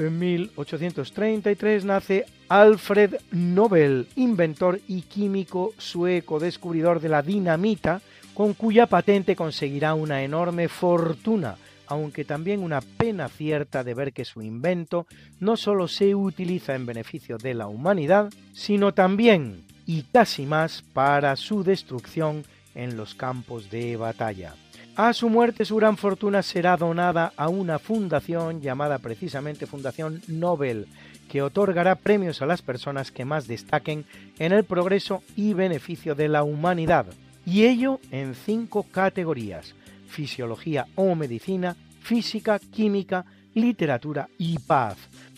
[0.01, 8.01] En 1833 nace Alfred Nobel, inventor y químico sueco descubridor de la dinamita,
[8.35, 11.57] con cuya patente conseguirá una enorme fortuna,
[11.91, 15.07] aunque también una pena cierta de ver que su invento
[15.41, 21.35] no solo se utiliza en beneficio de la humanidad, sino también, y casi más, para
[21.35, 22.45] su destrucción
[22.77, 24.55] en los campos de batalla.
[24.95, 30.87] A su muerte su gran fortuna será donada a una fundación llamada precisamente Fundación Nobel,
[31.29, 34.05] que otorgará premios a las personas que más destaquen
[34.39, 37.07] en el progreso y beneficio de la humanidad.
[37.47, 39.75] y ello en cinco categorías,
[40.11, 43.25] fisiología o medicina, física, química,
[43.55, 44.97] literatura y paz.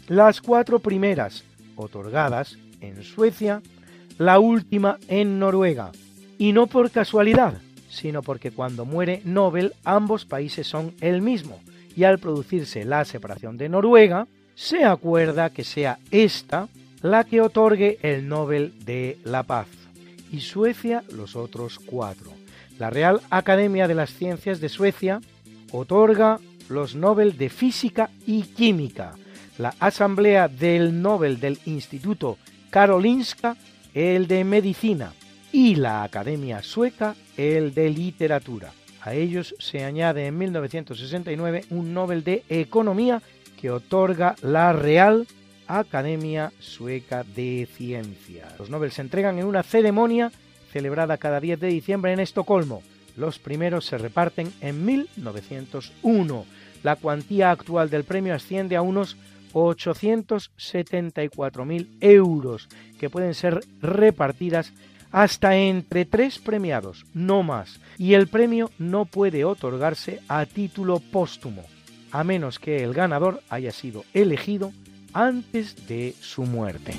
[0.08, 1.44] Las cuatro primeras,
[1.76, 3.62] otorgadas en Suecia,
[4.18, 5.92] la última en Noruega.
[6.38, 7.54] Y no por casualidad,
[7.88, 11.60] sino porque cuando muere Nobel ambos países son el mismo,
[11.94, 16.68] y al producirse la separación de Noruega, se acuerda que sea esta
[17.02, 19.68] la que otorgue el Nobel de la Paz,
[20.30, 22.31] y Suecia los otros cuatro.
[22.82, 25.20] La Real Academia de las Ciencias de Suecia
[25.70, 29.12] otorga los Nobel de Física y Química,
[29.56, 32.38] la Asamblea del Nobel del Instituto
[32.70, 33.56] Karolinska
[33.94, 35.12] el de Medicina
[35.52, 38.72] y la Academia Sueca el de Literatura.
[39.02, 43.22] A ellos se añade en 1969 un Nobel de Economía
[43.60, 45.28] que otorga la Real
[45.68, 48.58] Academia Sueca de Ciencias.
[48.58, 50.32] Los Nobel se entregan en una ceremonia
[50.72, 52.82] celebrada cada 10 de diciembre en Estocolmo.
[53.16, 56.46] Los primeros se reparten en 1901.
[56.82, 59.16] La cuantía actual del premio asciende a unos
[59.52, 62.68] 874.000 euros,
[62.98, 64.72] que pueden ser repartidas
[65.10, 71.66] hasta entre tres premiados, no más, y el premio no puede otorgarse a título póstumo,
[72.10, 74.72] a menos que el ganador haya sido elegido
[75.12, 76.94] antes de su muerte.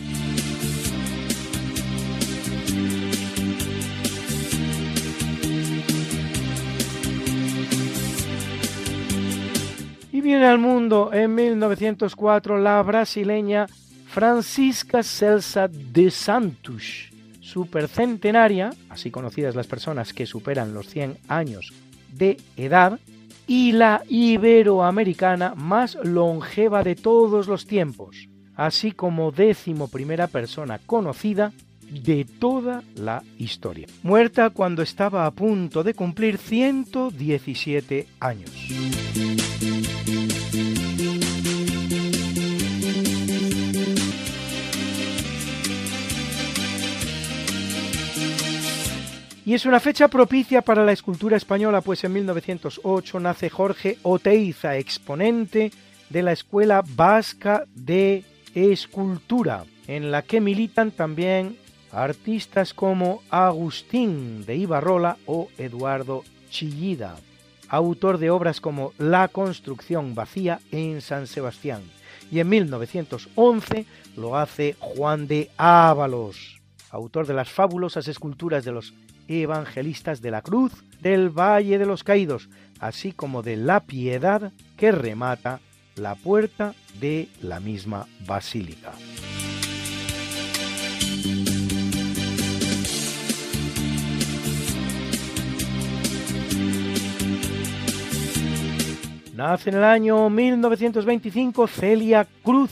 [10.23, 13.67] Viene al mundo en 1904 la brasileña
[14.07, 21.73] Francisca Celsa de Santos, supercentenaria, así conocidas las personas que superan los 100 años
[22.11, 22.99] de edad,
[23.45, 31.51] y la iberoamericana más longeva de todos los tiempos, así como décimo primera persona conocida
[31.91, 38.69] de toda la historia, muerta cuando estaba a punto de cumplir 117 años.
[49.45, 54.77] Y es una fecha propicia para la escultura española, pues en 1908 nace Jorge Oteiza,
[54.77, 55.69] exponente
[56.09, 58.23] de la Escuela Vasca de
[58.55, 61.57] Escultura, en la que militan también
[61.91, 67.17] artistas como Agustín de Ibarrola o Eduardo Chillida,
[67.67, 71.81] autor de obras como La construcción vacía en San Sebastián.
[72.31, 76.61] Y en 1911 lo hace Juan de Ábalos,
[76.91, 78.93] autor de las fabulosas esculturas de los
[79.27, 80.71] evangelistas de la cruz,
[81.01, 85.59] del Valle de los Caídos, así como de la piedad que remata
[85.95, 88.93] la puerta de la misma basílica.
[99.35, 102.69] Nace en el año 1925 Celia Cruz,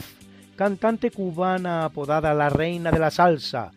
[0.56, 3.72] cantante cubana apodada la reina de la salsa,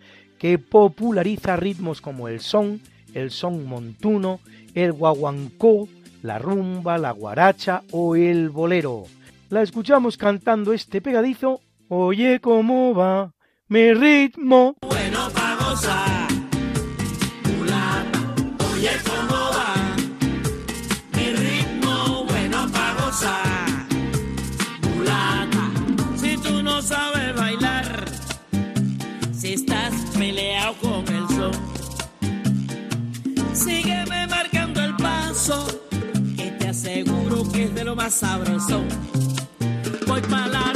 [0.45, 2.83] que populariza ritmos como el son,
[3.15, 4.41] el son montuno,
[4.75, 5.89] el guaguancó,
[6.21, 9.05] la rumba, la guaracha o el bolero.
[9.49, 13.33] La escuchamos cantando este pegadizo, Oye cómo va
[13.69, 14.77] mi ritmo.
[14.83, 16.24] Bueno pa' gozar,
[37.85, 38.83] lo más sabroso.
[40.07, 40.74] Voy pa' la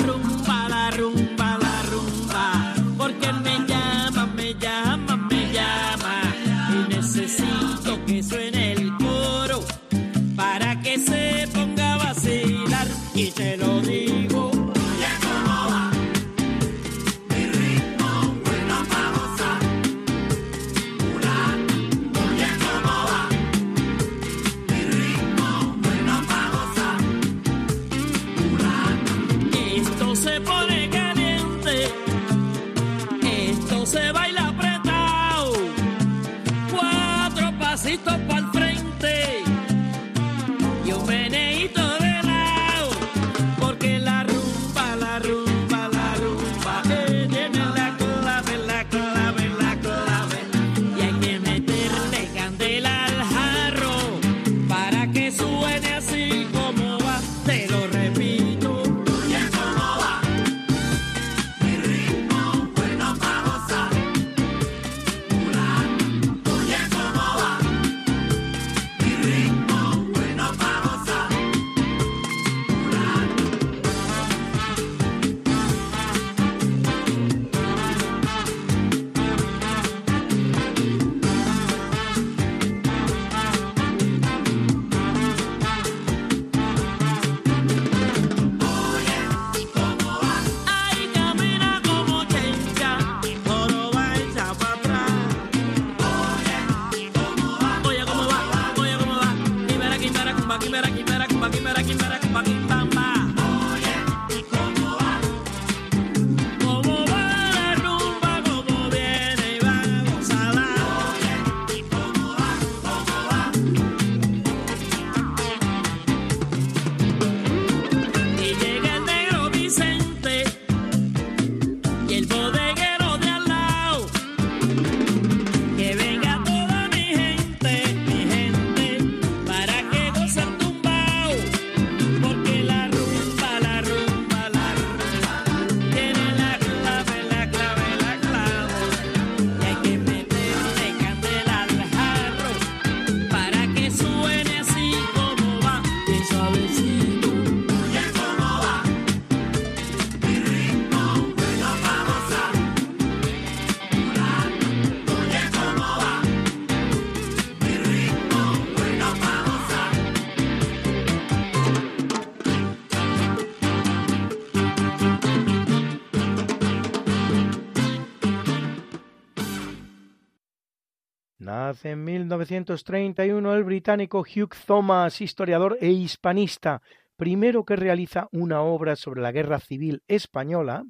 [171.82, 176.80] en 1931 el británico Hugh Thomas, historiador e hispanista,
[177.16, 180.84] primero que realiza una obra sobre la Guerra Civil Española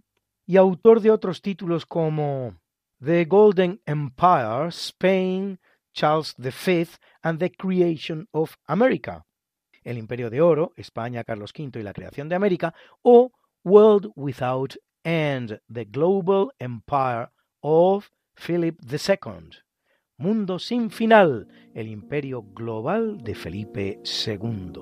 [0.46, 2.54] y autor de otros títulos como
[3.04, 5.58] The Golden Empire, Spain,
[5.92, 6.86] Charles V
[7.22, 9.26] and the Creation of America,
[9.82, 12.72] El Imperio de Oro, España, Carlos V y la creación de América,
[13.02, 13.32] o
[13.64, 17.30] World Without End, The Global Empire
[17.62, 19.67] of Philip II.
[20.20, 24.72] Mundo sin final, el imperio global de Felipe II.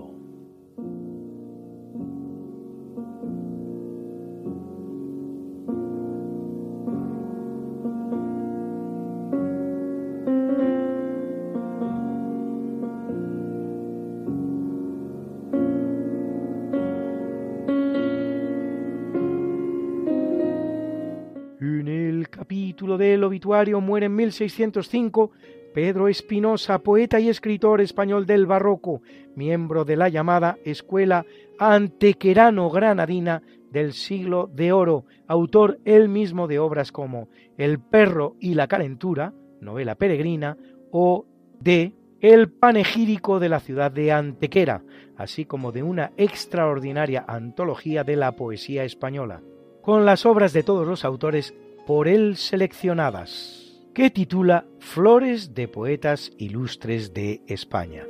[22.96, 25.30] Del obituario muere en 1605
[25.76, 29.02] Pedro Espinosa, poeta y escritor español del barroco,
[29.34, 31.26] miembro de la llamada Escuela
[31.58, 37.28] Antequerano-Granadina del siglo de oro, autor él mismo de obras como
[37.58, 40.56] El perro y la calentura, novela peregrina,
[40.92, 41.26] o
[41.60, 41.92] de
[42.22, 44.82] El panegírico de la ciudad de Antequera,
[45.18, 49.42] así como de una extraordinaria antología de la poesía española,
[49.82, 51.54] con las obras de todos los autores
[51.86, 58.04] por él seleccionadas, que titula Flores de Poetas Ilustres de España.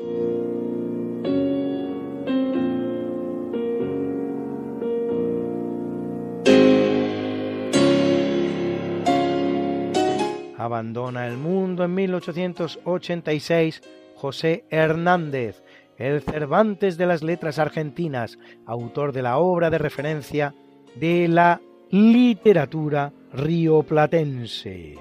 [10.56, 13.82] Abandona el mundo en 1886
[14.16, 15.62] José Hernández,
[15.98, 20.54] el Cervantes de las letras argentinas, autor de la obra de referencia
[20.98, 21.60] de la
[21.90, 24.96] literatura rioplatense,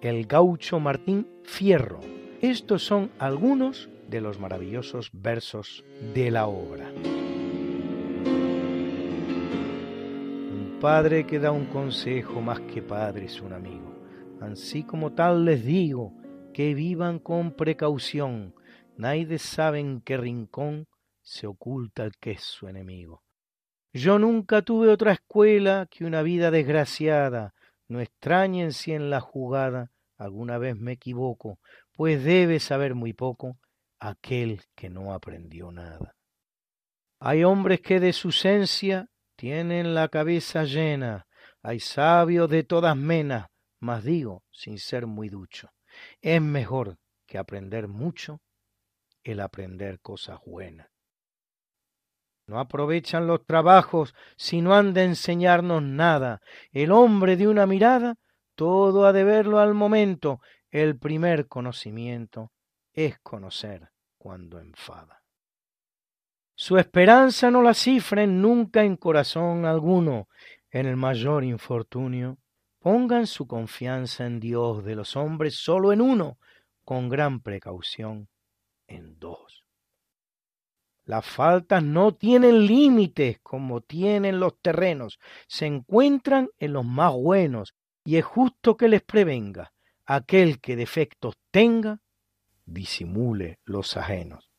[0.00, 2.00] el gaucho Martín Fierro.
[2.40, 5.84] Estos son algunos de los maravillosos versos
[6.14, 6.90] de la obra.
[10.50, 13.92] Un padre que da un consejo más que padre es un amigo.
[14.40, 16.14] Así como tal les digo,
[16.54, 18.54] que vivan con precaución.
[18.96, 20.88] Nadie sabe en qué rincón
[21.20, 23.21] se oculta el que es su enemigo.
[23.94, 27.54] Yo nunca tuve otra escuela que una vida desgraciada,
[27.88, 31.58] no extrañen si en la jugada alguna vez me equivoco,
[31.92, 33.58] pues debe saber muy poco
[33.98, 36.16] aquel que no aprendió nada.
[37.20, 41.26] Hay hombres que de su esencia tienen la cabeza llena,
[41.62, 43.48] hay sabios de todas menas,
[43.78, 45.70] mas digo, sin ser muy ducho,
[46.20, 46.96] es mejor
[47.26, 48.40] que aprender mucho
[49.22, 50.91] el aprender cosas buenas.
[52.52, 56.42] No aprovechan los trabajos si no han de enseñarnos nada.
[56.70, 58.16] El hombre de una mirada,
[58.56, 60.38] todo ha de verlo al momento.
[60.70, 62.52] El primer conocimiento
[62.92, 63.88] es conocer
[64.18, 65.22] cuando enfada.
[66.54, 70.28] Su esperanza no la cifren nunca en corazón alguno.
[70.70, 72.36] En el mayor infortunio,
[72.80, 76.36] pongan su confianza en Dios de los hombres solo en uno,
[76.84, 78.28] con gran precaución
[78.86, 79.61] en dos.
[81.04, 85.18] Las faltas no tienen límites como tienen los terrenos,
[85.48, 87.74] se encuentran en los más buenos
[88.04, 89.72] y es justo que les prevenga
[90.06, 92.00] aquel que defectos tenga,
[92.66, 94.50] disimule los ajenos.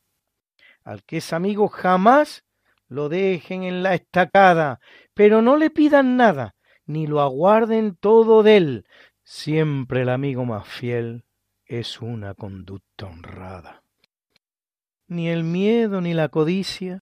[0.83, 2.43] Al que es amigo jamás
[2.87, 4.79] lo dejen en la estacada,
[5.13, 6.55] pero no le pidan nada,
[6.85, 8.87] ni lo aguarden todo de él.
[9.23, 11.23] Siempre el amigo más fiel
[11.65, 13.82] es una conducta honrada.
[15.07, 16.99] Ni el miedo ni la codicia,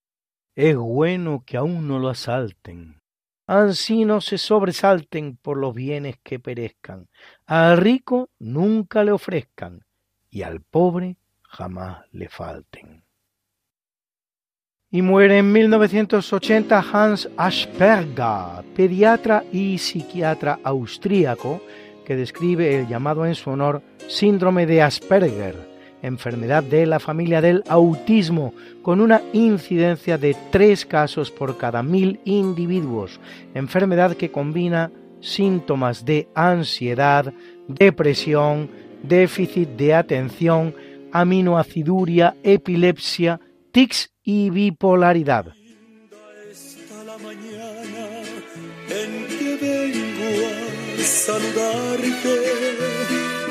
[0.54, 3.00] es bueno que aún no lo asalten.
[3.46, 7.08] Ansí no se sobresalten por los bienes que perezcan.
[7.46, 9.84] Al rico nunca le ofrezcan
[10.30, 13.04] y al pobre jamás le falten.
[14.90, 21.62] Y muere en 1980 Hans Asperger, pediatra y psiquiatra austríaco,
[22.04, 25.71] que describe el llamado en su honor síndrome de Asperger,
[26.02, 28.52] enfermedad de la familia del autismo,
[28.82, 33.20] con una incidencia de tres casos por cada mil individuos,
[33.54, 37.32] enfermedad que combina síntomas de ansiedad,
[37.68, 38.68] depresión,
[39.02, 40.74] déficit de atención,
[41.12, 45.54] aminoaciduria, epilepsia, tics y bipolaridad.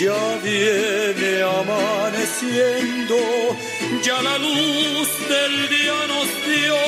[0.00, 3.18] ya viene amaneciendo,
[4.02, 6.80] ya la luz del día nos dio.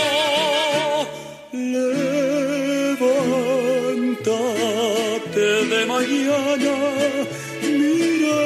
[2.93, 6.75] Levántate de mañana,
[7.63, 8.43] mira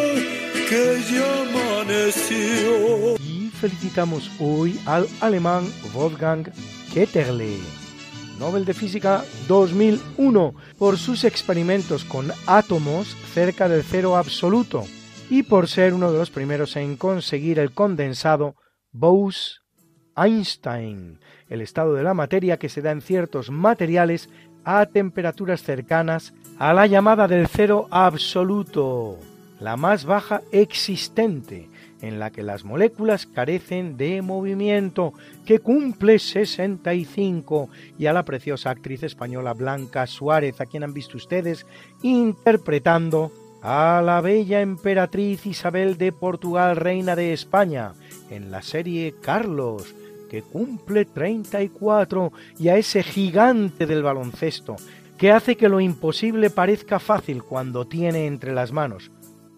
[0.69, 2.73] que ya amaneció.
[3.19, 5.63] Y felicitamos hoy al alemán
[5.93, 6.45] Wolfgang
[6.93, 7.84] Ketterle
[8.39, 14.85] Nobel de Física 2001 por sus experimentos con átomos cerca del cero absoluto
[15.31, 18.57] y por ser uno de los primeros en conseguir el condensado
[18.93, 24.29] Bose-Einstein, el estado de la materia que se da en ciertos materiales
[24.65, 29.19] a temperaturas cercanas a la llamada del cero absoluto,
[29.61, 31.69] la más baja existente,
[32.09, 35.15] en la que las moléculas carecen de movimiento,
[35.47, 37.69] que cumple 65,
[37.99, 41.67] y a la preciosa actriz española Blanca Suárez, a quien han visto ustedes
[42.03, 43.33] interpretando
[43.63, 47.93] a la bella emperatriz Isabel de Portugal, reina de España,
[48.31, 49.95] en la serie Carlos,
[50.29, 54.77] que cumple 34, y a ese gigante del baloncesto,
[55.17, 59.11] que hace que lo imposible parezca fácil cuando tiene entre las manos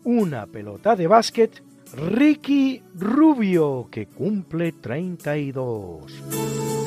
[0.06, 1.64] una pelota de básquet
[1.94, 6.85] Ricky Rubio, que cumple 32.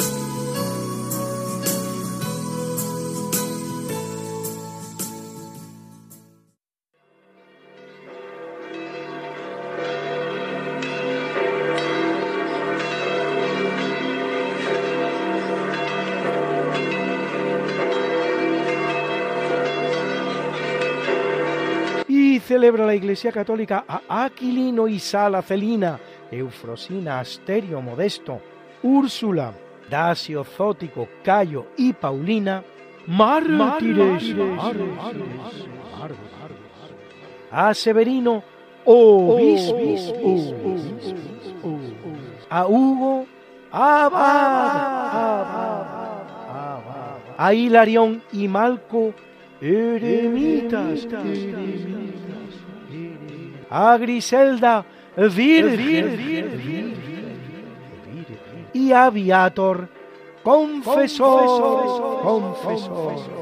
[22.59, 25.97] Celebra la Iglesia Católica a Aquilino y Sala Celina,
[26.29, 28.41] Eufrosina, Asterio, Modesto,
[28.83, 29.53] Úrsula,
[29.89, 32.61] Dacio, Zótico, Cayo y Paulina,
[33.07, 34.35] mártires,
[37.49, 38.43] a Severino,
[38.83, 39.77] obispo,
[42.49, 43.25] a Hugo,
[47.37, 49.13] a Hilarión y Malco,
[49.61, 51.07] eremitas,
[53.69, 54.85] a Griselda,
[55.15, 56.59] virgen,
[58.73, 59.89] y a Viator,
[60.43, 63.39] confesor, confesor,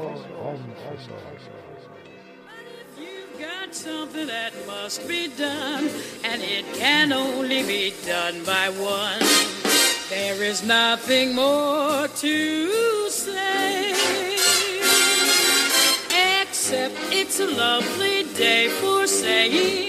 [3.70, 5.88] Something that must be done,
[6.24, 9.20] and it can only be done by one.
[10.08, 14.37] There is nothing more to say,
[16.70, 19.88] it's a lovely day for saying.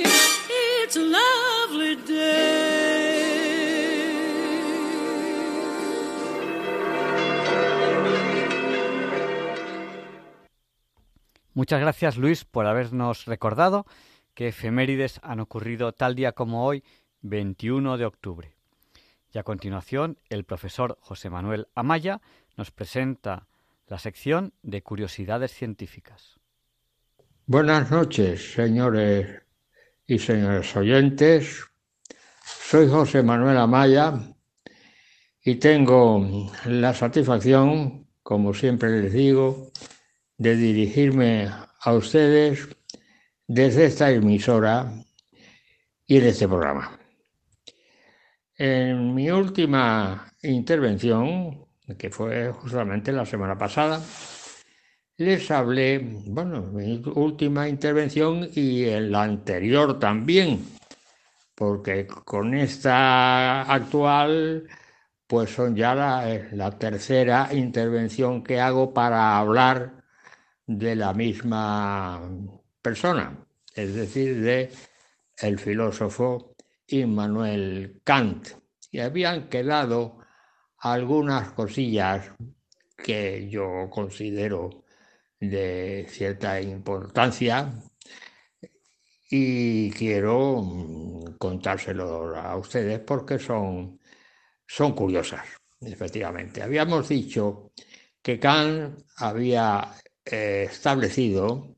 [11.53, 13.85] Muchas gracias Luis por habernos recordado
[14.34, 16.84] que efemérides han ocurrido tal día como hoy,
[17.22, 18.56] 21 de octubre.
[19.34, 22.22] Y a continuación, el profesor José Manuel Amaya
[22.56, 23.47] nos presenta
[23.88, 26.39] la sección de curiosidades científicas.
[27.51, 29.41] Buenas noches, señores
[30.05, 31.65] y señores oyentes.
[32.43, 34.13] Soy José Manuel Amaya
[35.43, 39.71] y tengo la satisfacción, como siempre les digo,
[40.38, 41.49] de dirigirme
[41.81, 42.67] a ustedes
[43.47, 44.93] desde esta emisora
[46.05, 46.99] y de este programa.
[48.59, 51.65] En mi última intervención,
[51.97, 53.99] que fue justamente la semana pasada,
[55.19, 60.65] les hablé, bueno, mi última intervención y en la anterior también,
[61.55, 64.65] porque con esta actual,
[65.27, 70.05] pues son ya la, la tercera intervención que hago para hablar
[70.65, 72.21] de la misma
[72.81, 74.71] persona, es decir, de
[75.39, 76.55] el filósofo
[76.87, 78.51] Immanuel Kant.
[78.89, 80.19] Y habían quedado
[80.77, 82.31] algunas cosillas
[82.95, 84.85] que yo considero
[85.40, 87.72] de cierta importancia
[89.30, 93.99] y quiero mm, contárselo a ustedes porque son,
[94.68, 95.45] son curiosas,
[95.82, 96.61] efectivamente.
[96.64, 97.72] Habíamos dicho
[98.22, 99.94] que Kant había
[100.26, 101.76] eh, establecido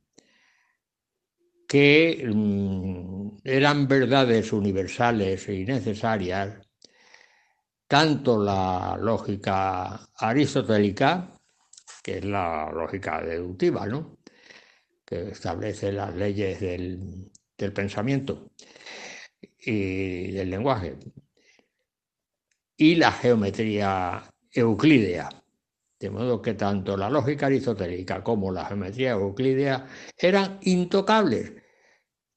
[1.68, 6.68] que mm, eran verdades universales y necesarias
[7.88, 11.41] tanto la lógica aristotélica
[12.02, 14.18] que es la lógica deductiva, ¿no?
[15.12, 17.30] que establece las leyes del,
[17.76, 18.52] pensamiento
[19.60, 20.96] y del lenguaje,
[22.78, 24.24] y la geometría
[24.54, 25.30] euclídea.
[26.00, 29.86] De modo que tanto la lógica aristotélica como la geometría euclídea
[30.18, 31.54] eran intocables,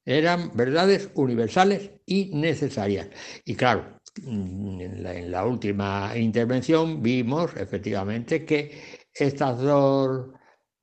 [0.05, 3.09] eran verdades universales y necesarias.
[3.45, 10.28] Y claro, en la última intervención vimos efectivamente que estas dos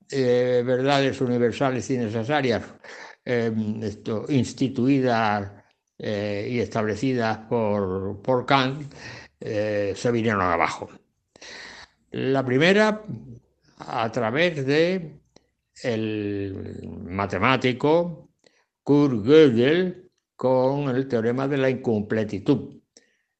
[0.10, 2.64] eh, verdades universales y necesarias
[3.24, 3.82] em,
[4.30, 5.52] instituidas
[5.98, 8.92] eh, y establecidas por, por Kant
[9.40, 10.90] eh, se vinieron abajo.
[12.12, 13.04] La primera
[13.80, 15.20] a través de
[15.84, 18.30] el matemático
[18.84, 22.82] Kurt Gödel con el teorema de la incompletitud,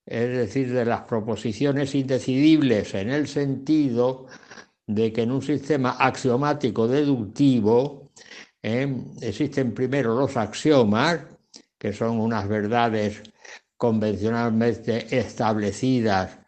[0.06, 4.28] es decir, de las proposiciones indecidibles en el sentido
[4.88, 8.12] de que en un sistema axiomático deductivo
[8.62, 11.20] eh, existen primero los axiomas,
[11.78, 13.24] que son unas verdades
[13.78, 16.40] convencionalmente establecidas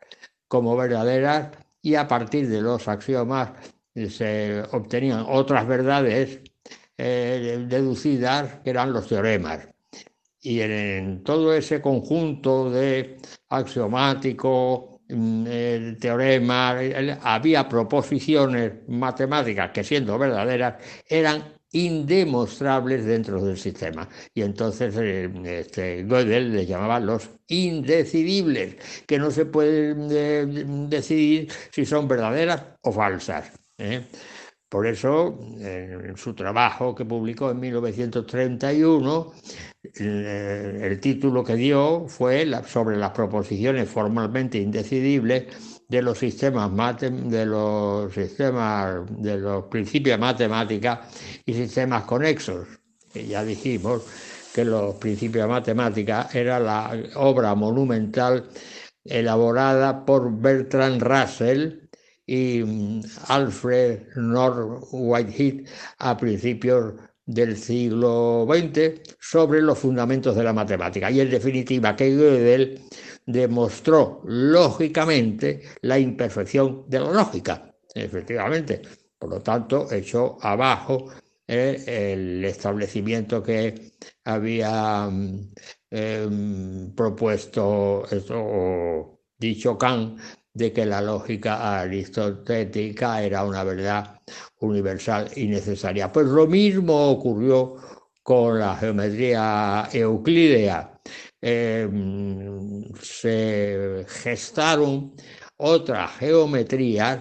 [0.48, 1.52] como verdaderas,
[1.82, 3.52] y a partir de los axiomas
[3.94, 6.40] se obtenían otras verdades
[6.98, 9.68] eh, deducidas que eran los teoremas.
[10.42, 13.18] Y en todo ese conjunto de
[13.50, 16.78] axiomático, el teorema,
[17.22, 20.76] había proposiciones matemáticas que siendo verdaderas
[21.08, 24.08] eran indemostrables dentro del sistema.
[24.34, 28.76] Y entonces eh, este, Gödel les llamaba los indecidibles,
[29.06, 30.46] que no se pueden eh,
[30.88, 33.52] decidir si son verdaderas o falsas.
[33.78, 34.04] ¿eh?
[34.74, 39.32] Por eso, en su trabajo que publicó en 1931,
[40.00, 45.46] el título que dio fue sobre las proposiciones formalmente indecidibles
[45.88, 48.12] de los sistemas de los
[49.66, 51.08] principios de matemática
[51.46, 52.68] y sistemas conexos.
[53.14, 54.02] ya dijimos
[54.56, 58.50] que los principios de matemática era la obra monumental
[59.06, 61.83] elaborada por Bertrand Russell
[62.26, 65.66] y mm, Alfred North Whitehead
[66.00, 66.94] a principios
[67.26, 71.10] del siglo XX sobre los fundamentos de la matemática.
[71.10, 72.82] Y en definitiva, que Gödel
[73.26, 78.82] demostró lógicamente la imperfección de la lógica, efectivamente.
[79.18, 81.08] Por lo tanto, echó abajo
[81.48, 83.94] eh, el establecimiento que
[84.26, 85.54] había mm,
[85.92, 90.20] em, propuesto o dicho Kant
[90.54, 94.20] de que la lógica aristotélica era una verdad
[94.60, 96.12] universal y necesaria.
[96.12, 97.76] Pues lo mismo ocurrió
[98.22, 101.00] con la geometría euclídea.
[101.42, 105.14] Em, se gestaron
[105.58, 107.20] otras geometrías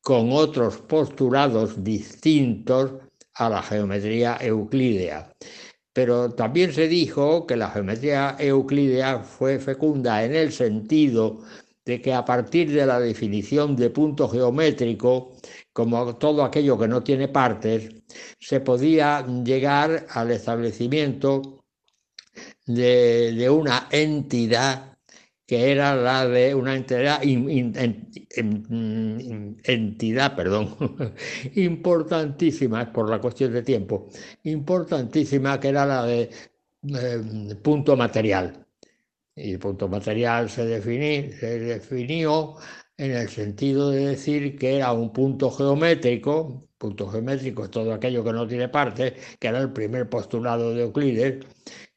[0.00, 2.92] con otros postulados distintos
[3.34, 5.30] a la geometría euclídea.
[5.92, 11.42] Pero también se dijo que la geometría euclídea fue fecunda en el sentido
[11.84, 15.32] de que a partir de la definición de punto geométrico,
[15.72, 17.90] como todo aquello que no tiene partes,
[18.38, 21.64] se podía llegar al establecimiento
[22.66, 24.96] de, una entidad
[25.46, 27.20] que era la de una entidad,
[29.64, 30.74] entidad perdón,
[31.54, 34.08] importantísima por la cuestión de tiempo,
[34.44, 36.30] importantísima que era la de
[36.88, 38.63] eh, punto material.
[39.36, 42.56] Y el punto material se, se definió
[42.96, 48.22] en el sentido de decir que era un punto geométrico, punto geométrico es todo aquello
[48.22, 51.44] que no tiene partes, que era el primer postulado de Euclides,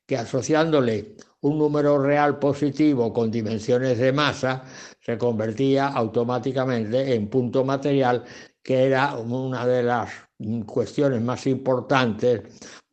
[0.05, 4.64] que asociándole un número real positivo con dimensiones de masa
[4.99, 8.23] se convertía automáticamente en punto material,
[8.64, 10.09] que era una de las
[10.65, 12.41] cuestiones más importantes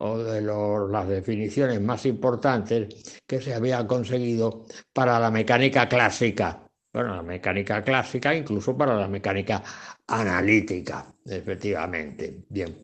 [0.06, 6.62] o de las definiciones más importantes que se había conseguido para la mecánica clásica.
[6.92, 9.62] Bueno, la mecánica clásica, incluso para la mecánica
[10.06, 12.44] analítica, efectivamente.
[12.50, 12.78] Bien,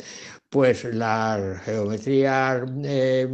[0.49, 3.29] pues las geometrías eh,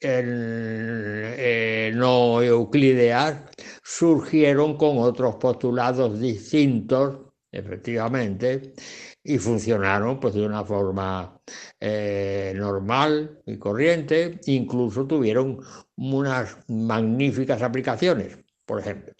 [0.00, 3.36] eh, no euclideas
[3.84, 7.20] surgieron con otros postulados distintos,
[7.52, 8.74] efectivamente,
[9.22, 11.33] y funcionaron pues de una forma
[11.80, 15.60] eh, normal y corriente, incluso tuvieron
[15.96, 18.38] unas magníficas aplicaciones.
[18.64, 19.12] Por ejemplo,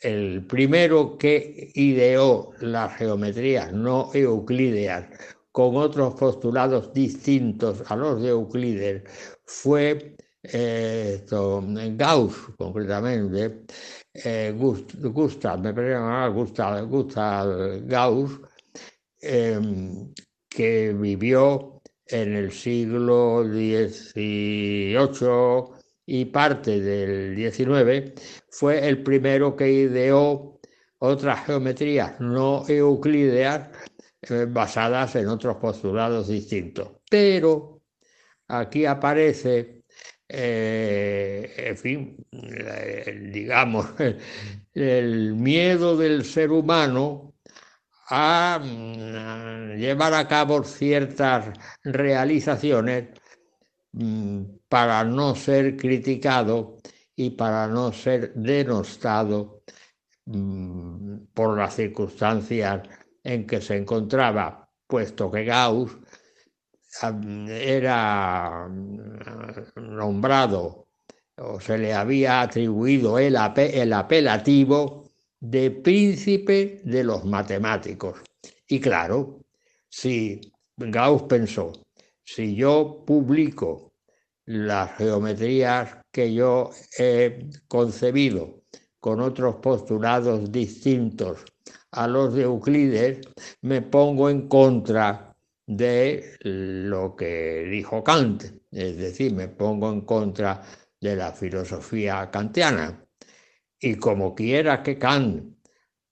[0.00, 5.06] el primero que ideó las geometrías no euclídeas
[5.52, 9.02] con otros postulados distintos a los de Euclides
[9.44, 11.24] fue eh,
[11.96, 13.64] Gauss, concretamente,
[14.14, 15.72] eh, Gustav, me
[16.28, 18.40] Gustav Gauss,
[19.20, 20.12] em,
[20.54, 24.94] que vivió en el siglo XVIII
[26.06, 28.12] y parte del XIX,
[28.50, 30.60] fue el primero que ideó
[30.98, 33.70] otras geometrías no euclídeas
[34.22, 36.90] eh, basadas en otros postulados distintos.
[37.10, 37.82] Pero
[38.48, 39.82] aquí aparece,
[40.28, 42.26] eh, en fin,
[43.32, 43.86] digamos,
[44.74, 47.31] el miedo del ser humano
[48.08, 51.50] a mm, llevar a cabo ciertas
[51.84, 53.08] realizaciones
[53.92, 56.78] mm, para no ser criticado
[57.16, 59.62] y para no ser denostado
[60.26, 62.82] mm, por las circunstancias
[63.22, 65.96] en que se encontraba, puesto que Gauss
[67.48, 68.68] era
[69.76, 70.88] nombrado
[71.36, 75.01] o se le había atribuido el, el apelativo
[75.42, 78.20] de príncipe de los matemáticos.
[78.68, 79.40] Y claro,
[79.88, 80.40] si
[80.76, 81.72] Gauss pensó,
[82.22, 83.92] si yo publico
[84.44, 88.62] las geometrías que yo he concebido
[89.00, 91.44] con otros postulados distintos
[91.90, 93.26] a los de Euclides,
[93.62, 95.34] me pongo en contra
[95.66, 100.62] de lo que dijo Kant, es decir, me pongo en contra
[101.00, 103.01] de la filosofía kantiana.
[103.84, 105.56] Y como quiera que Kant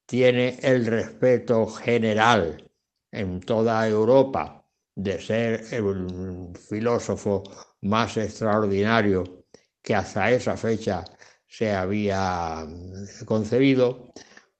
[0.04, 2.68] tiene el respeto general
[3.12, 4.66] en toda Europa
[4.96, 7.44] de ser el filósofo
[7.82, 9.44] más extraordinario
[9.82, 11.04] que hasta esa fecha
[11.46, 12.66] se había
[13.24, 14.12] concebido,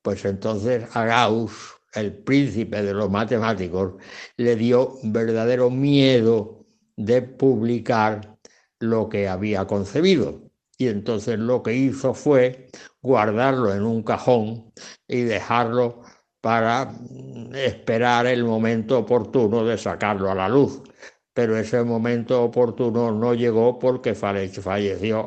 [0.02, 3.94] pues entonces a Gauss, el príncipe de los matemáticos,
[4.36, 6.64] le dio verdadero miedo
[6.96, 8.38] de publicar
[8.78, 10.48] lo que había concebido.
[10.78, 12.70] Y entonces lo que hizo fue
[13.02, 14.72] guardarlo en un cajón
[15.08, 16.02] y dejarlo
[16.40, 16.92] para
[17.54, 20.82] esperar el momento oportuno de sacarlo a la luz
[21.40, 25.26] pero ese momento oportuno no llegó porque falleció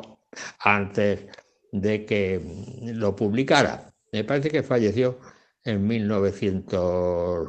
[0.60, 1.26] antes
[1.72, 2.40] de que
[2.82, 3.92] lo publicara.
[4.12, 5.18] Me parece que falleció
[5.64, 7.48] en 1900,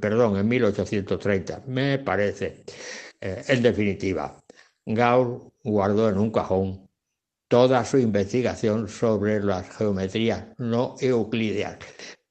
[0.00, 2.64] perdón, en 1830, me parece.
[3.20, 4.36] Eh, en definitiva,
[4.84, 6.88] Gauss guardó en un cajón
[7.52, 11.76] toda su investigación sobre las geometrías no euclideas.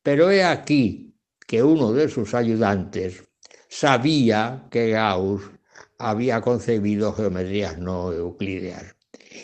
[0.02, 1.14] Pero he aquí
[1.46, 3.24] que uno de sus ayudantes,
[3.70, 5.44] sabía que Gauss
[6.00, 8.96] había concebido geometrías no euclideas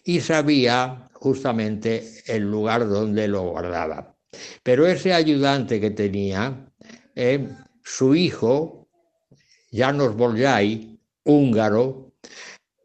[0.03, 4.17] y sabía justamente el lugar donde lo guardaba.
[4.63, 6.71] Pero ese ayudante que tenía,
[7.13, 7.49] eh,
[7.83, 8.89] su hijo,
[9.71, 12.06] Janos Bolyai, húngaro,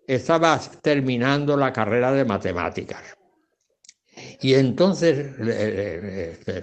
[0.07, 3.03] estaba terminando la carrera de matemáticas.
[4.41, 5.35] Y entonces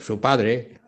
[0.02, 0.82] su padre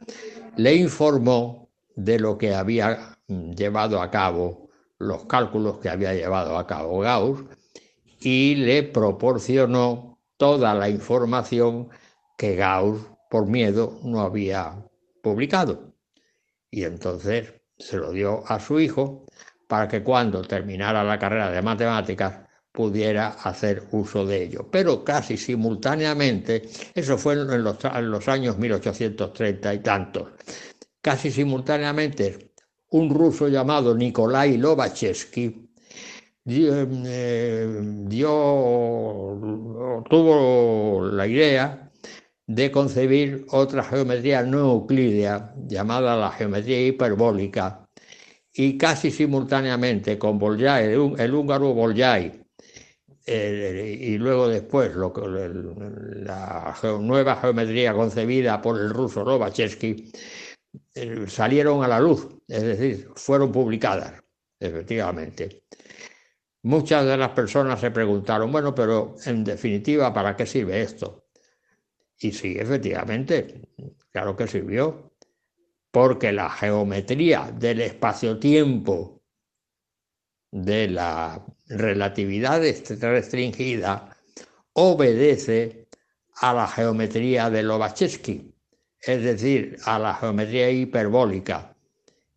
[0.58, 4.70] le informó de lo que había llevado a cabo
[5.02, 7.44] los cálculos que había llevado a cabo Gauss
[8.20, 11.90] y le proporcionó toda la información
[12.38, 14.76] que Gauss, por miedo, no había
[15.24, 15.94] publicado.
[16.70, 19.26] Y entonces se lo dio a su hijo
[19.68, 22.41] para que cuando terminara la carrera de matemáticas
[22.72, 24.68] pudiera hacer uso de ello.
[24.72, 30.30] Pero casi simultáneamente, eso fue en los, años 1830 y tantos,
[31.02, 32.54] casi simultáneamente
[32.90, 35.70] un ruso llamado Nikolai Lobachevsky
[36.46, 36.88] eh,
[40.10, 41.92] tuvo la idea
[42.48, 47.88] de concebir otra geometría no euclídea llamada la geometría hiperbólica
[48.54, 50.86] y casi simultáneamente con Bolyai,
[51.18, 52.41] el, húngaro Bolyai
[53.26, 60.12] eh, y luego después lo que, la nueva geometría concebida por el ruso Lobachevsky
[60.96, 64.24] eh, salieron a la luz, es decir, fueron publicadas,
[64.60, 65.64] efectivamente.
[66.64, 71.26] Muchas de las personas se preguntaron, bueno, pero en definitiva, ¿para qué sirve esto?
[72.20, 73.62] Y sí, efectivamente,
[74.12, 75.12] claro que sirvió,
[75.92, 79.21] porque la geometría del espacio-tiempo
[80.52, 84.16] de la relatividad restringida
[84.74, 85.88] obedece
[86.36, 88.54] a la geometría de Lobachevsky,
[89.02, 91.76] es decir, a la geometría hiperbólica.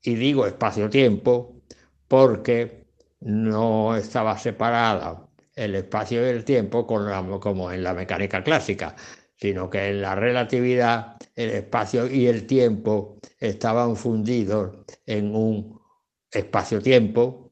[0.02, 1.62] Y digo espacio-tiempo
[2.08, 2.86] porque
[3.20, 8.94] no estaba separada el espacio y el tiempo como en la mecánica clásica,
[9.36, 14.76] sino que en la relatividad el espacio y el tiempo estaban fundidos
[15.06, 15.80] en un
[16.30, 17.43] espacio-tiempo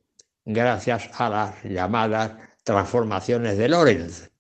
[0.45, 2.33] gracias a las llamadas
[2.65, 4.31] transformaciones de Lorentz.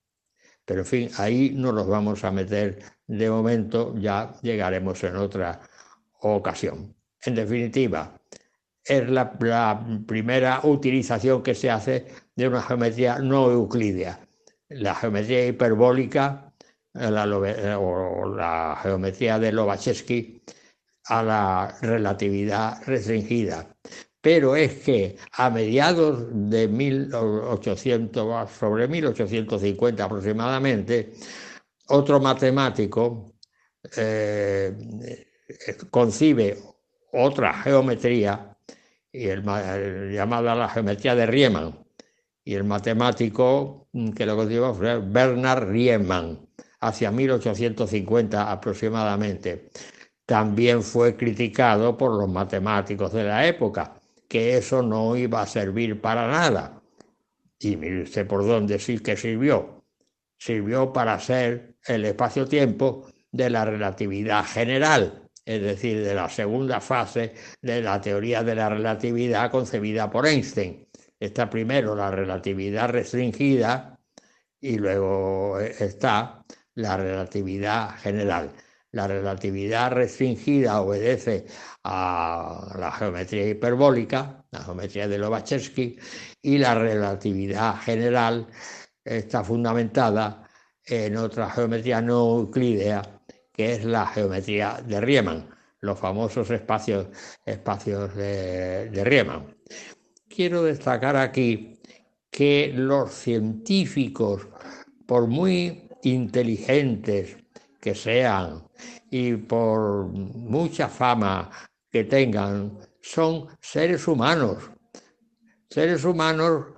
[0.65, 5.61] Pero en fin, ahí no nos vamos a meter de momento, ya llegaremos en otra
[6.20, 6.95] ocasión.
[7.24, 8.15] En definitiva,
[8.85, 9.33] es la,
[10.07, 14.20] primera utilización que se hace de una geometría no euclídea.
[14.69, 16.53] La geometría hiperbólica
[16.95, 20.43] la, o la geometría de Lobachevsky
[21.07, 23.77] a la relatividad restringida
[24.23, 31.12] pero es que a mediados de 1800, sobre 1850 aproximadamente,
[31.89, 33.35] otro matemático
[33.97, 34.73] eh,
[35.90, 36.57] concibe
[37.12, 38.57] otra geometría,
[39.12, 41.85] y llamada la geometría de Riemann,
[42.44, 46.49] y el matemático que lo concibió fue Bernard Riemann,
[46.81, 49.70] hacia 1850 aproximadamente.
[50.27, 53.94] También fue criticado por los matemáticos de la época,
[54.33, 56.81] que eso no iba a servir para nada.
[57.59, 59.85] Y mire usted por dónde sí que sirvió.
[60.39, 67.35] Sirvió para ser el espacio-tiempo de la relatividad general, es decir, de la segunda fase
[67.61, 70.89] de la teoría de la relatividad concebida por Einstein.
[71.21, 74.01] Está primero la relatividad restringida
[74.59, 76.43] y luego está
[76.77, 78.51] la relatividad general.
[78.93, 81.47] La relatividad restringida obedece
[81.85, 85.97] a la geometría hiperbólica, la geometría de Lobachevsky,
[86.43, 88.47] y la relatividad general
[89.02, 90.47] está fundamentada
[90.85, 93.02] en otra geometría no euclídea,
[93.51, 95.48] que es la geometría de Riemann,
[95.81, 97.06] los famosos espacios,
[97.47, 99.56] espacios de, de Riemann.
[100.28, 101.81] Quiero destacar aquí
[102.31, 104.47] que los científicos,
[105.06, 107.39] por muy inteligentes
[107.81, 108.64] que sean
[109.12, 111.51] y por mucha fama
[111.90, 114.70] que tengan, son seres humanos,
[115.68, 116.68] seres humanos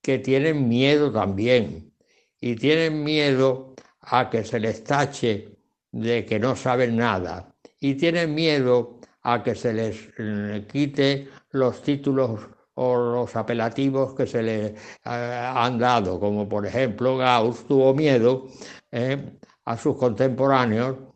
[0.00, 1.92] que tienen miedo también
[2.40, 5.50] y tienen miedo a que se les tache
[5.90, 11.82] de que no saben nada y tienen miedo a que se les eh, quite los
[11.82, 12.40] títulos
[12.72, 18.46] o los apelativos que se les eh, han dado, como por ejemplo Gauss tuvo miedo
[18.90, 21.11] eh, a sus contemporáneos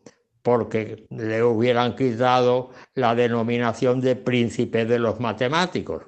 [0.47, 6.05] porque le hubieran quitado la denominación de príncipe de los matemáticos.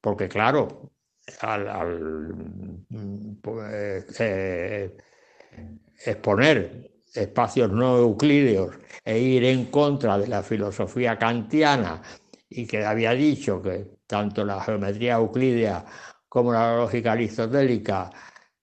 [0.00, 0.90] Porque claro,
[1.40, 2.84] al,
[3.40, 4.96] pues, eh,
[6.04, 8.74] exponer espacios no euclídeos
[9.04, 12.02] e ir en contra de la filosofía kantiana
[12.48, 15.84] y que había dicho que tanto la geometría euclídea
[16.28, 18.10] como la lógica aristotélica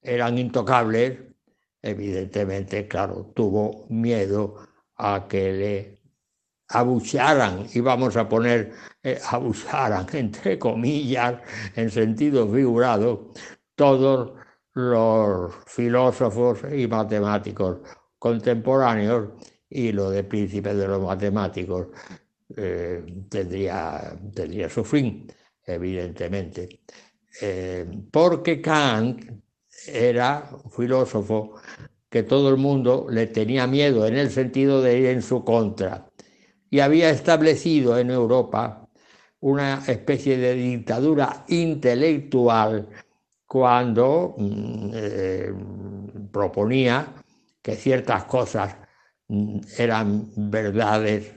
[0.01, 1.17] eran intocables,
[1.81, 4.67] evidentemente, claro, tuvo miedo
[4.97, 5.97] a que le
[6.69, 11.41] abucharan, y vamos a poner eh, abucharan entre comillas,
[11.75, 13.31] en sentido figurado,
[13.75, 14.33] todos
[14.73, 17.79] los filósofos y matemáticos
[18.19, 19.29] contemporáneos
[19.69, 21.87] y lo de príncipe de los matemáticos
[22.55, 25.27] eh, tendría, tendría su fin,
[25.65, 26.81] evidentemente.
[27.41, 29.25] Eh, porque Kant
[29.87, 31.55] era un filósofo
[32.09, 36.09] que todo el mundo le tenía miedo en el sentido de ir en su contra.
[36.69, 38.87] Y había establecido en Europa
[39.39, 42.87] una especie de dictadura intelectual
[43.45, 45.53] cuando mm, eh,
[46.31, 47.13] proponía
[47.61, 48.75] que ciertas cosas
[49.27, 51.33] mm, eran verdades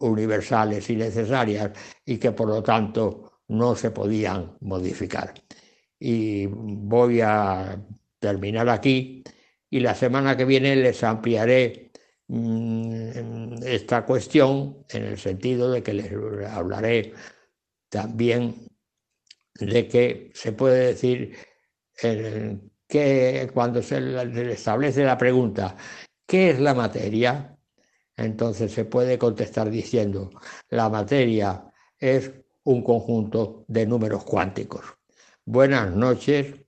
[0.00, 1.70] universales y necesarias
[2.04, 5.32] y que por lo tanto no se podían modificar.
[5.98, 7.80] Y voy a
[8.18, 9.22] terminar aquí
[9.70, 11.90] y la semana que viene les ampliaré
[12.28, 16.12] mm, esta cuestión en el sentido de que les
[16.50, 17.12] hablaré
[17.88, 18.68] también
[19.54, 21.36] de que se puede decir
[22.88, 25.76] que cuando se le establece la pregunta,
[26.26, 27.56] ¿qué es la materia?
[28.16, 30.30] Entonces se puede contestar diciendo,
[30.68, 32.30] la materia es
[32.64, 34.84] un conjunto de números cuánticos.
[35.44, 36.65] Buenas noches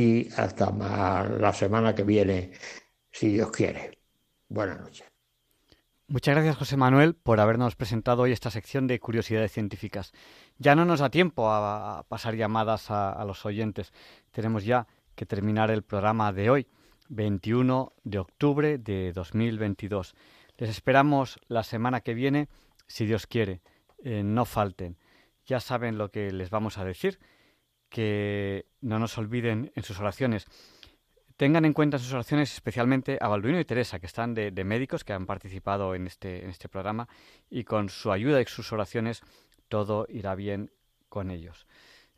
[0.00, 2.52] y hasta la semana que viene,
[3.10, 3.98] si Dios quiere.
[4.48, 5.06] Buenas noches.
[6.08, 10.12] Muchas gracias, José Manuel, por habernos presentado hoy esta sección de curiosidades científicas.
[10.58, 13.92] Ya no nos da tiempo a, pasar llamadas a, los oyentes.
[14.32, 16.66] Tenemos ya que terminar el programa de hoy,
[17.10, 20.14] 21 de octubre de 2022.
[20.56, 22.48] Les esperamos la semana que viene,
[22.88, 23.60] si Dios quiere.
[24.02, 24.96] Eh, no falten.
[25.46, 27.20] Ya saben lo que les vamos a decir,
[27.90, 30.46] que no nos olviden en sus oraciones
[31.40, 35.14] tengan en cuenta sus oraciones especialmente a Balduino y Teresa, que están de, médicos, que
[35.14, 37.08] han participado en este, en este programa,
[37.48, 39.22] y con su ayuda y sus oraciones
[39.68, 40.70] todo irá bien
[41.08, 41.66] con ellos.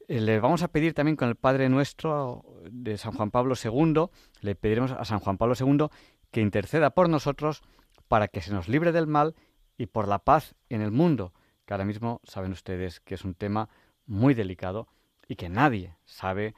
[0.08, 4.06] Eh, le vamos a pedir también con el Padre Nuestro de San Juan Pablo II,
[4.40, 5.86] le pediremos a San Juan Pablo II
[6.32, 7.62] que interceda por nosotros
[8.08, 9.36] para que se nos libre del mal
[9.78, 11.32] y por la paz en el mundo,
[11.64, 13.68] que ahora mismo saben ustedes que es un tema
[14.04, 14.88] muy delicado
[15.32, 16.54] y que nadie sabe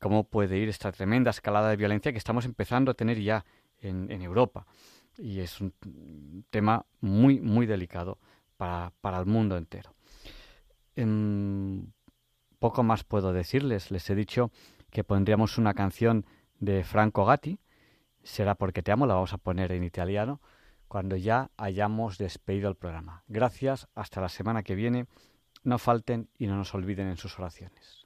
[0.00, 3.44] cómo puede ir esta tremenda escalada de violencia que estamos empezando a tener ya
[3.78, 4.66] en, Europa.
[5.16, 8.18] Y es un tema muy, muy delicado
[8.56, 9.94] para, para el mundo entero.
[10.96, 11.94] En
[12.58, 13.92] poco más puedo decirles.
[13.92, 14.50] Les he dicho
[14.90, 16.26] que pondríamos una canción
[16.58, 17.60] de Franco Gatti.
[18.24, 20.40] Será porque te amo, la vamos a poner en italiano
[20.88, 23.22] cuando ya hayamos despedido el programa.
[23.28, 25.06] Gracias, hasta la semana que viene.
[25.62, 28.05] No falten y no nos olviden en sus oraciones.